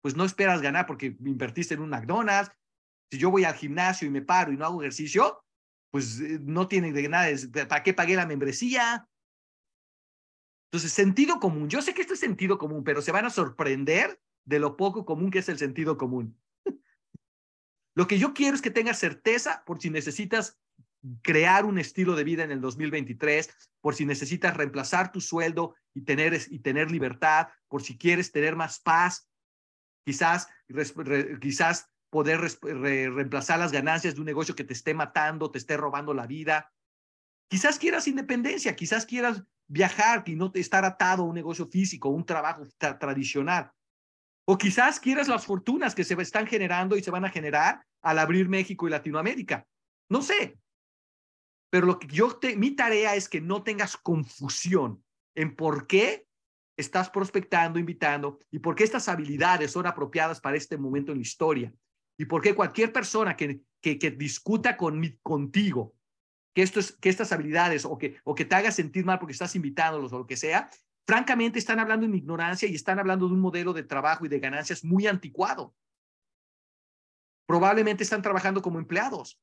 Pues 0.00 0.16
no 0.16 0.24
esperas 0.24 0.60
ganar 0.60 0.86
porque 0.86 1.16
invertiste 1.24 1.74
en 1.74 1.80
un 1.80 1.90
McDonald's. 1.90 2.50
Si 3.10 3.18
yo 3.18 3.30
voy 3.30 3.44
al 3.44 3.54
gimnasio 3.54 4.08
y 4.08 4.10
me 4.10 4.22
paro 4.22 4.52
y 4.52 4.56
no 4.56 4.64
hago 4.64 4.82
ejercicio, 4.82 5.44
pues 5.92 6.20
eh, 6.20 6.40
no 6.40 6.66
tiene 6.66 6.90
de 6.90 7.08
nada. 7.08 7.28
¿Para 7.68 7.82
qué 7.84 7.94
pagué 7.94 8.16
la 8.16 8.26
membresía? 8.26 9.06
Entonces, 10.70 10.92
sentido 10.92 11.38
común. 11.38 11.68
Yo 11.68 11.82
sé 11.82 11.92
que 11.92 12.00
esto 12.00 12.14
es 12.14 12.20
sentido 12.20 12.58
común, 12.58 12.82
pero 12.82 13.02
se 13.02 13.12
van 13.12 13.26
a 13.26 13.30
sorprender 13.30 14.18
de 14.44 14.58
lo 14.58 14.76
poco 14.76 15.04
común 15.04 15.30
que 15.30 15.40
es 15.40 15.48
el 15.50 15.58
sentido 15.58 15.96
común. 15.96 16.36
Lo 17.94 18.06
que 18.06 18.18
yo 18.18 18.32
quiero 18.32 18.56
es 18.56 18.62
que 18.62 18.70
tengas 18.70 18.98
certeza 18.98 19.62
por 19.66 19.80
si 19.80 19.90
necesitas 19.90 20.58
crear 21.20 21.66
un 21.66 21.78
estilo 21.78 22.16
de 22.16 22.24
vida 22.24 22.42
en 22.42 22.50
el 22.50 22.62
2023, 22.62 23.54
por 23.82 23.94
si 23.94 24.06
necesitas 24.06 24.56
reemplazar 24.56 25.12
tu 25.12 25.20
sueldo 25.20 25.74
y 25.92 26.02
tener, 26.02 26.40
y 26.48 26.60
tener 26.60 26.90
libertad, 26.90 27.48
por 27.68 27.82
si 27.82 27.98
quieres 27.98 28.32
tener 28.32 28.56
más 28.56 28.80
paz, 28.80 29.28
quizás, 30.06 30.48
quizás 31.40 31.91
poder 32.12 32.40
reemplazar 32.60 33.58
las 33.58 33.72
ganancias 33.72 34.14
de 34.14 34.20
un 34.20 34.26
negocio 34.26 34.54
que 34.54 34.64
te 34.64 34.74
esté 34.74 34.92
matando, 34.92 35.50
te 35.50 35.56
esté 35.56 35.78
robando 35.78 36.12
la 36.12 36.26
vida. 36.26 36.70
Quizás 37.48 37.78
quieras 37.78 38.06
independencia, 38.06 38.76
quizás 38.76 39.06
quieras 39.06 39.42
viajar 39.66 40.22
y 40.26 40.36
no 40.36 40.52
estar 40.52 40.84
atado 40.84 41.22
a 41.22 41.26
un 41.26 41.34
negocio 41.34 41.66
físico, 41.66 42.10
un 42.10 42.26
trabajo 42.26 42.66
tradicional. 43.00 43.72
O 44.46 44.58
quizás 44.58 45.00
quieras 45.00 45.26
las 45.26 45.46
fortunas 45.46 45.94
que 45.94 46.04
se 46.04 46.12
están 46.20 46.46
generando 46.46 46.98
y 46.98 47.02
se 47.02 47.10
van 47.10 47.24
a 47.24 47.30
generar 47.30 47.82
al 48.02 48.18
abrir 48.18 48.46
México 48.46 48.86
y 48.86 48.90
Latinoamérica. 48.90 49.66
No 50.10 50.20
sé. 50.20 50.58
Pero 51.70 51.86
lo 51.86 51.98
que 51.98 52.08
yo 52.08 52.36
te, 52.36 52.56
mi 52.58 52.72
tarea 52.72 53.14
es 53.14 53.26
que 53.26 53.40
no 53.40 53.62
tengas 53.62 53.96
confusión 53.96 55.02
en 55.34 55.56
por 55.56 55.86
qué 55.86 56.26
estás 56.76 57.08
prospectando, 57.08 57.78
invitando 57.78 58.38
y 58.50 58.58
por 58.58 58.74
qué 58.74 58.84
estas 58.84 59.08
habilidades 59.08 59.70
son 59.70 59.86
apropiadas 59.86 60.42
para 60.42 60.58
este 60.58 60.76
momento 60.76 61.12
en 61.12 61.18
la 61.18 61.22
historia. 61.22 61.72
Y 62.18 62.26
por 62.26 62.42
qué 62.42 62.54
cualquier 62.54 62.92
persona 62.92 63.36
que, 63.36 63.62
que, 63.80 63.98
que 63.98 64.10
discuta 64.10 64.76
con, 64.76 65.02
contigo 65.22 65.94
que, 66.54 66.62
esto 66.62 66.80
es, 66.80 66.92
que 66.92 67.08
estas 67.08 67.32
habilidades 67.32 67.84
o 67.84 67.98
que, 67.98 68.18
o 68.24 68.34
que 68.34 68.44
te 68.44 68.54
haga 68.54 68.70
sentir 68.70 69.04
mal 69.04 69.18
porque 69.18 69.32
estás 69.32 69.56
invitándolos 69.56 70.12
o 70.12 70.18
lo 70.18 70.26
que 70.26 70.36
sea, 70.36 70.70
francamente 71.06 71.58
están 71.58 71.78
hablando 71.78 72.06
en 72.06 72.14
ignorancia 72.14 72.68
y 72.68 72.74
están 72.74 72.98
hablando 72.98 73.26
de 73.26 73.34
un 73.34 73.40
modelo 73.40 73.72
de 73.72 73.82
trabajo 73.82 74.26
y 74.26 74.28
de 74.28 74.40
ganancias 74.40 74.84
muy 74.84 75.06
anticuado. 75.06 75.74
Probablemente 77.46 78.04
están 78.04 78.22
trabajando 78.22 78.62
como 78.62 78.78
empleados. 78.78 79.40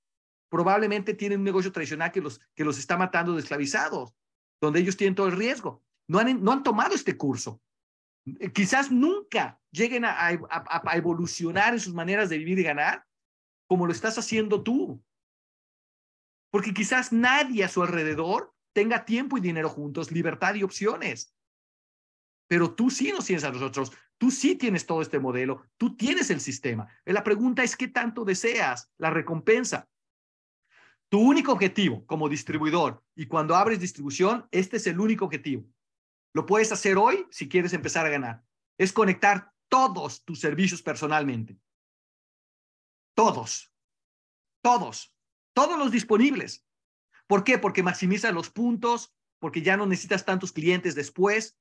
Probablemente 0.49 1.13
tienen 1.13 1.39
un 1.39 1.45
negocio 1.45 1.71
tradicional 1.71 2.11
que 2.11 2.21
los, 2.21 2.39
que 2.55 2.63
los 2.63 2.79
está 2.79 2.97
matando 2.97 3.33
de 3.33 3.41
esclavizados. 3.41 4.15
donde 4.61 4.79
ellos 4.79 4.97
tienen 4.97 5.15
todo 5.15 5.27
el 5.27 5.37
riesgo. 5.37 5.83
No 6.07 6.19
han, 6.19 6.43
no 6.43 6.51
han 6.51 6.63
tomado 6.63 6.95
este 6.95 7.17
curso. 7.17 7.61
Eh, 8.25 8.51
quizás 8.51 8.91
nunca 8.91 9.59
lleguen 9.71 10.05
a, 10.05 10.31
evolucionar 10.93 11.73
en 11.73 11.79
sus 11.79 11.93
maneras 11.93 12.29
de 12.29 12.37
vivir 12.37 12.59
y 12.59 12.63
ganar 12.63 13.05
como 13.67 13.85
lo 13.85 13.91
estás 13.91 14.17
haciendo 14.17 14.63
tú. 14.63 15.03
Porque 16.51 16.73
quizás 16.73 17.11
nadie 17.13 17.63
a 17.63 17.69
su 17.69 17.83
alrededor 17.83 18.53
tenga 18.73 19.05
tiempo 19.05 19.37
y 19.37 19.41
dinero 19.41 19.69
juntos, 19.69 20.11
libertad 20.11 20.55
y 20.55 20.63
opciones. 20.63 21.35
Pero 22.47 22.73
tú 22.73 22.89
sí 22.89 23.11
nos 23.11 23.25
tienes 23.25 23.43
a 23.43 23.51
nosotros, 23.51 23.91
tú 24.17 24.31
sí 24.31 24.55
tienes 24.55 24.87
todo 24.87 25.03
este 25.03 25.19
modelo, 25.19 25.63
tú 25.77 25.95
tienes 25.95 26.31
el 26.31 26.41
sistema. 26.41 26.87
La 27.05 27.23
pregunta 27.23 27.63
es 27.63 27.75
qué 27.75 27.87
tanto 27.87 28.25
deseas 28.25 28.91
la 28.97 29.11
recompensa. 29.11 29.87
Tu 31.09 31.19
único 31.19 31.51
objetivo 31.51 32.05
como 32.07 32.29
distribuidor 32.29 33.03
y 33.15 33.27
cuando 33.27 33.55
abres 33.55 33.79
distribución, 33.79 34.47
este 34.51 34.77
es 34.77 34.87
el 34.87 34.99
único 34.99 35.25
objetivo. 35.25 35.67
Lo 36.33 36.45
puedes 36.45 36.71
hacer 36.71 36.97
hoy 36.97 37.25
si 37.31 37.49
quieres 37.49 37.73
empezar 37.73 38.05
a 38.05 38.09
ganar. 38.09 38.43
Es 38.77 38.93
conectar 38.93 39.53
todos 39.67 40.23
tus 40.23 40.39
servicios 40.39 40.81
personalmente. 40.81 41.59
Todos. 43.15 43.73
Todos. 44.61 45.15
Todos 45.53 45.77
los 45.77 45.91
disponibles. 45.91 46.65
¿Por 47.27 47.43
qué? 47.43 47.57
Porque 47.57 47.83
maximizas 47.83 48.33
los 48.33 48.49
puntos, 48.49 49.13
porque 49.39 49.61
ya 49.61 49.77
no 49.77 49.85
necesitas 49.85 50.25
tantos 50.25 50.51
clientes 50.51 50.95
después, 50.95 51.57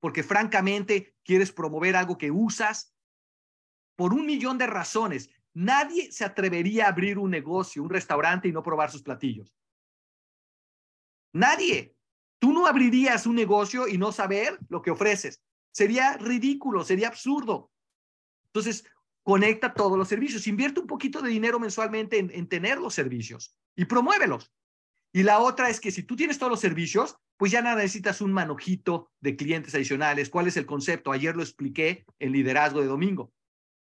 porque 0.00 0.22
francamente 0.22 1.16
quieres 1.24 1.52
promover 1.52 1.96
algo 1.96 2.18
que 2.18 2.30
usas. 2.30 2.94
Por 3.96 4.12
un 4.12 4.26
millón 4.26 4.58
de 4.58 4.66
razones. 4.66 5.30
Nadie 5.54 6.12
se 6.12 6.24
atrevería 6.24 6.84
a 6.84 6.88
abrir 6.88 7.18
un 7.18 7.30
negocio, 7.30 7.82
un 7.82 7.88
restaurante 7.88 8.48
y 8.48 8.52
no 8.52 8.62
probar 8.62 8.90
sus 8.90 9.02
platillos. 9.02 9.54
Nadie. 11.32 11.95
Tú 12.46 12.52
no 12.52 12.68
abrirías 12.68 13.26
un 13.26 13.34
negocio 13.34 13.88
y 13.88 13.98
no 13.98 14.12
saber 14.12 14.56
lo 14.68 14.80
que 14.80 14.92
ofreces. 14.92 15.42
Sería 15.72 16.16
ridículo, 16.16 16.84
sería 16.84 17.08
absurdo. 17.08 17.72
Entonces, 18.50 18.84
conecta 19.24 19.74
todos 19.74 19.98
los 19.98 20.06
servicios. 20.06 20.46
Invierte 20.46 20.78
un 20.78 20.86
poquito 20.86 21.20
de 21.20 21.28
dinero 21.28 21.58
mensualmente 21.58 22.20
en, 22.20 22.30
en, 22.32 22.46
tener 22.46 22.78
los 22.78 22.94
servicios 22.94 23.56
y 23.74 23.86
promuévelos. 23.86 24.52
Y 25.12 25.24
la 25.24 25.40
otra 25.40 25.70
es 25.70 25.80
que 25.80 25.90
si 25.90 26.04
tú 26.04 26.14
tienes 26.14 26.38
todos 26.38 26.52
los 26.52 26.60
servicios, 26.60 27.16
pues 27.36 27.50
ya 27.50 27.62
nada 27.62 27.82
necesitas 27.82 28.20
un 28.20 28.32
manojito 28.32 29.10
de 29.20 29.34
clientes 29.34 29.74
adicionales. 29.74 30.30
¿Cuál 30.30 30.46
es 30.46 30.56
el 30.56 30.66
concepto? 30.66 31.10
Ayer 31.10 31.34
lo 31.34 31.42
expliqué 31.42 32.06
en 32.20 32.30
liderazgo 32.30 32.80
de 32.80 32.86
domingo. 32.86 33.32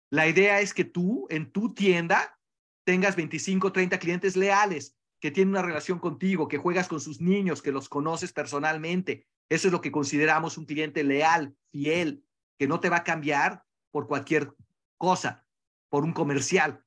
La 0.10 0.26
idea 0.26 0.62
es 0.62 0.74
que 0.74 0.86
tú 0.86 1.28
en 1.30 1.52
tu 1.52 1.74
tienda 1.74 2.39
tengas 2.86 3.18
25, 3.18 3.74
30 3.74 4.00
clientes 4.00 4.38
leales 4.38 4.97
que 5.20 5.32
tienen 5.32 5.53
una 5.53 5.61
relación 5.61 5.99
contigo, 5.99 6.47
que 6.47 6.57
juegas 6.57 6.88
con 6.88 6.99
sus 6.99 7.22
niños, 7.22 7.61
que 7.61 7.72
los 7.72 7.89
conoces 7.89 8.34
personalmente. 8.34 9.28
Eso 9.49 9.68
es 9.68 9.72
lo 9.72 9.82
que 9.82 9.91
consideramos 9.91 10.57
un 10.57 10.65
cliente 10.65 11.03
leal, 11.03 11.55
fiel, 11.72 12.24
que 12.57 12.68
no 12.68 12.80
te 12.80 12.89
va 12.89 12.97
a 12.97 13.03
cambiar 13.03 13.63
por 13.91 14.07
cualquier 14.07 14.53
cosa, 14.97 15.45
por 15.89 16.03
un 16.03 16.13
comercial. 16.13 16.84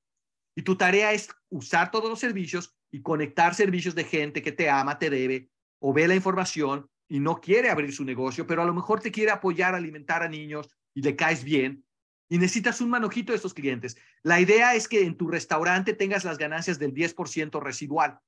Y 0.55 0.63
tu 0.63 0.77
tarea 0.77 1.13
es 1.13 1.29
usar 1.49 1.91
todos 1.91 2.11
los 2.11 2.19
servicios 2.19 2.77
y 2.91 3.03
conectar 3.03 3.55
servicios 3.55 3.95
de 3.95 4.05
gente 4.05 4.43
que 4.43 4.53
te 4.53 4.69
ama, 4.69 4.99
te 4.99 5.11
debe 5.11 5.51
o 5.81 5.93
ve 5.93 6.07
la 6.07 6.15
información 6.15 6.89
y 7.09 7.19
no 7.21 7.41
quiere 7.41 7.71
abrir 7.71 7.93
su 7.93 8.05
negocio, 8.05 8.47
pero 8.47 8.63
a 8.63 8.67
lo 8.67 8.75
mejor 8.75 9.01
te 9.01 9.11
quiere 9.11 9.31
apoyar, 9.31 9.75
alimentar 9.75 10.23
a 10.23 10.29
niños 10.29 10.69
y 10.95 11.03
le 11.03 11.17
caes 11.17 11.43
bien 11.43 11.85
y 12.31 12.39
necesitas 12.39 12.81
un 12.81 12.91
manojito 12.91 13.33
de 13.33 13.37
estos 13.37 13.53
clientes. 13.53 13.99
La 14.23 14.41
idea 14.41 14.75
es 14.77 14.87
que 14.87 15.05
en 15.05 15.17
tu 15.17 15.29
restaurante 15.29 15.95
tengas 15.95 16.25
las 16.25 16.39
ganancias 16.39 16.79
del 16.79 16.95
10% 16.95 17.61
residual, 17.61 18.21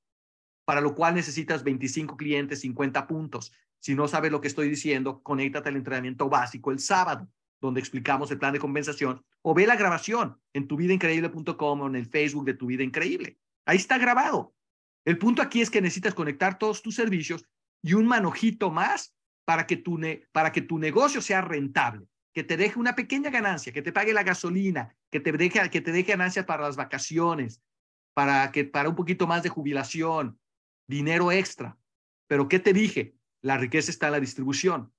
para 0.64 0.80
lo 0.80 0.94
cual 0.96 1.14
necesitas 1.14 1.62
25 1.62 2.16
clientes, 2.16 2.60
50 2.60 3.06
puntos. 3.06 3.52
Si 3.78 3.94
no 3.94 4.08
sabes 4.08 4.32
lo 4.32 4.40
que 4.40 4.48
estoy 4.48 4.68
diciendo, 4.68 5.22
conéctate 5.22 5.68
al 5.68 5.76
entrenamiento 5.76 6.28
básico 6.28 6.72
el 6.72 6.80
sábado, 6.80 7.28
donde 7.60 7.78
explicamos 7.78 8.28
el 8.32 8.38
plan 8.38 8.52
de 8.52 8.58
compensación, 8.58 9.24
o 9.40 9.54
ve 9.54 9.68
la 9.68 9.76
grabación 9.76 10.36
en 10.52 10.66
tuvidaincreíble.com 10.66 11.80
o 11.80 11.86
en 11.86 11.94
el 11.94 12.06
Facebook 12.06 12.44
de 12.44 12.54
Tu 12.54 12.66
Vida 12.66 12.82
Increíble. 12.82 13.38
Ahí 13.66 13.76
está 13.76 13.98
grabado. 13.98 14.52
El 15.04 15.16
punto 15.16 15.42
aquí 15.42 15.60
es 15.60 15.70
que 15.70 15.80
necesitas 15.80 16.14
conectar 16.14 16.58
todos 16.58 16.82
tus 16.82 16.96
servicios 16.96 17.44
y 17.82 17.94
un 17.94 18.06
manojito 18.06 18.72
más 18.72 19.14
para 19.44 19.64
que 19.68 19.76
tu, 19.76 20.00
para 20.32 20.50
que 20.50 20.62
tu 20.62 20.80
negocio 20.80 21.20
sea 21.20 21.40
rentable 21.40 22.08
que 22.32 22.42
te 22.42 22.56
deje 22.56 22.78
una 22.78 22.94
pequeña 22.94 23.30
ganancia, 23.30 23.72
que 23.72 23.82
te 23.82 23.92
pague 23.92 24.12
la 24.12 24.22
gasolina, 24.22 24.96
que 25.10 25.20
te 25.20 25.32
deje, 25.32 25.68
que 25.70 25.80
te 25.80 25.92
deje 25.92 26.12
ganancias 26.12 26.46
para 26.46 26.62
las 26.62 26.76
vacaciones, 26.76 27.62
para, 28.14 28.50
que, 28.52 28.64
para 28.64 28.88
un 28.88 28.94
poquito 28.94 29.26
más 29.26 29.42
de 29.42 29.50
jubilación, 29.50 30.38
dinero 30.86 31.30
extra. 31.30 31.78
Pero 32.26 32.48
¿qué 32.48 32.58
te 32.58 32.72
dije? 32.72 33.14
La 33.42 33.58
riqueza 33.58 33.90
está 33.90 34.06
en 34.06 34.12
la 34.12 34.20
distribución. 34.20 34.92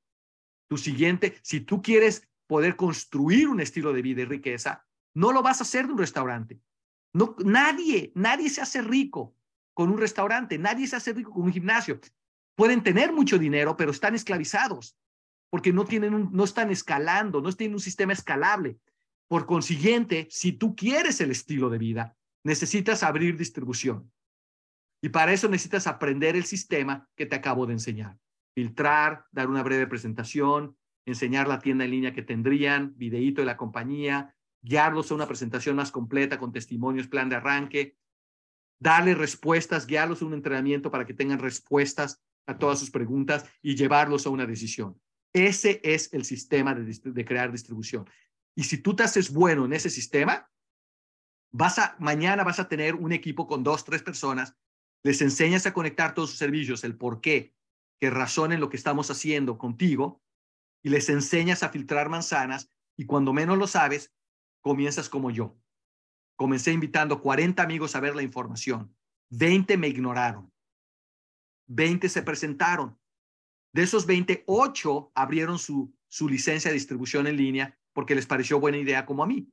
Tu 0.69 0.77
siguiente, 0.77 1.37
si 1.41 1.61
tú 1.61 1.81
quieres 1.81 2.27
poder 2.47 2.75
construir 2.75 3.47
un 3.47 3.59
estilo 3.59 3.93
de 3.93 4.01
vida 4.01 4.21
y 4.21 4.25
riqueza, 4.25 4.85
no 5.15 5.31
lo 5.31 5.41
vas 5.41 5.59
a 5.59 5.63
hacer 5.63 5.87
de 5.87 5.93
un 5.93 5.99
restaurante. 5.99 6.59
No, 7.13 7.35
nadie, 7.39 8.11
nadie 8.15 8.49
se 8.49 8.61
hace 8.61 8.81
rico 8.81 9.35
con 9.73 9.89
un 9.89 9.97
restaurante, 9.97 10.57
nadie 10.57 10.87
se 10.87 10.95
hace 10.95 11.13
rico 11.13 11.31
con 11.31 11.43
un 11.43 11.53
gimnasio. 11.53 11.99
Pueden 12.55 12.83
tener 12.83 13.11
mucho 13.11 13.39
dinero, 13.39 13.75
pero 13.75 13.91
están 13.91 14.13
esclavizados 14.13 14.95
porque 15.53 15.71
no, 15.71 15.85
tienen 15.85 16.15
un, 16.15 16.29
no 16.31 16.45
están 16.45 16.71
escalando, 16.71 17.39
no 17.39 17.51
tienen 17.51 17.75
un 17.75 17.79
sistema 17.79 18.11
escalable. 18.11 18.79
Por 19.27 19.45
consiguiente, 19.45 20.25
si 20.31 20.53
tú 20.53 20.75
quieres 20.75 21.21
el 21.21 21.29
estilo 21.29 21.69
de 21.69 21.77
vida, 21.77 22.17
necesitas 22.43 23.03
abrir 23.03 23.37
distribución. 23.37 24.11
Y 24.99 25.09
para 25.09 25.31
eso 25.31 25.47
necesitas 25.47 25.85
aprender 25.85 26.35
el 26.35 26.45
sistema 26.45 27.07
que 27.15 27.27
te 27.27 27.35
acabo 27.35 27.67
de 27.67 27.73
enseñar. 27.73 28.17
Filtrar, 28.55 29.27
dar 29.31 29.47
una 29.47 29.61
breve 29.61 29.85
presentación, 29.85 30.75
enseñar 31.05 31.47
la 31.47 31.59
tienda 31.59 31.85
en 31.85 31.91
línea 31.91 32.13
que 32.13 32.23
tendrían, 32.23 32.97
videíto 32.97 33.43
de 33.43 33.45
la 33.45 33.55
compañía, 33.55 34.35
guiarlos 34.63 35.11
a 35.11 35.13
una 35.13 35.27
presentación 35.27 35.75
más 35.75 35.91
completa 35.91 36.39
con 36.39 36.51
testimonios, 36.51 37.07
plan 37.07 37.29
de 37.29 37.35
arranque, 37.35 37.95
darles 38.79 39.19
respuestas, 39.19 39.85
guiarlos 39.85 40.23
a 40.23 40.25
un 40.25 40.33
entrenamiento 40.33 40.89
para 40.89 41.05
que 41.05 41.13
tengan 41.13 41.37
respuestas 41.37 42.23
a 42.47 42.57
todas 42.57 42.79
sus 42.79 42.89
preguntas 42.89 43.45
y 43.61 43.75
llevarlos 43.75 44.25
a 44.25 44.31
una 44.31 44.47
decisión. 44.47 44.99
Ese 45.33 45.81
es 45.83 46.13
el 46.13 46.25
sistema 46.25 46.75
de, 46.75 47.25
crear 47.25 47.51
distribución. 47.51 48.07
Y 48.55 48.63
si 48.63 48.77
tú 48.77 48.95
te 48.95 49.03
haces 49.03 49.33
bueno 49.33 49.65
en 49.65 49.73
ese 49.73 49.89
sistema, 49.89 50.49
vas 51.51 51.79
a, 51.79 51.95
mañana 51.99 52.43
vas 52.43 52.59
a 52.59 52.69
tener 52.69 52.93
un 52.95 53.11
equipo 53.11 53.47
con 53.47 53.63
dos, 53.63 53.83
tres 53.83 54.03
personas, 54.03 54.55
les 55.03 55.21
enseñas 55.21 55.65
a 55.65 55.73
conectar 55.73 56.13
todos 56.13 56.29
sus 56.29 56.39
servicios, 56.39 56.83
el 56.83 56.95
por 56.95 57.19
qué, 57.19 57.55
que 57.99 58.11
razonen 58.11 58.59
lo 58.59 58.69
que 58.69 58.77
estamos 58.77 59.09
haciendo 59.09 59.57
contigo, 59.57 60.21
y 60.83 60.89
les 60.89 61.09
enseñas 61.09 61.63
a 61.63 61.69
filtrar 61.69 62.09
manzanas, 62.09 62.69
y 62.95 63.05
cuando 63.05 63.33
menos 63.33 63.57
lo 63.57 63.65
sabes, 63.65 64.13
comienzas 64.61 65.09
como 65.09 65.31
yo. 65.31 65.57
Comencé 66.35 66.71
invitando 66.71 67.21
40 67.21 67.61
amigos 67.61 67.95
a 67.95 67.99
ver 67.99 68.15
la 68.15 68.21
información. 68.21 68.95
20 69.29 69.77
me 69.77 69.87
ignoraron. 69.87 70.51
20 71.67 72.07
se 72.09 72.21
presentaron. 72.21 72.99
De 73.73 73.81
esos 73.81 74.05
28 74.05 75.11
abrieron 75.15 75.57
su, 75.57 75.93
su 76.07 76.29
licencia 76.29 76.69
de 76.69 76.75
distribución 76.75 77.25
en 77.25 77.37
línea 77.37 77.77
porque 77.91 78.15
les 78.15 78.27
pareció 78.27 78.59
buena 78.59 78.77
idea 78.77 79.05
como 79.05 79.23
a 79.23 79.27
mí. 79.27 79.49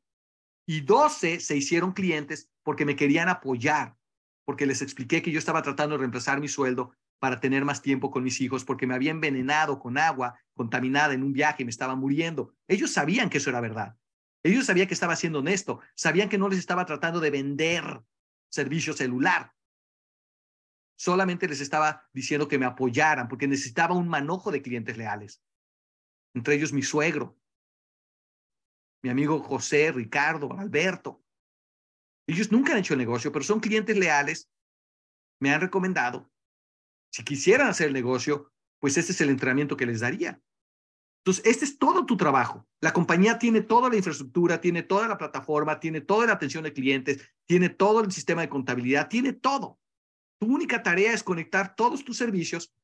Y 0.66 0.82
12 0.82 1.40
se 1.40 1.56
hicieron 1.56 1.92
clientes 1.92 2.50
porque 2.62 2.84
me 2.84 2.96
querían 2.96 3.28
apoyar, 3.28 3.96
porque 4.44 4.66
les 4.66 4.82
expliqué 4.82 5.22
que 5.22 5.30
yo 5.32 5.38
estaba 5.38 5.62
tratando 5.62 5.94
de 5.94 6.00
reemplazar 6.00 6.38
mi 6.38 6.48
sueldo 6.48 6.92
para 7.18 7.40
tener 7.40 7.64
más 7.64 7.82
tiempo 7.82 8.10
con 8.10 8.22
mis 8.22 8.40
hijos, 8.40 8.64
porque 8.64 8.86
me 8.86 8.94
había 8.94 9.10
envenenado 9.10 9.78
con 9.78 9.98
agua 9.98 10.38
contaminada 10.54 11.14
en 11.14 11.22
un 11.22 11.32
viaje 11.32 11.62
y 11.62 11.64
me 11.64 11.70
estaba 11.70 11.94
muriendo. 11.94 12.54
Ellos 12.68 12.92
sabían 12.92 13.30
que 13.30 13.38
eso 13.38 13.50
era 13.50 13.60
verdad. 13.60 13.96
Ellos 14.42 14.66
sabían 14.66 14.86
que 14.86 14.94
estaba 14.94 15.16
siendo 15.16 15.40
honesto, 15.40 15.80
sabían 15.94 16.28
que 16.28 16.38
no 16.38 16.48
les 16.48 16.58
estaba 16.58 16.86
tratando 16.86 17.20
de 17.20 17.30
vender 17.30 18.02
servicio 18.50 18.92
celular 18.94 19.52
solamente 21.01 21.48
les 21.48 21.62
estaba 21.62 22.07
diciendo 22.12 22.46
que 22.46 22.59
me 22.59 22.66
apoyaran 22.66 23.26
porque 23.26 23.48
necesitaba 23.48 23.94
un 23.94 24.07
manojo 24.07 24.51
de 24.51 24.61
clientes 24.61 24.98
leales. 24.98 25.42
Entre 26.34 26.55
ellos 26.55 26.74
mi 26.74 26.82
suegro, 26.82 27.38
mi 29.03 29.09
amigo 29.09 29.42
José, 29.42 29.92
Ricardo, 29.92 30.53
Alberto. 30.59 31.24
Ellos 32.28 32.53
nunca 32.53 32.72
han 32.72 32.80
hecho 32.80 32.94
negocio, 32.96 33.32
pero 33.32 33.42
son 33.42 33.61
clientes 33.61 33.96
leales. 33.96 34.51
Me 35.40 35.55
han 35.55 35.62
recomendado. 35.62 36.30
Si 37.11 37.24
quisieran 37.24 37.68
hacer 37.68 37.86
el 37.86 37.94
negocio, 37.94 38.53
pues 38.78 38.98
este 38.98 39.12
es 39.12 39.22
el 39.22 39.30
entrenamiento 39.30 39.78
que 39.78 39.86
les 39.86 40.01
daría. 40.01 40.38
Entonces, 41.24 41.46
este 41.46 41.64
es 41.64 41.78
todo 41.78 42.05
tu 42.05 42.18
trabajo. 42.18 42.68
La 42.82 42.92
compañía 42.92 43.38
tiene 43.38 43.62
toda 43.62 43.88
la 43.88 43.96
infraestructura, 43.96 44.61
tiene 44.61 44.82
toda 44.82 45.09
la 45.09 45.16
plataforma, 45.16 45.80
tiene 45.80 46.03
toda 46.03 46.26
la 46.26 46.34
atención 46.34 46.64
de 46.64 46.74
clientes, 46.74 47.26
tiene 47.46 47.70
todo 47.70 48.01
el 48.01 48.12
sistema 48.12 48.42
de 48.42 48.51
contabilidad, 48.51 49.09
tiene 49.09 49.32
todo. 49.32 49.80
Tu 50.41 50.47
única 50.47 50.82
tarea 50.82 51.12
es 51.12 51.22
conectar 51.22 51.76
todos 51.76 52.05
tus 52.05 52.16
servicios 52.16 52.74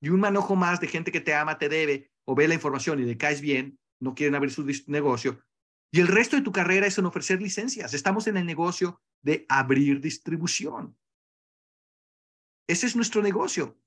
y 0.00 0.08
un 0.08 0.20
manojo 0.20 0.56
más 0.56 0.80
de 0.80 0.88
gente 0.88 1.12
que 1.12 1.20
te 1.20 1.32
ama, 1.32 1.58
te 1.58 1.68
debe 1.68 2.10
o 2.24 2.34
ve 2.34 2.48
la 2.48 2.54
información 2.54 2.98
y 2.98 3.04
le 3.04 3.16
caes 3.16 3.40
bien, 3.40 3.78
no 4.00 4.14
quieren 4.14 4.34
abrir 4.34 4.52
su 4.52 4.66
negocio. 4.88 5.40
Y 5.92 6.00
el 6.00 6.08
resto 6.08 6.34
de 6.34 6.42
tu 6.42 6.50
carrera 6.50 6.88
es 6.88 6.98
en 6.98 7.06
ofrecer 7.06 7.40
licencias. 7.40 7.94
Estamos 7.94 8.26
en 8.26 8.36
el 8.36 8.44
negocio 8.44 9.00
de 9.22 9.46
abrir 9.48 10.00
distribución. 10.00 10.98
Ese 12.66 12.86
es 12.86 12.96
nuestro 12.96 13.22
negocio. 13.22 13.78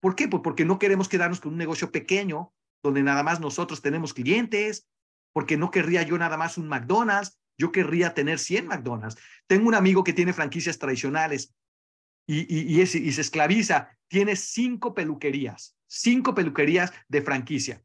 ¿Por 0.00 0.16
qué? 0.16 0.26
Pues 0.26 0.42
porque 0.42 0.64
no 0.64 0.78
queremos 0.78 1.10
quedarnos 1.10 1.40
con 1.40 1.52
un 1.52 1.58
negocio 1.58 1.92
pequeño 1.92 2.54
donde 2.82 3.02
nada 3.02 3.22
más 3.22 3.40
nosotros 3.40 3.82
tenemos 3.82 4.14
clientes, 4.14 4.88
porque 5.34 5.58
no 5.58 5.70
querría 5.70 6.02
yo 6.02 6.16
nada 6.16 6.38
más 6.38 6.56
un 6.56 6.66
McDonald's, 6.66 7.38
yo 7.58 7.72
querría 7.72 8.14
tener 8.14 8.38
100 8.38 8.66
McDonald's. 8.66 9.18
Tengo 9.46 9.68
un 9.68 9.74
amigo 9.74 10.02
que 10.02 10.14
tiene 10.14 10.32
franquicias 10.32 10.78
tradicionales 10.78 11.54
y, 12.32 12.80
y, 12.80 12.86
se 12.86 13.20
esclaviza, 13.20 13.88
tiene 14.06 14.36
cinco 14.36 14.94
peluquerías, 14.94 15.76
cinco 15.88 16.34
peluquerías 16.34 16.92
de 17.08 17.22
franquicia. 17.22 17.82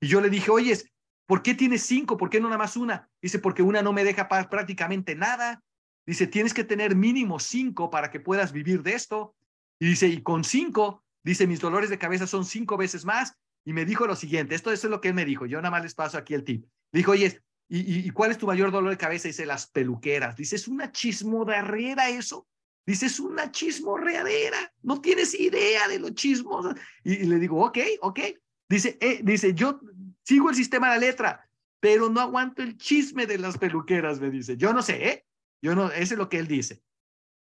Y 0.00 0.06
yo 0.06 0.20
le 0.20 0.30
dije, 0.30 0.50
oye, 0.52 0.78
¿por 1.26 1.42
qué 1.42 1.54
tienes 1.54 1.82
cinco? 1.82 2.16
¿Por 2.16 2.30
qué 2.30 2.40
no 2.40 2.48
nada 2.48 2.58
más 2.58 2.76
una? 2.76 3.08
Dice, 3.20 3.40
porque 3.40 3.62
una 3.62 3.82
no 3.82 3.92
me 3.92 4.04
deja 4.04 4.28
prácticamente 4.28 5.16
nada. 5.16 5.64
Dice, 6.06 6.28
tienes 6.28 6.54
que 6.54 6.64
tener 6.64 6.94
mínimo 6.94 7.40
cinco 7.40 7.90
para 7.90 8.10
que 8.10 8.20
puedas 8.20 8.52
vivir 8.52 8.82
de 8.84 8.94
esto. 8.94 9.34
Y 9.80 9.86
dice, 9.86 10.06
y 10.06 10.22
con 10.22 10.44
cinco, 10.44 11.02
dice, 11.24 11.46
mis 11.46 11.60
dolores 11.60 11.90
de 11.90 11.98
cabeza 11.98 12.28
son 12.28 12.44
cinco 12.44 12.76
veces 12.76 13.04
más. 13.04 13.34
Y 13.64 13.72
me 13.72 13.84
dijo 13.84 14.06
lo 14.06 14.14
siguiente, 14.14 14.54
esto, 14.54 14.70
es 14.70 14.84
lo 14.84 15.00
que 15.00 15.08
él 15.08 15.14
me 15.14 15.24
dijo, 15.24 15.44
yo 15.44 15.58
nada 15.58 15.72
más 15.72 15.82
les 15.82 15.94
paso 15.94 16.16
aquí 16.16 16.34
el 16.34 16.44
tip. 16.44 16.64
dijo, 16.92 17.10
oye, 17.12 17.42
¿y, 17.68 18.06
¿y, 18.06 18.10
cuál 18.10 18.30
es 18.30 18.38
tu 18.38 18.46
mayor 18.46 18.70
dolor 18.70 18.90
de 18.90 18.96
cabeza? 18.96 19.28
Dice, 19.28 19.44
las 19.44 19.66
peluqueras. 19.66 20.36
Dice, 20.36 20.54
es 20.54 20.68
una 20.68 20.92
chismorreadera 20.92 22.10
eso. 22.10 22.46
Dice, 22.86 23.06
es 23.06 23.20
una 23.20 23.50
chismorreadera. 23.50 24.72
No 24.82 25.00
tienes 25.00 25.38
idea 25.38 25.86
de 25.88 25.98
los 25.98 26.14
chismos. 26.14 26.74
Y, 27.04 27.14
y 27.14 27.24
le 27.24 27.38
digo, 27.38 27.64
ok, 27.64 27.78
ok. 28.00 28.20
Dice, 28.68 28.98
eh, 29.00 29.20
dice, 29.22 29.54
yo 29.54 29.80
sigo 30.24 30.50
el 30.50 30.56
sistema 30.56 30.88
de 30.88 31.00
la 31.00 31.06
letra, 31.06 31.48
pero 31.80 32.08
no 32.08 32.20
aguanto 32.20 32.62
el 32.62 32.76
chisme 32.76 33.26
de 33.26 33.38
las 33.38 33.58
peluqueras, 33.58 34.20
me 34.20 34.30
dice. 34.30 34.56
Yo 34.56 34.72
no 34.72 34.82
sé, 34.82 35.08
¿eh? 35.08 35.26
Yo 35.62 35.74
no, 35.74 35.90
ese 35.90 36.14
es 36.14 36.18
lo 36.18 36.28
que 36.28 36.38
él 36.38 36.46
dice. 36.46 36.82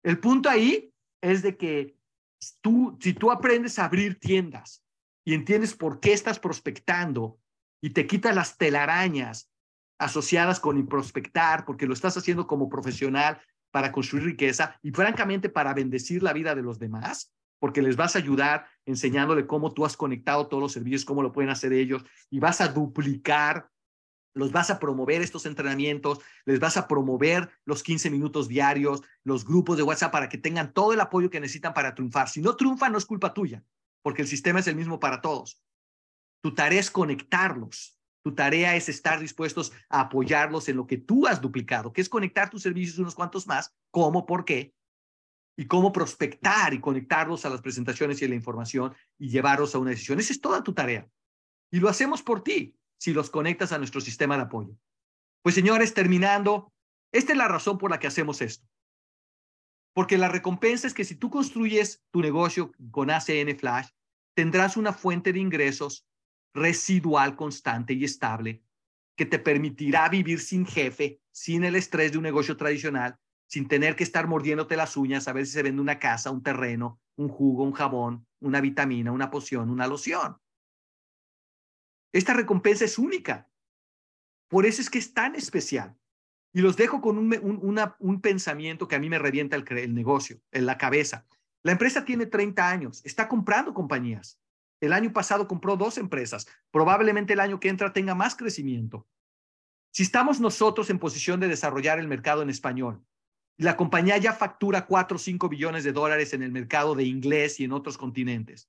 El 0.03 0.19
punto 0.19 0.51
ahí 0.51 0.93
es 1.23 1.43
de 1.43 1.57
que 1.57 1.97
tú, 2.61 2.99
si 3.01 3.13
tú 3.13 3.31
aprendes 3.31 3.79
a 3.79 3.87
abrir 3.87 4.19
tiendas 4.19 4.85
y 5.25 5.35
entiendes 5.35 5.75
por 5.75 6.01
qué 6.01 6.13
estás 6.13 6.39
prospectando 6.39 7.39
y 7.81 7.91
te 7.91 8.07
quitas 8.07 8.35
las 8.35 8.59
telarañas 8.59 9.51
asociadas 9.99 10.61
con 10.61 10.87
prospectar, 10.87 11.65
porque 11.65 11.87
lo 11.87 11.95
estás 11.95 12.17
haciendo 12.17 12.47
como 12.47 12.69
profesional 12.69 13.41
para 13.75 13.91
construir 13.91 14.23
riqueza 14.23 14.79
y 14.83 14.93
francamente 14.93 15.49
para 15.49 15.75
bendecir 15.75 16.23
la 16.23 16.33
vida 16.33 16.55
de 16.55 16.63
los 16.63 16.79
demás, 16.79 17.35
porque 17.59 17.83
les 17.83 17.97
vas 17.97 18.15
a 18.15 18.21
ayudar 18.21 18.69
enseñándole 18.87 19.49
cómo 19.49 19.75
tú 19.75 19.85
has 19.85 19.97
conectado 19.97 20.47
todos 20.47 20.63
los 20.63 20.71
servicios, 20.71 21.05
cómo 21.05 21.25
lo 21.25 21.33
pueden 21.33 21.51
hacer 21.51 21.73
ellos 21.73 22.05
y 22.31 22.39
vas 22.39 22.61
a 22.61 22.69
duplicar 22.69 23.69
los 24.33 24.53
vas 24.53 24.71
a 24.71 24.79
promover 24.79 25.23
estos 25.23 25.45
entrenamientos, 25.47 26.21
les 26.45 26.61
vas 26.61 26.77
a 26.77 26.87
promover 26.87 27.51
los 27.65 27.83
15 27.83 28.11
minutos 28.11 28.47
diarios, 28.47 29.03
los 29.25 29.45
grupos 29.45 29.77
de 29.77 29.83
WhatsApp 29.83 30.13
para 30.13 30.29
que 30.29 30.39
tengan 30.39 30.73
todo 30.73 30.93
el 30.93 31.01
apoyo 31.01 31.31
que 31.31 31.41
necesitan 31.41 31.75
para 31.75 31.97
triunfar. 31.97 32.29
Si 32.29 32.41
no 32.41 32.55
triunfan, 32.55 32.93
no 32.93 32.99
es 32.99 33.07
culpa 33.07 33.35
tuya, 33.35 33.65
porque 34.03 34.23
el 34.23 34.29
sistema 34.29 34.61
es 34.61 34.69
el 34.69 34.77
mismo 34.77 35.01
para 35.01 35.21
todos. 35.21 35.61
Tu 36.43 36.55
tarea 36.55 36.79
es 36.79 36.91
conectarlos. 36.91 37.94
Tu 38.25 38.35
tarea 38.35 38.75
es 38.75 38.89
estar 38.89 39.21
dispuestos 39.21 39.73
a 39.91 40.01
apoyarlos 40.01 40.69
en 40.71 40.77
lo 40.77 40.87
que 40.87 40.97
tú 40.97 41.27
has 41.27 41.43
duplicado, 41.43 41.93
que 41.93 42.01
es 42.01 42.09
conectar 42.09 42.49
tus 42.49 42.63
servicios 42.63 42.99
unos 42.99 43.15
cuantos 43.15 43.47
más, 43.47 43.75
cómo, 43.91 44.25
por 44.25 44.47
qué, 44.47 44.75
y 45.57 45.67
cómo 45.67 45.93
prospectar 45.93 46.75
y 46.75 46.81
conectarlos 46.81 47.45
a 47.45 47.51
las 47.51 47.61
presentaciones 47.61 48.21
y 48.21 48.25
a 48.25 48.29
la 48.29 48.35
información 48.35 48.95
y 49.19 49.29
llevarlos 49.29 49.75
a 49.75 49.79
una 49.79 49.91
decisión. 49.91 50.19
Esa 50.19 50.33
es 50.33 50.41
toda 50.41 50.63
tu 50.63 50.73
tarea. 50.73 51.09
Y 51.71 51.81
lo 51.81 51.89
hacemos 51.89 52.23
por 52.23 52.43
ti 52.43 52.75
si 52.99 53.13
los 53.13 53.31
conectas 53.31 53.73
a 53.73 53.79
nuestro 53.79 54.01
sistema 54.01 54.37
de 54.37 54.45
apoyo. 54.45 54.77
Pues 55.43 55.55
señores, 55.55 55.93
terminando, 55.95 56.73
esta 57.13 57.33
es 57.33 57.39
la 57.39 57.49
razón 57.49 57.79
por 57.79 57.91
la 57.91 57.99
que 57.99 58.07
hacemos 58.07 58.41
esto. 58.41 58.67
Porque 59.95 60.19
la 60.19 60.29
recompensa 60.29 60.87
es 60.87 60.95
que 60.95 61.05
si 61.05 61.15
tú 61.15 61.31
construyes 61.31 62.03
tu 62.11 62.21
negocio 62.21 62.73
con 62.91 63.11
ACN 63.11 63.57
Flash, 63.59 63.91
tendrás 64.35 64.77
una 64.77 64.93
fuente 64.93 65.33
de 65.33 65.39
ingresos 65.39 66.07
residual 66.55 67.37
constante 67.37 67.93
y 67.93 68.05
estable 68.05 68.63
que 69.17 69.27
te 69.27 69.39
permitirá 69.39 70.09
vivir 70.09 70.41
sin 70.41 70.67
jefe, 70.67 71.21
sin 71.31 71.65
el 71.65 71.77
estrés 71.77 72.13
de 72.13 72.19
un 72.19 72.25
negocio 72.25 72.57
tradicional, 72.57 73.19
sin 73.47 73.69
tener 73.69 73.95
que 73.95 74.05
estar 74.05 74.27
mordiéndote 74.27 74.77
las 74.77 74.97
uñas 74.97 75.29
a 75.29 75.33
ver 75.33 75.47
si 75.47 75.53
se 75.53 75.63
vende 75.63 75.83
una 75.83 75.99
casa, 75.99 76.31
un 76.31 76.43
terreno, 76.43 77.01
un 77.17 77.29
jugo, 77.29 77.63
un 77.65 77.73
jabón, 77.73 78.27
una 78.41 78.61
vitamina, 78.61 79.13
una 79.13 79.31
poción, 79.31 79.71
una 79.71 79.87
loción. 79.87 80.39
Esta 82.13 82.35
recompensa 82.35 82.85
es 82.85 82.99
única. 82.99 83.49
Por 84.49 84.67
eso 84.67 84.81
es 84.81 84.91
que 84.91 84.99
es 84.99 85.13
tan 85.15 85.35
especial. 85.35 85.97
Y 86.53 86.61
los 86.61 86.77
dejo 86.77 87.01
con 87.01 87.19
un, 87.19 88.21
pensamiento 88.21 88.87
que 88.87 88.95
a 88.95 89.01
mí 89.01 89.11
me 89.11 89.19
revienta 89.19 89.57
el, 89.57 89.95
negocio, 89.95 90.41
en 90.53 90.67
la 90.67 90.79
cabeza. 90.79 91.27
La 91.65 91.73
empresa 91.73 92.05
tiene 92.05 92.27
30 92.27 92.69
años, 92.69 93.05
está 93.05 93.27
comprando 93.27 93.75
compañías. 93.75 94.41
El 94.81 94.93
año 94.93 95.13
pasado 95.13 95.49
compró 95.49 95.77
dos 95.77 95.99
empresas. 95.99 96.47
Probablemente 96.71 97.33
el 97.33 97.41
año 97.41 97.61
que 97.61 97.69
entra 97.69 97.93
tenga 97.93 98.15
más 98.15 98.37
crecimiento. 98.37 99.07
Si 99.93 100.03
estamos 100.03 100.41
nosotros 100.41 100.91
en 100.91 100.99
posición 100.99 101.41
de 101.41 101.49
desarrollar 101.49 101.99
el 101.99 102.09
mercado 102.09 102.43
en 102.43 102.51
español, 102.51 103.05
la 103.57 103.77
compañía 103.77 104.19
ya 104.19 104.33
factura 104.33 104.87
4 104.87 105.17
o 105.17 105.19
5 105.19 105.49
billones 105.49 105.85
de 105.85 105.93
dólares 105.93 106.35
en 106.35 106.43
el 106.43 106.51
mercado 106.51 106.95
de 106.95 107.05
inglés 107.05 107.61
y 107.61 107.65
en 107.65 107.73
otros 107.73 107.97
continentes. 107.97 108.69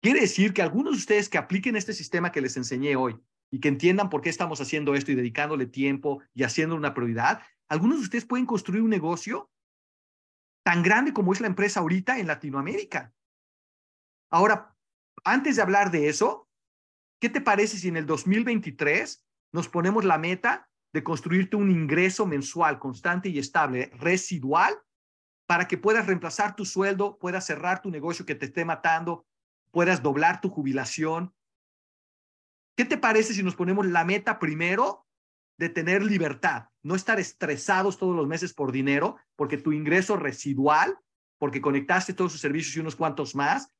Quiere 0.00 0.20
decir 0.20 0.52
que 0.52 0.62
algunos 0.62 0.92
de 0.92 0.98
ustedes 0.98 1.28
que 1.28 1.38
apliquen 1.38 1.74
este 1.74 1.92
sistema 1.92 2.30
que 2.30 2.40
les 2.40 2.56
enseñé 2.56 2.94
hoy 2.94 3.18
y 3.50 3.58
que 3.58 3.68
entiendan 3.68 4.10
por 4.10 4.20
qué 4.20 4.28
estamos 4.28 4.60
haciendo 4.60 4.94
esto 4.94 5.10
y 5.10 5.16
dedicándole 5.16 5.66
tiempo 5.66 6.22
y 6.34 6.44
haciendo 6.44 6.76
una 6.76 6.94
prioridad, 6.94 7.42
algunos 7.68 7.98
de 7.98 8.04
ustedes 8.04 8.24
pueden 8.24 8.46
construir 8.46 8.82
un 8.82 8.90
negocio 8.90 9.50
tan 10.62 10.82
grande 10.82 11.12
como 11.12 11.32
es 11.32 11.40
la 11.40 11.48
empresa 11.48 11.80
ahorita 11.80 12.20
en 12.20 12.28
Latinoamérica. 12.28 13.12
Ahora, 14.30 14.74
antes 15.24 15.56
de 15.56 15.62
hablar 15.62 15.90
de 15.90 16.08
eso, 16.08 16.48
¿qué 17.20 17.28
te 17.28 17.40
parece 17.40 17.76
si 17.76 17.88
en 17.88 17.96
el 17.96 18.06
2023 18.06 19.24
nos 19.52 19.68
ponemos 19.68 20.04
la 20.04 20.18
meta 20.18 20.68
de 20.92 21.02
construirte 21.02 21.56
un 21.56 21.70
ingreso 21.70 22.26
mensual 22.26 22.78
constante 22.78 23.28
y 23.28 23.38
estable, 23.38 23.90
residual, 23.94 24.74
para 25.46 25.66
que 25.66 25.78
puedas 25.78 26.06
reemplazar 26.06 26.56
tu 26.56 26.64
sueldo, 26.64 27.18
puedas 27.18 27.46
cerrar 27.46 27.80
tu 27.80 27.90
negocio 27.90 28.26
que 28.26 28.34
te 28.34 28.46
esté 28.46 28.64
matando 28.64 29.26
puedas 29.70 30.02
doblar 30.02 30.40
tu 30.40 30.50
jubilación. 30.50 31.34
¿Qué 32.76 32.84
te 32.84 32.98
parece 32.98 33.34
si 33.34 33.42
nos 33.42 33.56
ponemos 33.56 33.86
la 33.86 34.04
meta 34.04 34.38
primero 34.38 35.06
de 35.58 35.68
tener 35.68 36.02
libertad, 36.02 36.68
no 36.82 36.94
estar 36.94 37.18
estresados 37.18 37.98
todos 37.98 38.14
los 38.14 38.28
meses 38.28 38.54
por 38.54 38.70
dinero, 38.70 39.16
porque 39.34 39.56
tu 39.56 39.72
ingreso 39.72 40.16
residual, 40.16 40.96
porque 41.38 41.60
conectaste 41.60 42.14
todos 42.14 42.32
sus 42.32 42.40
servicios 42.40 42.76
y 42.76 42.80
unos 42.80 42.94
cuantos 42.94 43.34
más, 43.34 43.72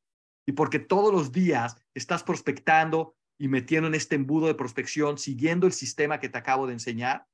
y 0.49 0.53
porque 0.53 0.79
todos 0.79 1.13
los 1.13 1.31
días 1.31 1.77
estás 1.93 2.25
prospectando 2.25 3.15
y 3.37 3.49
metiendo 3.49 3.87
en 3.87 3.95
este 3.95 4.15
embudo 4.15 4.47
de 4.47 4.55
prospección, 4.55 5.19
siguiendo 5.19 5.67
el 5.67 5.75
sistema 5.75 6.21
que 6.21 6.31
te 6.31 6.39
acabo 6.39 6.67
de 6.67 6.73
enseñar? 6.73 7.29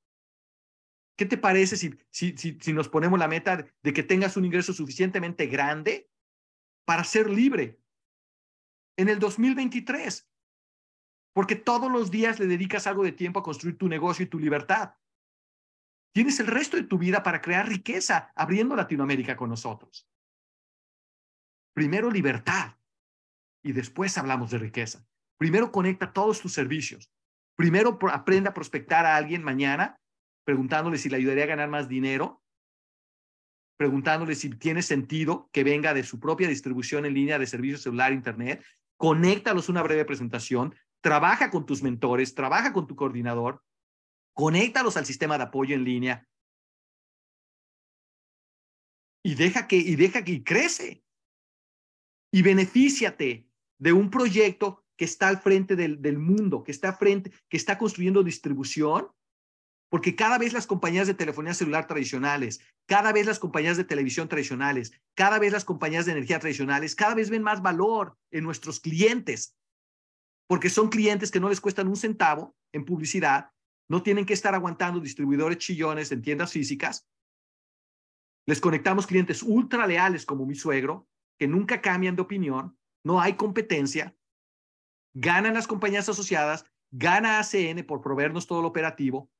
¿Qué 1.16 1.24
te 1.24 1.38
parece 1.38 1.76
si, 1.76 1.96
si, 2.10 2.36
si, 2.36 2.58
si 2.60 2.72
nos 2.72 2.88
ponemos 2.88 3.16
la 3.20 3.28
meta 3.28 3.68
de 3.84 3.92
que 3.92 4.02
tengas 4.02 4.36
un 4.36 4.46
ingreso 4.46 4.72
suficientemente 4.72 5.46
grande 5.46 6.10
para 6.84 7.04
ser 7.04 7.30
libre, 7.30 7.78
en 8.96 9.08
el 9.08 9.20
2023, 9.20 10.28
porque 11.34 11.54
todos 11.54 11.92
los 11.92 12.10
días 12.10 12.40
le 12.40 12.48
dedicas 12.48 12.88
algo 12.88 13.04
de 13.04 13.12
tiempo 13.12 13.38
a 13.38 13.44
construir 13.44 13.78
tu 13.78 13.86
negocio 13.86 14.24
y 14.24 14.28
tu 14.28 14.40
libertad. 14.40 14.96
Tienes 16.12 16.40
el 16.40 16.48
resto 16.48 16.76
de 16.76 16.82
tu 16.82 16.98
vida 16.98 17.22
para 17.22 17.40
crear 17.40 17.68
riqueza 17.68 18.32
abriendo 18.34 18.74
Latinoamérica 18.74 19.36
con 19.36 19.50
nosotros. 19.50 20.08
Primero 21.74 22.10
libertad 22.10 22.74
y 23.64 23.72
después 23.72 24.16
hablamos 24.18 24.50
de 24.50 24.58
riqueza. 24.58 25.04
Primero 25.38 25.72
conecta 25.72 26.12
todos 26.12 26.40
tus 26.40 26.52
servicios. 26.52 27.10
Primero 27.56 27.98
aprende 28.12 28.50
a 28.50 28.54
prospectar 28.54 29.06
a 29.06 29.16
alguien 29.16 29.42
mañana 29.42 29.98
preguntándole 30.44 30.98
si 30.98 31.08
le 31.08 31.16
ayudaría 31.16 31.44
a 31.44 31.48
ganar 31.48 31.70
más 31.70 31.88
dinero, 31.88 32.42
preguntándole 33.78 34.34
si 34.34 34.50
tiene 34.50 34.82
sentido 34.82 35.48
que 35.52 35.64
venga 35.64 35.94
de 35.94 36.04
su 36.04 36.20
propia 36.20 36.48
distribución 36.48 37.06
en 37.06 37.14
línea 37.14 37.38
de 37.38 37.46
servicios 37.46 37.80
celular, 37.80 38.12
internet, 38.12 38.62
conéctalos 38.98 39.70
una 39.70 39.82
breve 39.82 40.04
presentación, 40.04 40.74
trabaja 41.00 41.50
con 41.50 41.64
tus 41.64 41.82
mentores, 41.82 42.34
trabaja 42.34 42.74
con 42.74 42.86
tu 42.86 42.94
coordinador, 42.94 43.62
conéctalos 44.34 44.98
al 44.98 45.06
sistema 45.06 45.38
de 45.38 45.44
apoyo 45.44 45.74
en 45.74 45.84
línea 45.84 46.28
y 49.24 49.34
deja 49.34 49.66
que, 49.66 49.76
y 49.76 49.96
deja 49.96 50.22
que 50.22 50.44
crece. 50.44 51.02
Y 52.30 52.42
benefíciate 52.42 53.48
de 53.78 53.92
un 53.92 54.10
proyecto 54.10 54.84
que 54.96 55.04
está 55.04 55.28
al 55.28 55.38
frente 55.38 55.76
del, 55.76 56.00
del 56.00 56.18
mundo, 56.18 56.62
que 56.62 56.72
está, 56.72 56.92
frente, 56.92 57.32
que 57.48 57.56
está 57.56 57.78
construyendo 57.78 58.22
distribución 58.22 59.08
porque 59.94 60.16
cada 60.16 60.38
vez 60.38 60.52
las 60.52 60.66
compañías 60.66 61.06
de 61.06 61.14
telefonía 61.14 61.54
celular 61.54 61.86
tradicionales, 61.86 62.60
cada 62.84 63.12
vez 63.12 63.26
las 63.26 63.38
compañías 63.38 63.76
de 63.76 63.84
televisión 63.84 64.26
tradicionales, 64.26 64.90
cada 65.14 65.38
vez 65.38 65.52
las 65.52 65.64
compañías 65.64 66.04
de 66.04 66.10
energía 66.10 66.40
tradicionales, 66.40 66.96
cada 66.96 67.14
vez 67.14 67.30
ven 67.30 67.44
más 67.44 67.62
valor 67.62 68.18
en 68.32 68.42
nuestros 68.42 68.80
clientes, 68.80 69.56
porque 70.48 70.68
son 70.68 70.88
clientes 70.88 71.30
que 71.30 71.38
no 71.38 71.48
les 71.48 71.60
cuestan 71.60 71.86
un 71.86 71.94
centavo 71.94 72.56
en 72.72 72.84
publicidad, 72.84 73.52
no 73.88 74.02
tienen 74.02 74.26
que 74.26 74.34
estar 74.34 74.52
aguantando 74.56 74.98
distribuidores 74.98 75.58
chillones 75.58 76.10
en 76.10 76.22
tiendas 76.22 76.50
físicas. 76.50 77.06
Les 78.46 78.60
conectamos 78.60 79.06
clientes 79.06 79.44
ultra 79.44 79.86
leales 79.86 80.26
como 80.26 80.44
mi 80.44 80.56
suegro, 80.56 81.06
que 81.38 81.46
nunca 81.46 81.80
cambian 81.80 82.16
de 82.16 82.22
opinión, 82.22 82.76
no 83.04 83.20
hay 83.20 83.34
competencia, 83.34 84.16
ganan 85.14 85.54
las 85.54 85.66
compañías 85.66 86.08
asociadas, 86.08 86.64
gana 86.90 87.38
ACN 87.38 87.84
por 87.86 88.00
proveernos 88.00 88.46
todo 88.46 88.62
lo 88.62 88.68
operativo 88.68 89.30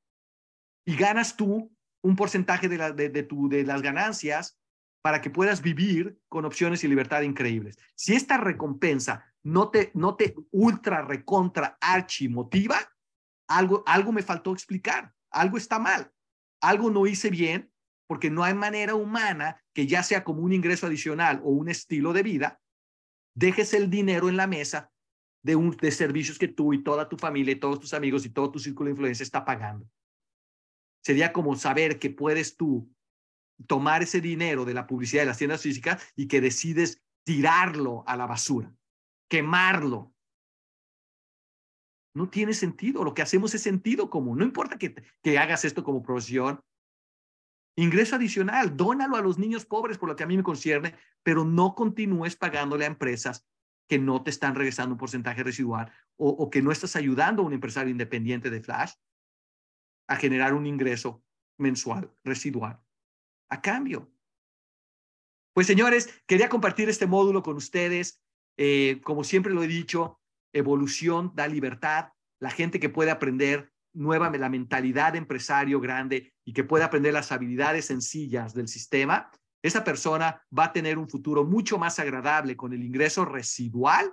y 0.87 0.97
ganas 0.97 1.37
tú 1.37 1.75
un 2.03 2.17
porcentaje 2.17 2.69
de, 2.69 2.77
la, 2.77 2.93
de, 2.93 3.09
de 3.09 3.65
las 3.65 3.83
ganancias 3.83 4.59
para 5.03 5.21
que 5.21 5.31
puedas 5.31 5.63
vivir 5.63 6.19
con 6.29 6.45
opciones 6.45 6.85
y 6.85 6.89
libertad 6.89 7.23
increíbles. 7.23 7.79
Si 7.95 8.15
esta 8.15 8.39
recompensa 8.39 9.25
no 9.43 9.71
te, 9.71 9.91
no 9.95 10.17
te 10.17 10.35
ultra, 10.51 11.03
recontra, 11.03 11.77
archi 11.81 12.29
motiva, 12.29 12.79
algo, 13.49 13.83
algo 13.87 14.13
me 14.13 14.23
faltó 14.23 14.53
explicar, 14.53 15.13
algo 15.31 15.57
está 15.57 15.79
mal, 15.79 16.11
algo 16.61 16.91
no 16.91 17.07
hice 17.07 17.31
bien, 17.31 17.71
porque 18.07 18.31
no 18.31 18.45
hay 18.45 18.55
manera 18.55 18.95
humana 18.95 19.63
que 19.75 19.87
ya 19.87 20.03
sea 20.03 20.25
como 20.25 20.43
un 20.43 20.53
ingreso 20.53 20.87
adicional 20.87 21.41
o 21.45 21.51
un 21.51 21.69
estilo 21.69 22.13
de 22.13 22.23
vida, 22.23 22.61
dejes 23.35 23.75
el 23.75 23.91
dinero 23.91 24.29
en 24.29 24.37
la 24.37 24.47
mesa 24.47 24.93
de, 25.43 25.57
un, 25.57 25.77
de 25.77 25.91
servicios 25.91 26.39
que 26.39 26.49
tú 26.49 26.73
y 26.73 26.83
toda 26.83 27.09
tu 27.09 27.17
familia 27.17 27.53
y 27.53 27.61
todos 27.61 27.81
tus 27.81 27.93
amigos 27.95 28.25
y 28.25 28.31
todo 28.31 28.51
tu 28.51 28.59
círculo 28.59 28.87
de 28.87 28.93
influencia 28.93 29.23
está 29.23 29.45
pagando. 29.45 29.89
Sería 31.03 31.33
como 31.33 31.55
saber 31.57 31.99
que 31.99 32.11
puedes 32.11 32.57
tú 32.57 32.91
tomar 33.67 34.03
ese 34.03 34.21
dinero 34.21 34.65
de 34.65 34.75
la 34.75 34.87
publicidad 34.87 35.23
de 35.23 35.27
las 35.27 35.39
tiendas 35.39 35.63
físicas 35.63 36.03
y 36.17 36.29
que 36.29 36.41
decides 36.41 37.03
tirarlo 37.25 38.05
a 38.07 38.17
la 38.17 38.27
basura, 38.27 38.75
quemarlo. 39.29 40.13
No 42.15 42.31
tiene 42.31 42.55
sentido. 42.55 43.03
Lo 43.03 43.13
que 43.13 43.23
hacemos 43.23 43.55
es 43.55 43.63
sentido 43.63 44.09
común. 44.09 44.39
No 44.39 44.45
importa 44.45 44.79
que, 44.79 44.95
que 45.23 45.39
hagas 45.39 45.65
esto 45.65 45.83
como 45.83 46.03
profesión. 46.03 46.61
Ingreso 47.77 48.17
adicional, 48.17 48.77
dónalo 48.77 49.17
a 49.17 49.23
los 49.23 49.39
niños 49.39 49.67
pobres 49.67 49.99
por 49.99 50.09
lo 50.09 50.17
que 50.17 50.23
a 50.23 50.27
mí 50.27 50.37
me 50.37 50.45
concierne, 50.45 50.95
pero 51.23 51.45
no 51.45 51.75
continúes 51.75 52.37
pagándole 52.37 52.85
a 52.85 52.89
empresas 52.89 53.49
que 53.89 53.99
no 53.99 54.23
te 54.23 54.31
están 54.31 54.55
regresando 54.55 54.95
un 54.95 54.99
porcentaje 54.99 55.43
residual 55.43 55.93
o, 56.17 56.49
que 56.49 56.63
no 56.63 56.71
estás 56.71 56.95
ayudando 56.95 57.43
a 57.43 57.47
un 57.47 57.53
empresario 57.53 57.91
independiente 57.91 58.49
de 58.49 58.63
Flash 58.63 58.93
a 60.07 60.17
generar 60.17 60.55
un 60.55 60.67
ingreso 60.67 61.25
mensual 61.59 62.13
residual 62.23 62.81
a 63.51 63.61
cambio. 63.61 64.13
Pues 65.53 65.67
señores, 65.67 66.23
quería 66.27 66.49
compartir 66.49 66.89
este 66.89 67.07
módulo 67.07 67.43
con 67.43 67.57
ustedes. 67.57 68.23
Eh, 68.57 69.01
como 69.03 69.25
siempre 69.25 69.53
lo 69.53 69.63
he 69.63 69.69
dicho, 69.69 70.21
evolución 70.53 71.33
da 71.35 71.49
libertad. 71.49 72.13
La 72.41 72.51
gente 72.51 72.79
que 72.79 72.89
puede 72.89 73.11
aprender 73.11 73.74
nueva 73.95 74.31
la 74.31 74.49
mentalidad 74.49 75.13
de 75.13 75.19
empresario 75.19 75.81
grande 75.81 76.35
y 76.45 76.53
que 76.53 76.65
puede 76.65 76.85
aprender 76.85 77.13
las 77.13 77.33
habilidades 77.33 77.87
sencillas 77.87 78.55
del 78.55 78.69
sistema, 78.69 79.31
esa 79.63 79.83
persona 79.83 80.43
va 80.57 80.65
a 80.65 80.73
tener 80.73 80.99
un 80.99 81.09
futuro 81.09 81.45
mucho 81.45 81.79
más 81.79 81.99
agradable 81.99 82.57
con 82.57 82.73
el 82.73 82.85
ingreso 82.85 83.25
residual 83.25 84.13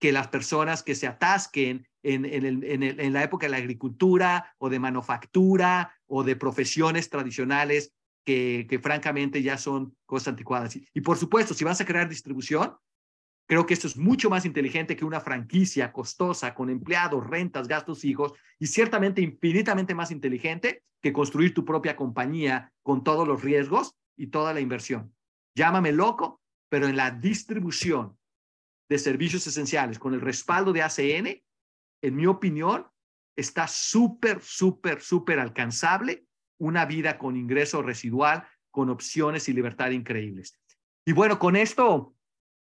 que 0.00 0.12
las 0.12 0.28
personas 0.28 0.82
que 0.82 0.94
se 0.94 1.06
atasquen 1.06 1.86
en, 2.02 2.24
en, 2.24 3.12
la 3.12 3.22
época 3.22 3.46
de 3.46 3.50
la 3.50 3.56
agricultura 3.56 4.54
o 4.58 4.68
de 4.68 4.78
manufactura 4.78 5.94
o 6.06 6.22
de 6.22 6.36
profesiones 6.36 7.08
tradicionales 7.08 7.92
que, 8.24 8.66
que 8.68 8.78
francamente 8.78 9.42
ya 9.42 9.56
son 9.56 9.96
cosas 10.04 10.28
anticuadas. 10.28 10.76
Y, 10.76 11.00
por 11.00 11.16
supuesto, 11.16 11.54
si 11.54 11.64
vas 11.64 11.80
a 11.80 11.86
crear 11.86 12.08
distribución, 12.08 12.76
Creo 13.46 13.64
que 13.64 13.74
esto 13.74 13.86
es 13.86 13.96
mucho 13.96 14.28
más 14.28 14.44
inteligente 14.44 14.96
que 14.96 15.04
una 15.04 15.20
franquicia 15.20 15.92
costosa 15.92 16.54
con 16.54 16.68
empleados, 16.68 17.26
rentas, 17.26 17.68
gastos 17.68 18.00
fijos 18.00 18.32
y 18.58 18.66
ciertamente 18.66 19.20
infinitamente 19.22 19.94
más 19.94 20.10
inteligente 20.10 20.82
que 21.00 21.12
construir 21.12 21.54
tu 21.54 21.64
propia 21.64 21.94
compañía 21.94 22.72
con 22.82 23.04
todos 23.04 23.26
los 23.26 23.42
riesgos 23.42 23.96
y 24.16 24.28
toda 24.28 24.52
la 24.52 24.60
inversión. 24.60 25.14
Llámame 25.54 25.92
loco, 25.92 26.40
pero 26.68 26.88
en 26.88 26.96
la 26.96 27.12
distribución 27.12 28.18
de 28.88 28.98
servicios 28.98 29.46
esenciales 29.46 29.98
con 29.98 30.14
el 30.14 30.20
respaldo 30.20 30.72
de 30.72 30.82
ACN, 30.82 31.42
en 32.02 32.16
mi 32.16 32.26
opinión, 32.26 32.86
está 33.36 33.68
súper, 33.68 34.42
súper, 34.42 35.00
súper 35.00 35.38
alcanzable 35.38 36.26
una 36.58 36.84
vida 36.84 37.18
con 37.18 37.36
ingreso 37.36 37.82
residual, 37.82 38.46
con 38.70 38.90
opciones 38.90 39.48
y 39.48 39.52
libertad 39.52 39.90
increíbles. 39.90 40.58
Y 41.04 41.12
bueno, 41.12 41.38
con 41.38 41.54
esto, 41.54 42.15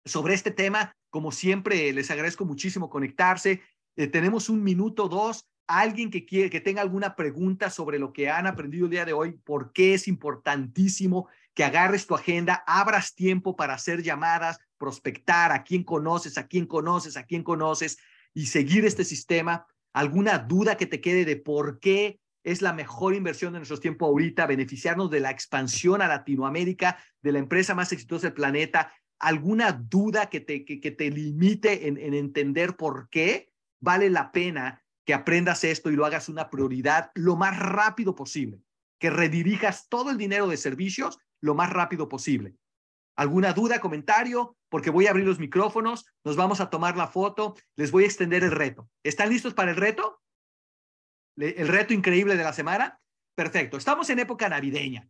sobre 0.08 0.34
este 0.34 0.50
tema, 0.50 0.92
como 1.10 1.32
siempre, 1.32 1.92
les 1.92 2.10
agradezco 2.10 2.44
muchísimo 2.44 2.90
conectarse. 2.90 3.62
Eh, 3.96 4.06
tenemos 4.06 4.48
un 4.48 4.62
minuto, 4.62 5.08
dos. 5.08 5.48
Alguien 5.66 6.10
que 6.10 6.24
quiere, 6.24 6.48
que 6.48 6.60
tenga 6.60 6.80
alguna 6.80 7.14
pregunta 7.14 7.68
sobre 7.68 7.98
lo 7.98 8.12
que 8.12 8.30
han 8.30 8.46
aprendido 8.46 8.86
el 8.86 8.90
día 8.90 9.04
de 9.04 9.12
hoy, 9.12 9.32
por 9.44 9.72
qué 9.72 9.94
es 9.94 10.08
importantísimo 10.08 11.28
que 11.54 11.64
agarres 11.64 12.06
tu 12.06 12.14
agenda, 12.14 12.62
abras 12.66 13.14
tiempo 13.14 13.54
para 13.54 13.74
hacer 13.74 14.02
llamadas, 14.02 14.58
prospectar 14.78 15.52
a 15.52 15.64
quién 15.64 15.82
conoces, 15.84 16.38
a 16.38 16.46
quién 16.46 16.66
conoces, 16.66 17.16
a 17.16 17.24
quién 17.24 17.42
conoces 17.42 17.98
y 18.32 18.46
seguir 18.46 18.86
este 18.86 19.04
sistema. 19.04 19.66
¿Alguna 19.92 20.38
duda 20.38 20.76
que 20.76 20.86
te 20.86 21.00
quede 21.00 21.24
de 21.24 21.36
por 21.36 21.80
qué 21.80 22.20
es 22.44 22.62
la 22.62 22.72
mejor 22.72 23.14
inversión 23.14 23.52
de 23.52 23.58
nuestro 23.58 23.78
tiempo 23.78 24.06
ahorita, 24.06 24.46
beneficiarnos 24.46 25.10
de 25.10 25.20
la 25.20 25.30
expansión 25.30 26.00
a 26.00 26.08
Latinoamérica, 26.08 26.98
de 27.20 27.32
la 27.32 27.40
empresa 27.40 27.74
más 27.74 27.92
exitosa 27.92 28.28
del 28.28 28.34
planeta. 28.34 28.92
¿Alguna 29.18 29.72
duda 29.72 30.30
que 30.30 30.40
te, 30.40 30.64
que, 30.64 30.90
te 30.90 31.10
limite 31.10 31.88
en, 31.88 31.98
en 31.98 32.14
entender 32.14 32.76
por 32.76 33.08
qué 33.10 33.52
vale 33.80 34.10
la 34.10 34.32
pena 34.32 34.84
que 35.04 35.14
aprendas 35.14 35.64
esto 35.64 35.90
y 35.90 35.96
lo 35.96 36.06
hagas 36.06 36.28
una 36.28 36.50
prioridad 36.50 37.10
lo 37.14 37.36
más 37.36 37.58
rápido 37.58 38.14
posible? 38.14 38.62
Que 39.00 39.10
redirijas 39.10 39.88
todo 39.88 40.10
el 40.10 40.18
dinero 40.18 40.48
de 40.48 40.56
servicios 40.56 41.18
lo 41.40 41.54
más 41.54 41.70
rápido 41.70 42.08
posible. 42.08 42.56
¿Alguna 43.16 43.52
duda, 43.52 43.80
comentario? 43.80 44.56
Porque 44.68 44.90
voy 44.90 45.08
a 45.08 45.10
abrir 45.10 45.26
los 45.26 45.40
micrófonos, 45.40 46.06
nos 46.24 46.36
vamos 46.36 46.60
a 46.60 46.70
tomar 46.70 46.96
la 46.96 47.08
foto, 47.08 47.56
les 47.74 47.90
voy 47.90 48.04
a 48.04 48.06
extender 48.06 48.44
el 48.44 48.52
reto. 48.52 48.88
¿Están 49.02 49.30
listos 49.30 49.54
para 49.54 49.70
el 49.70 49.76
reto? 49.76 50.22
el 51.36 51.68
reto 51.68 51.94
increíble 51.94 52.36
de 52.36 52.42
la 52.44 52.52
semana. 52.52 53.00
Perfecto, 53.34 53.76
estamos 53.76 54.10
en 54.10 54.18
época 54.18 54.48
navideña. 54.48 55.08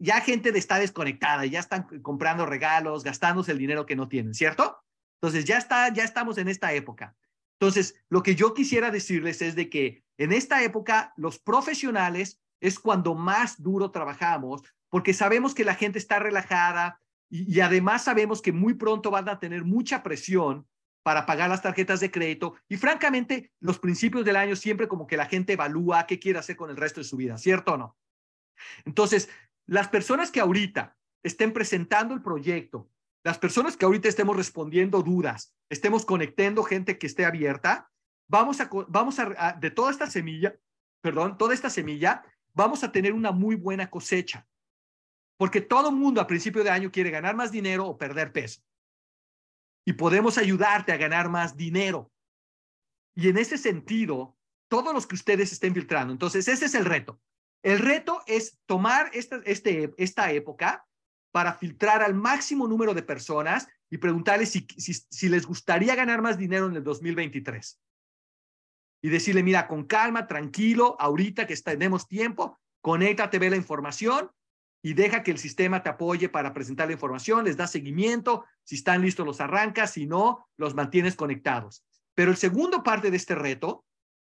Ya 0.00 0.20
gente 0.20 0.56
está 0.58 0.78
desconectada, 0.78 1.46
ya 1.46 1.60
están 1.60 1.84
comprando 2.00 2.46
regalos, 2.46 3.04
gastándose 3.04 3.52
el 3.52 3.58
dinero 3.58 3.86
que 3.86 3.96
no 3.96 4.08
tienen, 4.08 4.34
¿cierto? 4.34 4.82
Entonces 5.20 5.44
ya 5.44 5.58
está, 5.58 5.92
ya 5.92 6.04
estamos 6.04 6.38
en 6.38 6.48
esta 6.48 6.72
época. 6.72 7.14
Entonces, 7.60 7.94
lo 8.08 8.22
que 8.22 8.34
yo 8.34 8.54
quisiera 8.54 8.90
decirles 8.90 9.42
es 9.42 9.54
de 9.54 9.68
que 9.68 10.02
en 10.16 10.32
esta 10.32 10.62
época 10.62 11.12
los 11.16 11.38
profesionales 11.38 12.40
es 12.60 12.78
cuando 12.78 13.14
más 13.14 13.62
duro 13.62 13.90
trabajamos 13.90 14.62
porque 14.88 15.12
sabemos 15.12 15.54
que 15.54 15.64
la 15.64 15.74
gente 15.74 15.98
está 15.98 16.18
relajada 16.18 17.00
y, 17.28 17.54
y 17.54 17.60
además 17.60 18.04
sabemos 18.04 18.42
que 18.42 18.52
muy 18.52 18.74
pronto 18.74 19.10
van 19.10 19.28
a 19.28 19.38
tener 19.38 19.64
mucha 19.64 20.02
presión 20.02 20.66
para 21.02 21.26
pagar 21.26 21.48
las 21.48 21.62
tarjetas 21.62 22.00
de 22.00 22.10
crédito. 22.10 22.54
Y 22.68 22.76
francamente, 22.76 23.52
los 23.60 23.78
principios 23.78 24.24
del 24.24 24.36
año 24.36 24.56
siempre 24.56 24.88
como 24.88 25.06
que 25.06 25.16
la 25.16 25.26
gente 25.26 25.54
evalúa 25.54 26.06
qué 26.06 26.18
quiere 26.18 26.38
hacer 26.38 26.56
con 26.56 26.70
el 26.70 26.76
resto 26.76 27.00
de 27.00 27.04
su 27.04 27.16
vida, 27.16 27.38
¿cierto 27.38 27.74
o 27.74 27.76
no? 27.76 27.96
Entonces, 28.84 29.28
las 29.70 29.86
personas 29.86 30.32
que 30.32 30.40
ahorita 30.40 30.96
estén 31.22 31.52
presentando 31.52 32.12
el 32.12 32.22
proyecto, 32.22 32.90
las 33.22 33.38
personas 33.38 33.76
que 33.76 33.84
ahorita 33.84 34.08
estemos 34.08 34.36
respondiendo 34.36 35.00
dudas, 35.00 35.54
estemos 35.68 36.04
conectando 36.04 36.64
gente 36.64 36.98
que 36.98 37.06
esté 37.06 37.24
abierta, 37.24 37.88
vamos 38.26 38.60
a, 38.60 38.68
vamos 38.88 39.20
a, 39.20 39.56
de 39.60 39.70
toda 39.70 39.92
esta 39.92 40.10
semilla, 40.10 40.58
perdón, 41.00 41.38
toda 41.38 41.54
esta 41.54 41.70
semilla, 41.70 42.24
vamos 42.52 42.82
a 42.82 42.90
tener 42.90 43.12
una 43.12 43.30
muy 43.30 43.54
buena 43.54 43.88
cosecha. 43.88 44.44
Porque 45.36 45.60
todo 45.60 45.92
mundo 45.92 46.20
a 46.20 46.26
principio 46.26 46.64
de 46.64 46.70
año 46.70 46.90
quiere 46.90 47.12
ganar 47.12 47.36
más 47.36 47.52
dinero 47.52 47.86
o 47.86 47.96
perder 47.96 48.32
peso 48.32 48.62
y 49.84 49.92
podemos 49.92 50.36
ayudarte 50.36 50.90
a 50.90 50.96
ganar 50.96 51.28
más 51.28 51.56
dinero. 51.56 52.10
Y 53.14 53.28
en 53.28 53.38
ese 53.38 53.56
sentido, 53.56 54.36
todos 54.66 54.92
los 54.92 55.06
que 55.06 55.14
ustedes 55.14 55.52
estén 55.52 55.74
filtrando, 55.74 56.12
entonces 56.12 56.48
ese 56.48 56.64
es 56.64 56.74
el 56.74 56.86
reto. 56.86 57.20
El 57.62 57.78
reto 57.78 58.22
es 58.26 58.58
tomar 58.66 59.10
esta, 59.12 59.40
este, 59.44 59.92
esta 59.98 60.32
época 60.32 60.86
para 61.32 61.54
filtrar 61.54 62.02
al 62.02 62.14
máximo 62.14 62.66
número 62.66 62.94
de 62.94 63.02
personas 63.02 63.68
y 63.90 63.98
preguntarles 63.98 64.50
si, 64.50 64.66
si, 64.76 64.94
si 64.94 65.28
les 65.28 65.46
gustaría 65.46 65.94
ganar 65.94 66.22
más 66.22 66.38
dinero 66.38 66.66
en 66.66 66.76
el 66.76 66.84
2023. 66.84 67.80
Y 69.02 69.08
decirle, 69.08 69.42
mira, 69.42 69.68
con 69.68 69.84
calma, 69.84 70.26
tranquilo, 70.26 70.96
ahorita 70.98 71.46
que 71.46 71.56
tenemos 71.56 72.06
tiempo, 72.06 72.58
conéctate, 72.80 73.38
ve 73.38 73.50
la 73.50 73.56
información 73.56 74.30
y 74.82 74.94
deja 74.94 75.22
que 75.22 75.30
el 75.30 75.38
sistema 75.38 75.82
te 75.82 75.90
apoye 75.90 76.28
para 76.28 76.54
presentar 76.54 76.86
la 76.86 76.94
información, 76.94 77.44
les 77.44 77.56
da 77.56 77.66
seguimiento, 77.66 78.46
si 78.64 78.76
están 78.76 79.02
listos 79.02 79.26
los 79.26 79.40
arrancas, 79.40 79.92
si 79.92 80.06
no, 80.06 80.46
los 80.56 80.74
mantienes 80.74 81.16
conectados. 81.16 81.84
Pero 82.14 82.30
el 82.30 82.36
segundo 82.36 82.82
parte 82.82 83.10
de 83.10 83.16
este 83.16 83.34
reto 83.34 83.84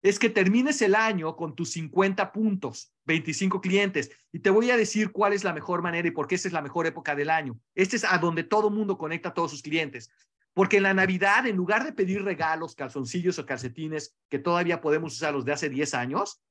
es 0.01 0.17
que 0.17 0.29
termines 0.29 0.81
el 0.81 0.95
año 0.95 1.35
con 1.35 1.55
tus 1.55 1.71
50 1.71 2.31
puntos, 2.31 2.91
25 3.05 3.61
clientes, 3.61 4.11
y 4.31 4.39
te 4.39 4.49
voy 4.49 4.71
a 4.71 4.77
decir 4.77 5.11
cuál 5.11 5.33
es 5.33 5.43
la 5.43 5.53
mejor 5.53 5.81
manera 5.81 6.07
y 6.07 6.11
por 6.11 6.27
qué 6.27 6.35
esa 6.35 6.47
es 6.47 6.53
la 6.53 6.61
mejor 6.61 6.87
época 6.87 7.15
del 7.15 7.29
año. 7.29 7.59
Este 7.75 7.97
es 7.97 8.03
a 8.03 8.17
donde 8.17 8.43
todo 8.43 8.71
mundo 8.71 8.97
conecta 8.97 9.29
a 9.29 9.33
todos 9.33 9.51
sus 9.51 9.61
clientes. 9.61 10.11
Porque 10.53 10.77
en 10.77 10.83
la 10.83 10.93
Navidad, 10.93 11.45
en 11.45 11.55
lugar 11.55 11.85
de 11.85 11.93
pedir 11.93 12.23
regalos, 12.23 12.75
calzoncillos 12.75 13.39
o 13.39 13.45
calcetines, 13.45 14.15
que 14.27 14.39
todavía 14.39 14.81
podemos 14.81 15.13
usar 15.13 15.33
los 15.33 15.45
de 15.45 15.53
hace 15.53 15.69
10 15.69 15.93
años, 15.93 16.41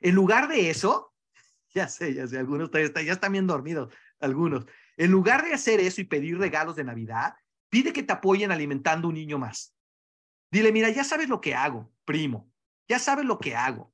en 0.00 0.14
lugar 0.14 0.48
de 0.48 0.70
eso, 0.70 1.12
ya 1.74 1.88
sé, 1.88 2.14
ya 2.14 2.26
sé, 2.26 2.38
algunos 2.38 2.70
ya 2.70 3.12
están 3.12 3.32
bien 3.32 3.46
dormidos, 3.46 3.92
algunos. 4.20 4.66
En 4.96 5.10
lugar 5.10 5.44
de 5.44 5.54
hacer 5.54 5.80
eso 5.80 6.00
y 6.00 6.04
pedir 6.04 6.38
regalos 6.38 6.76
de 6.76 6.84
Navidad, 6.84 7.34
pide 7.70 7.92
que 7.92 8.02
te 8.02 8.12
apoyen 8.12 8.52
alimentando 8.52 9.08
un 9.08 9.14
niño 9.14 9.38
más. 9.38 9.74
Dile, 10.54 10.70
mira, 10.70 10.88
ya 10.88 11.02
sabes 11.02 11.28
lo 11.28 11.40
que 11.40 11.52
hago, 11.52 11.92
primo, 12.04 12.48
ya 12.88 13.00
sabes 13.00 13.24
lo 13.24 13.40
que 13.40 13.56
hago. 13.56 13.92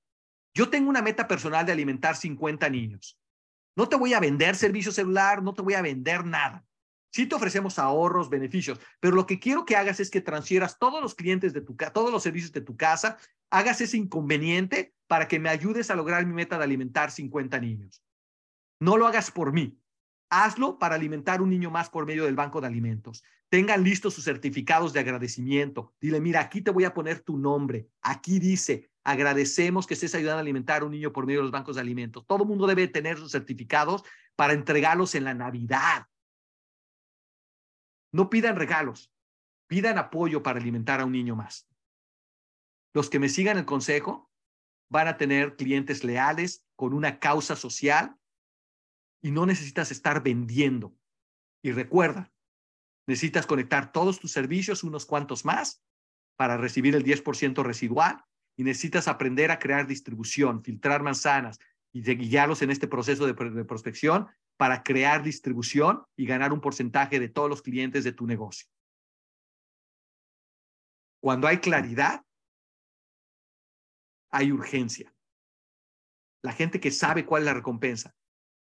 Yo 0.52 0.68
tengo 0.68 0.90
una 0.90 1.00
meta 1.00 1.26
personal 1.26 1.64
de 1.64 1.72
alimentar 1.72 2.16
50 2.16 2.68
niños. 2.68 3.18
No 3.74 3.88
te 3.88 3.96
voy 3.96 4.12
a 4.12 4.20
vender 4.20 4.54
servicio 4.56 4.92
celular, 4.92 5.42
no 5.42 5.54
te 5.54 5.62
voy 5.62 5.72
a 5.72 5.80
vender 5.80 6.26
nada. 6.26 6.66
Sí 7.12 7.24
te 7.24 7.34
ofrecemos 7.34 7.78
ahorros, 7.78 8.28
beneficios, 8.28 8.78
pero 9.00 9.16
lo 9.16 9.24
que 9.24 9.40
quiero 9.40 9.64
que 9.64 9.74
hagas 9.74 10.00
es 10.00 10.10
que 10.10 10.20
transfieras 10.20 10.78
todos 10.78 11.00
los 11.00 11.14
clientes 11.14 11.54
de 11.54 11.62
tu 11.62 11.76
casa, 11.76 11.94
todos 11.94 12.12
los 12.12 12.22
servicios 12.22 12.52
de 12.52 12.60
tu 12.60 12.76
casa, 12.76 13.16
hagas 13.48 13.80
ese 13.80 13.96
inconveniente 13.96 14.94
para 15.06 15.28
que 15.28 15.38
me 15.38 15.48
ayudes 15.48 15.90
a 15.90 15.96
lograr 15.96 16.26
mi 16.26 16.34
meta 16.34 16.58
de 16.58 16.64
alimentar 16.64 17.10
50 17.10 17.58
niños. 17.58 18.04
No 18.80 18.98
lo 18.98 19.06
hagas 19.06 19.30
por 19.30 19.54
mí. 19.54 19.80
Hazlo 20.28 20.78
para 20.78 20.96
alimentar 20.96 21.40
un 21.40 21.48
niño 21.48 21.70
más 21.70 21.88
por 21.88 22.04
medio 22.04 22.26
del 22.26 22.36
banco 22.36 22.60
de 22.60 22.66
alimentos. 22.66 23.24
Tengan 23.50 23.82
listos 23.82 24.14
sus 24.14 24.24
certificados 24.24 24.92
de 24.92 25.00
agradecimiento. 25.00 25.92
Dile, 26.00 26.20
mira, 26.20 26.40
aquí 26.40 26.62
te 26.62 26.70
voy 26.70 26.84
a 26.84 26.94
poner 26.94 27.20
tu 27.20 27.36
nombre. 27.36 27.88
Aquí 28.00 28.38
dice, 28.38 28.88
agradecemos 29.02 29.88
que 29.88 29.94
estés 29.94 30.14
ayudando 30.14 30.38
a 30.38 30.42
alimentar 30.42 30.82
a 30.82 30.84
un 30.84 30.92
niño 30.92 31.12
por 31.12 31.26
medio 31.26 31.40
de 31.40 31.44
los 31.44 31.50
bancos 31.50 31.74
de 31.74 31.80
alimentos. 31.80 32.24
Todo 32.28 32.44
mundo 32.44 32.68
debe 32.68 32.86
tener 32.86 33.18
sus 33.18 33.32
certificados 33.32 34.04
para 34.36 34.52
entregarlos 34.52 35.16
en 35.16 35.24
la 35.24 35.34
Navidad. 35.34 36.06
No 38.12 38.30
pidan 38.30 38.54
regalos, 38.54 39.12
pidan 39.66 39.98
apoyo 39.98 40.44
para 40.44 40.60
alimentar 40.60 41.00
a 41.00 41.04
un 41.04 41.12
niño 41.12 41.34
más. 41.34 41.68
Los 42.94 43.10
que 43.10 43.18
me 43.18 43.28
sigan 43.28 43.58
el 43.58 43.64
consejo 43.64 44.30
van 44.88 45.08
a 45.08 45.16
tener 45.16 45.56
clientes 45.56 46.04
leales 46.04 46.64
con 46.76 46.92
una 46.92 47.18
causa 47.18 47.56
social 47.56 48.16
y 49.20 49.32
no 49.32 49.44
necesitas 49.44 49.90
estar 49.90 50.22
vendiendo. 50.22 50.96
Y 51.62 51.72
recuerda, 51.72 52.32
necesitas 53.06 53.46
conectar 53.46 53.92
todos 53.92 54.20
tus 54.20 54.32
servicios, 54.32 54.84
unos 54.84 55.06
cuantos 55.06 55.44
más, 55.44 55.82
para 56.36 56.56
recibir 56.56 56.94
el 56.94 57.04
10% 57.04 57.62
residual 57.62 58.24
y 58.56 58.64
necesitas 58.64 59.08
aprender 59.08 59.50
a 59.50 59.58
crear 59.58 59.86
distribución, 59.86 60.62
filtrar 60.62 61.02
manzanas 61.02 61.58
y 61.92 62.02
guiarlos 62.02 62.62
en 62.62 62.70
este 62.70 62.88
proceso 62.88 63.26
de, 63.26 63.32
de 63.32 63.64
prospección 63.64 64.28
para 64.56 64.82
crear 64.82 65.22
distribución 65.22 66.04
y 66.16 66.26
ganar 66.26 66.52
un 66.52 66.60
porcentaje 66.60 67.18
de 67.18 67.28
todos 67.28 67.48
los 67.48 67.62
clientes 67.62 68.04
de 68.04 68.12
tu 68.12 68.26
negocio. 68.26 68.68
Cuando 71.22 71.46
hay 71.46 71.58
claridad, 71.58 72.24
hay 74.30 74.52
urgencia. 74.52 75.12
La 76.42 76.52
gente 76.52 76.80
que 76.80 76.90
sabe 76.90 77.26
cuál 77.26 77.42
es 77.42 77.46
la 77.46 77.54
recompensa 77.54 78.14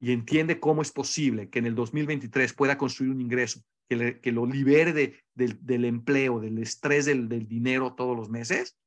y 0.01 0.13
entiende 0.13 0.61
cómo 0.61 0.81
es 0.81 0.93
posible 0.93 1.51
que 1.51 1.59
en 1.59 1.67
el 1.67 1.75
2023 1.75 2.55
pueda 2.55 2.79
construir 2.79 3.11
un 3.11 3.21
ingreso 3.21 3.63
que, 3.91 4.21
que 4.21 4.33
lo 4.33 4.47
libere 4.47 4.93
de, 4.93 5.21
del 5.35 5.85
empleo, 5.85 6.41
del 6.41 6.59
estrés 6.59 7.05
del, 7.05 7.29
dinero 7.29 7.95
todos 7.95 8.17
los 8.17 8.31
meses, 8.31 8.79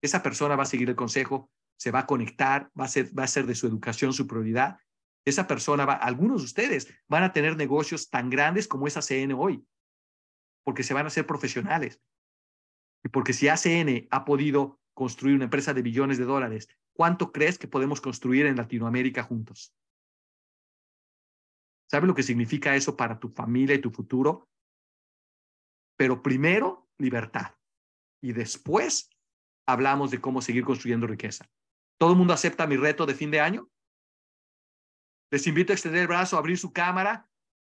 esa 0.00 0.22
persona 0.22 0.56
va 0.56 0.62
a 0.62 0.66
seguir 0.66 0.88
el 0.88 0.96
consejo, 0.96 1.50
se 1.76 1.90
va 1.90 2.00
a 2.00 2.06
conectar, 2.06 2.70
va 2.78 2.84
a 2.84 2.88
ser, 2.88 3.10
va 3.18 3.24
a 3.24 3.28
ser 3.28 3.44
de 3.46 3.54
su 3.54 3.66
educación 3.66 4.12
su 4.14 4.26
prioridad 4.26 4.78
esa 5.26 5.48
persona 5.48 5.84
va, 5.84 5.94
algunos 5.94 6.40
de 6.40 6.44
ustedes 6.44 6.94
van 7.08 7.24
a 7.24 7.32
tener 7.32 7.56
negocios 7.56 8.08
tan 8.08 8.30
grandes 8.30 8.68
como 8.68 8.86
es 8.86 8.96
ACN 8.96 9.32
hoy, 9.32 9.66
porque 10.64 10.84
se 10.84 10.94
van 10.94 11.06
a 11.06 11.10
ser 11.10 11.26
profesionales. 11.26 12.00
Y 13.04 13.08
porque 13.08 13.32
si 13.32 13.48
ACN 13.48 14.06
ha 14.10 14.24
podido 14.24 14.80
construir 14.94 15.34
una 15.34 15.44
empresa 15.44 15.74
de 15.74 15.82
billones 15.82 16.18
de 16.18 16.24
dólares, 16.24 16.68
¿cuánto 16.92 17.32
crees 17.32 17.58
que 17.58 17.68
podemos 17.68 18.00
construir 18.00 18.46
en 18.46 18.56
Latinoamérica 18.56 19.24
juntos? 19.24 19.74
¿Sabes 21.90 22.08
lo 22.08 22.14
que 22.14 22.22
significa 22.22 22.74
eso 22.74 22.96
para 22.96 23.18
tu 23.18 23.28
familia 23.28 23.74
y 23.74 23.80
tu 23.80 23.90
futuro? 23.90 24.48
Pero 25.96 26.22
primero, 26.22 26.88
libertad. 26.98 27.54
Y 28.22 28.32
después 28.32 29.08
hablamos 29.66 30.10
de 30.10 30.20
cómo 30.20 30.42
seguir 30.42 30.64
construyendo 30.64 31.06
riqueza. 31.06 31.48
¿Todo 31.98 32.12
el 32.12 32.18
mundo 32.18 32.34
acepta 32.34 32.66
mi 32.66 32.76
reto 32.76 33.06
de 33.06 33.14
fin 33.14 33.30
de 33.30 33.40
año? 33.40 33.70
Les 35.30 35.46
invito 35.46 35.72
a 35.72 35.74
extender 35.74 36.02
el 36.02 36.08
brazo, 36.08 36.36
abrir 36.36 36.58
su 36.58 36.72
cámara 36.72 37.28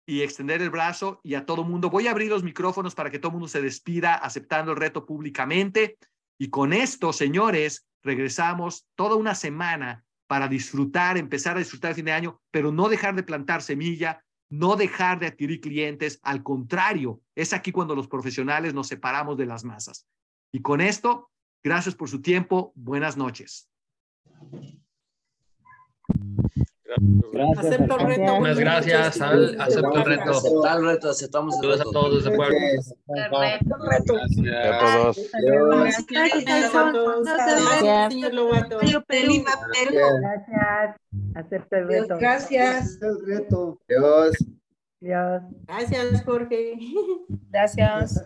y 0.08 0.22
extender 0.22 0.62
el 0.62 0.70
brazo 0.70 1.20
y 1.24 1.36
a 1.36 1.46
todo 1.46 1.64
mundo. 1.64 1.90
Voy 1.90 2.08
a 2.08 2.12
abrir 2.12 2.30
los 2.30 2.44
micrófonos 2.44 2.96
para 2.96 3.10
que 3.10 3.20
todo 3.20 3.32
mundo 3.32 3.48
se 3.48 3.62
despida 3.62 4.16
aceptando 4.16 4.72
el 4.72 4.78
reto 4.78 5.06
públicamente. 5.06 5.98
Y 6.40 6.50
con 6.50 6.74
esto, 6.74 7.14
señores, 7.14 7.88
regresamos 8.02 8.88
toda 8.96 9.16
una 9.16 9.36
semana 9.36 10.03
para 10.28 10.48
disfrutar, 10.48 11.18
empezar 11.18 11.56
a 11.56 11.60
disfrutar 11.60 11.92
el 11.92 11.96
fin 11.96 12.06
de 12.06 12.12
año, 12.12 12.42
pero 12.52 12.72
no 12.72 12.90
dejar 12.90 13.16
de 13.16 13.24
plantar 13.24 13.62
semilla, 13.62 14.24
no 14.50 14.76
dejar 14.76 15.20
de 15.20 15.28
adquirir 15.28 15.60
clientes. 15.62 16.20
Al 16.24 16.44
contrario, 16.44 17.22
es 17.36 17.54
aquí 17.54 17.72
cuando 17.72 17.96
los 17.96 18.08
profesionales 18.08 18.74
nos 18.74 18.88
separamos 18.88 19.38
de 19.38 19.46
las 19.46 19.64
masas. 19.64 20.08
Y 20.52 20.62
con 20.62 20.82
esto, 20.82 21.32
gracias 21.64 21.96
por 21.96 22.10
su 22.10 22.22
tiempo. 22.22 22.72
Buenas 22.76 23.18
noches. 23.18 23.70
Gracias. 27.32 27.66
Acepto 27.66 28.00
el 28.00 28.06
reto. 28.08 28.40
Muchas 28.40 28.60
gracias, 28.60 29.22
Al. 29.22 29.62
Acepto 29.62 29.96
el 29.96 30.06
reto. 30.06 30.32
Aceptar 30.32 30.78
el 30.80 30.86
reto, 30.86 31.10
aceptamos 31.10 31.56
el 31.56 31.60
Saludos 31.62 31.80
reto. 31.80 31.90
a 31.90 31.94
todos 31.94 32.24
desde 32.24 32.38
Puebla. 32.38 32.60
Gracias 33.08 33.72
a 33.72 34.04
todos. 34.06 34.40
Gracias 36.10 36.76
a 36.76 36.92
todos. 36.92 37.24
Gracias. 37.26 38.14
Señor 38.14 38.34
Lobato. 38.34 38.78
Gracias. 38.80 39.02
Acepto 41.36 41.76
el 41.76 41.88
reto. 41.88 42.18
Gracias. 42.20 43.00
El 43.02 43.26
reto. 43.26 43.80
Dios. 43.88 44.36
Dios. 45.00 45.42
Gracias, 45.68 46.24
Jorge. 46.24 46.78
Gracias. 47.50 48.24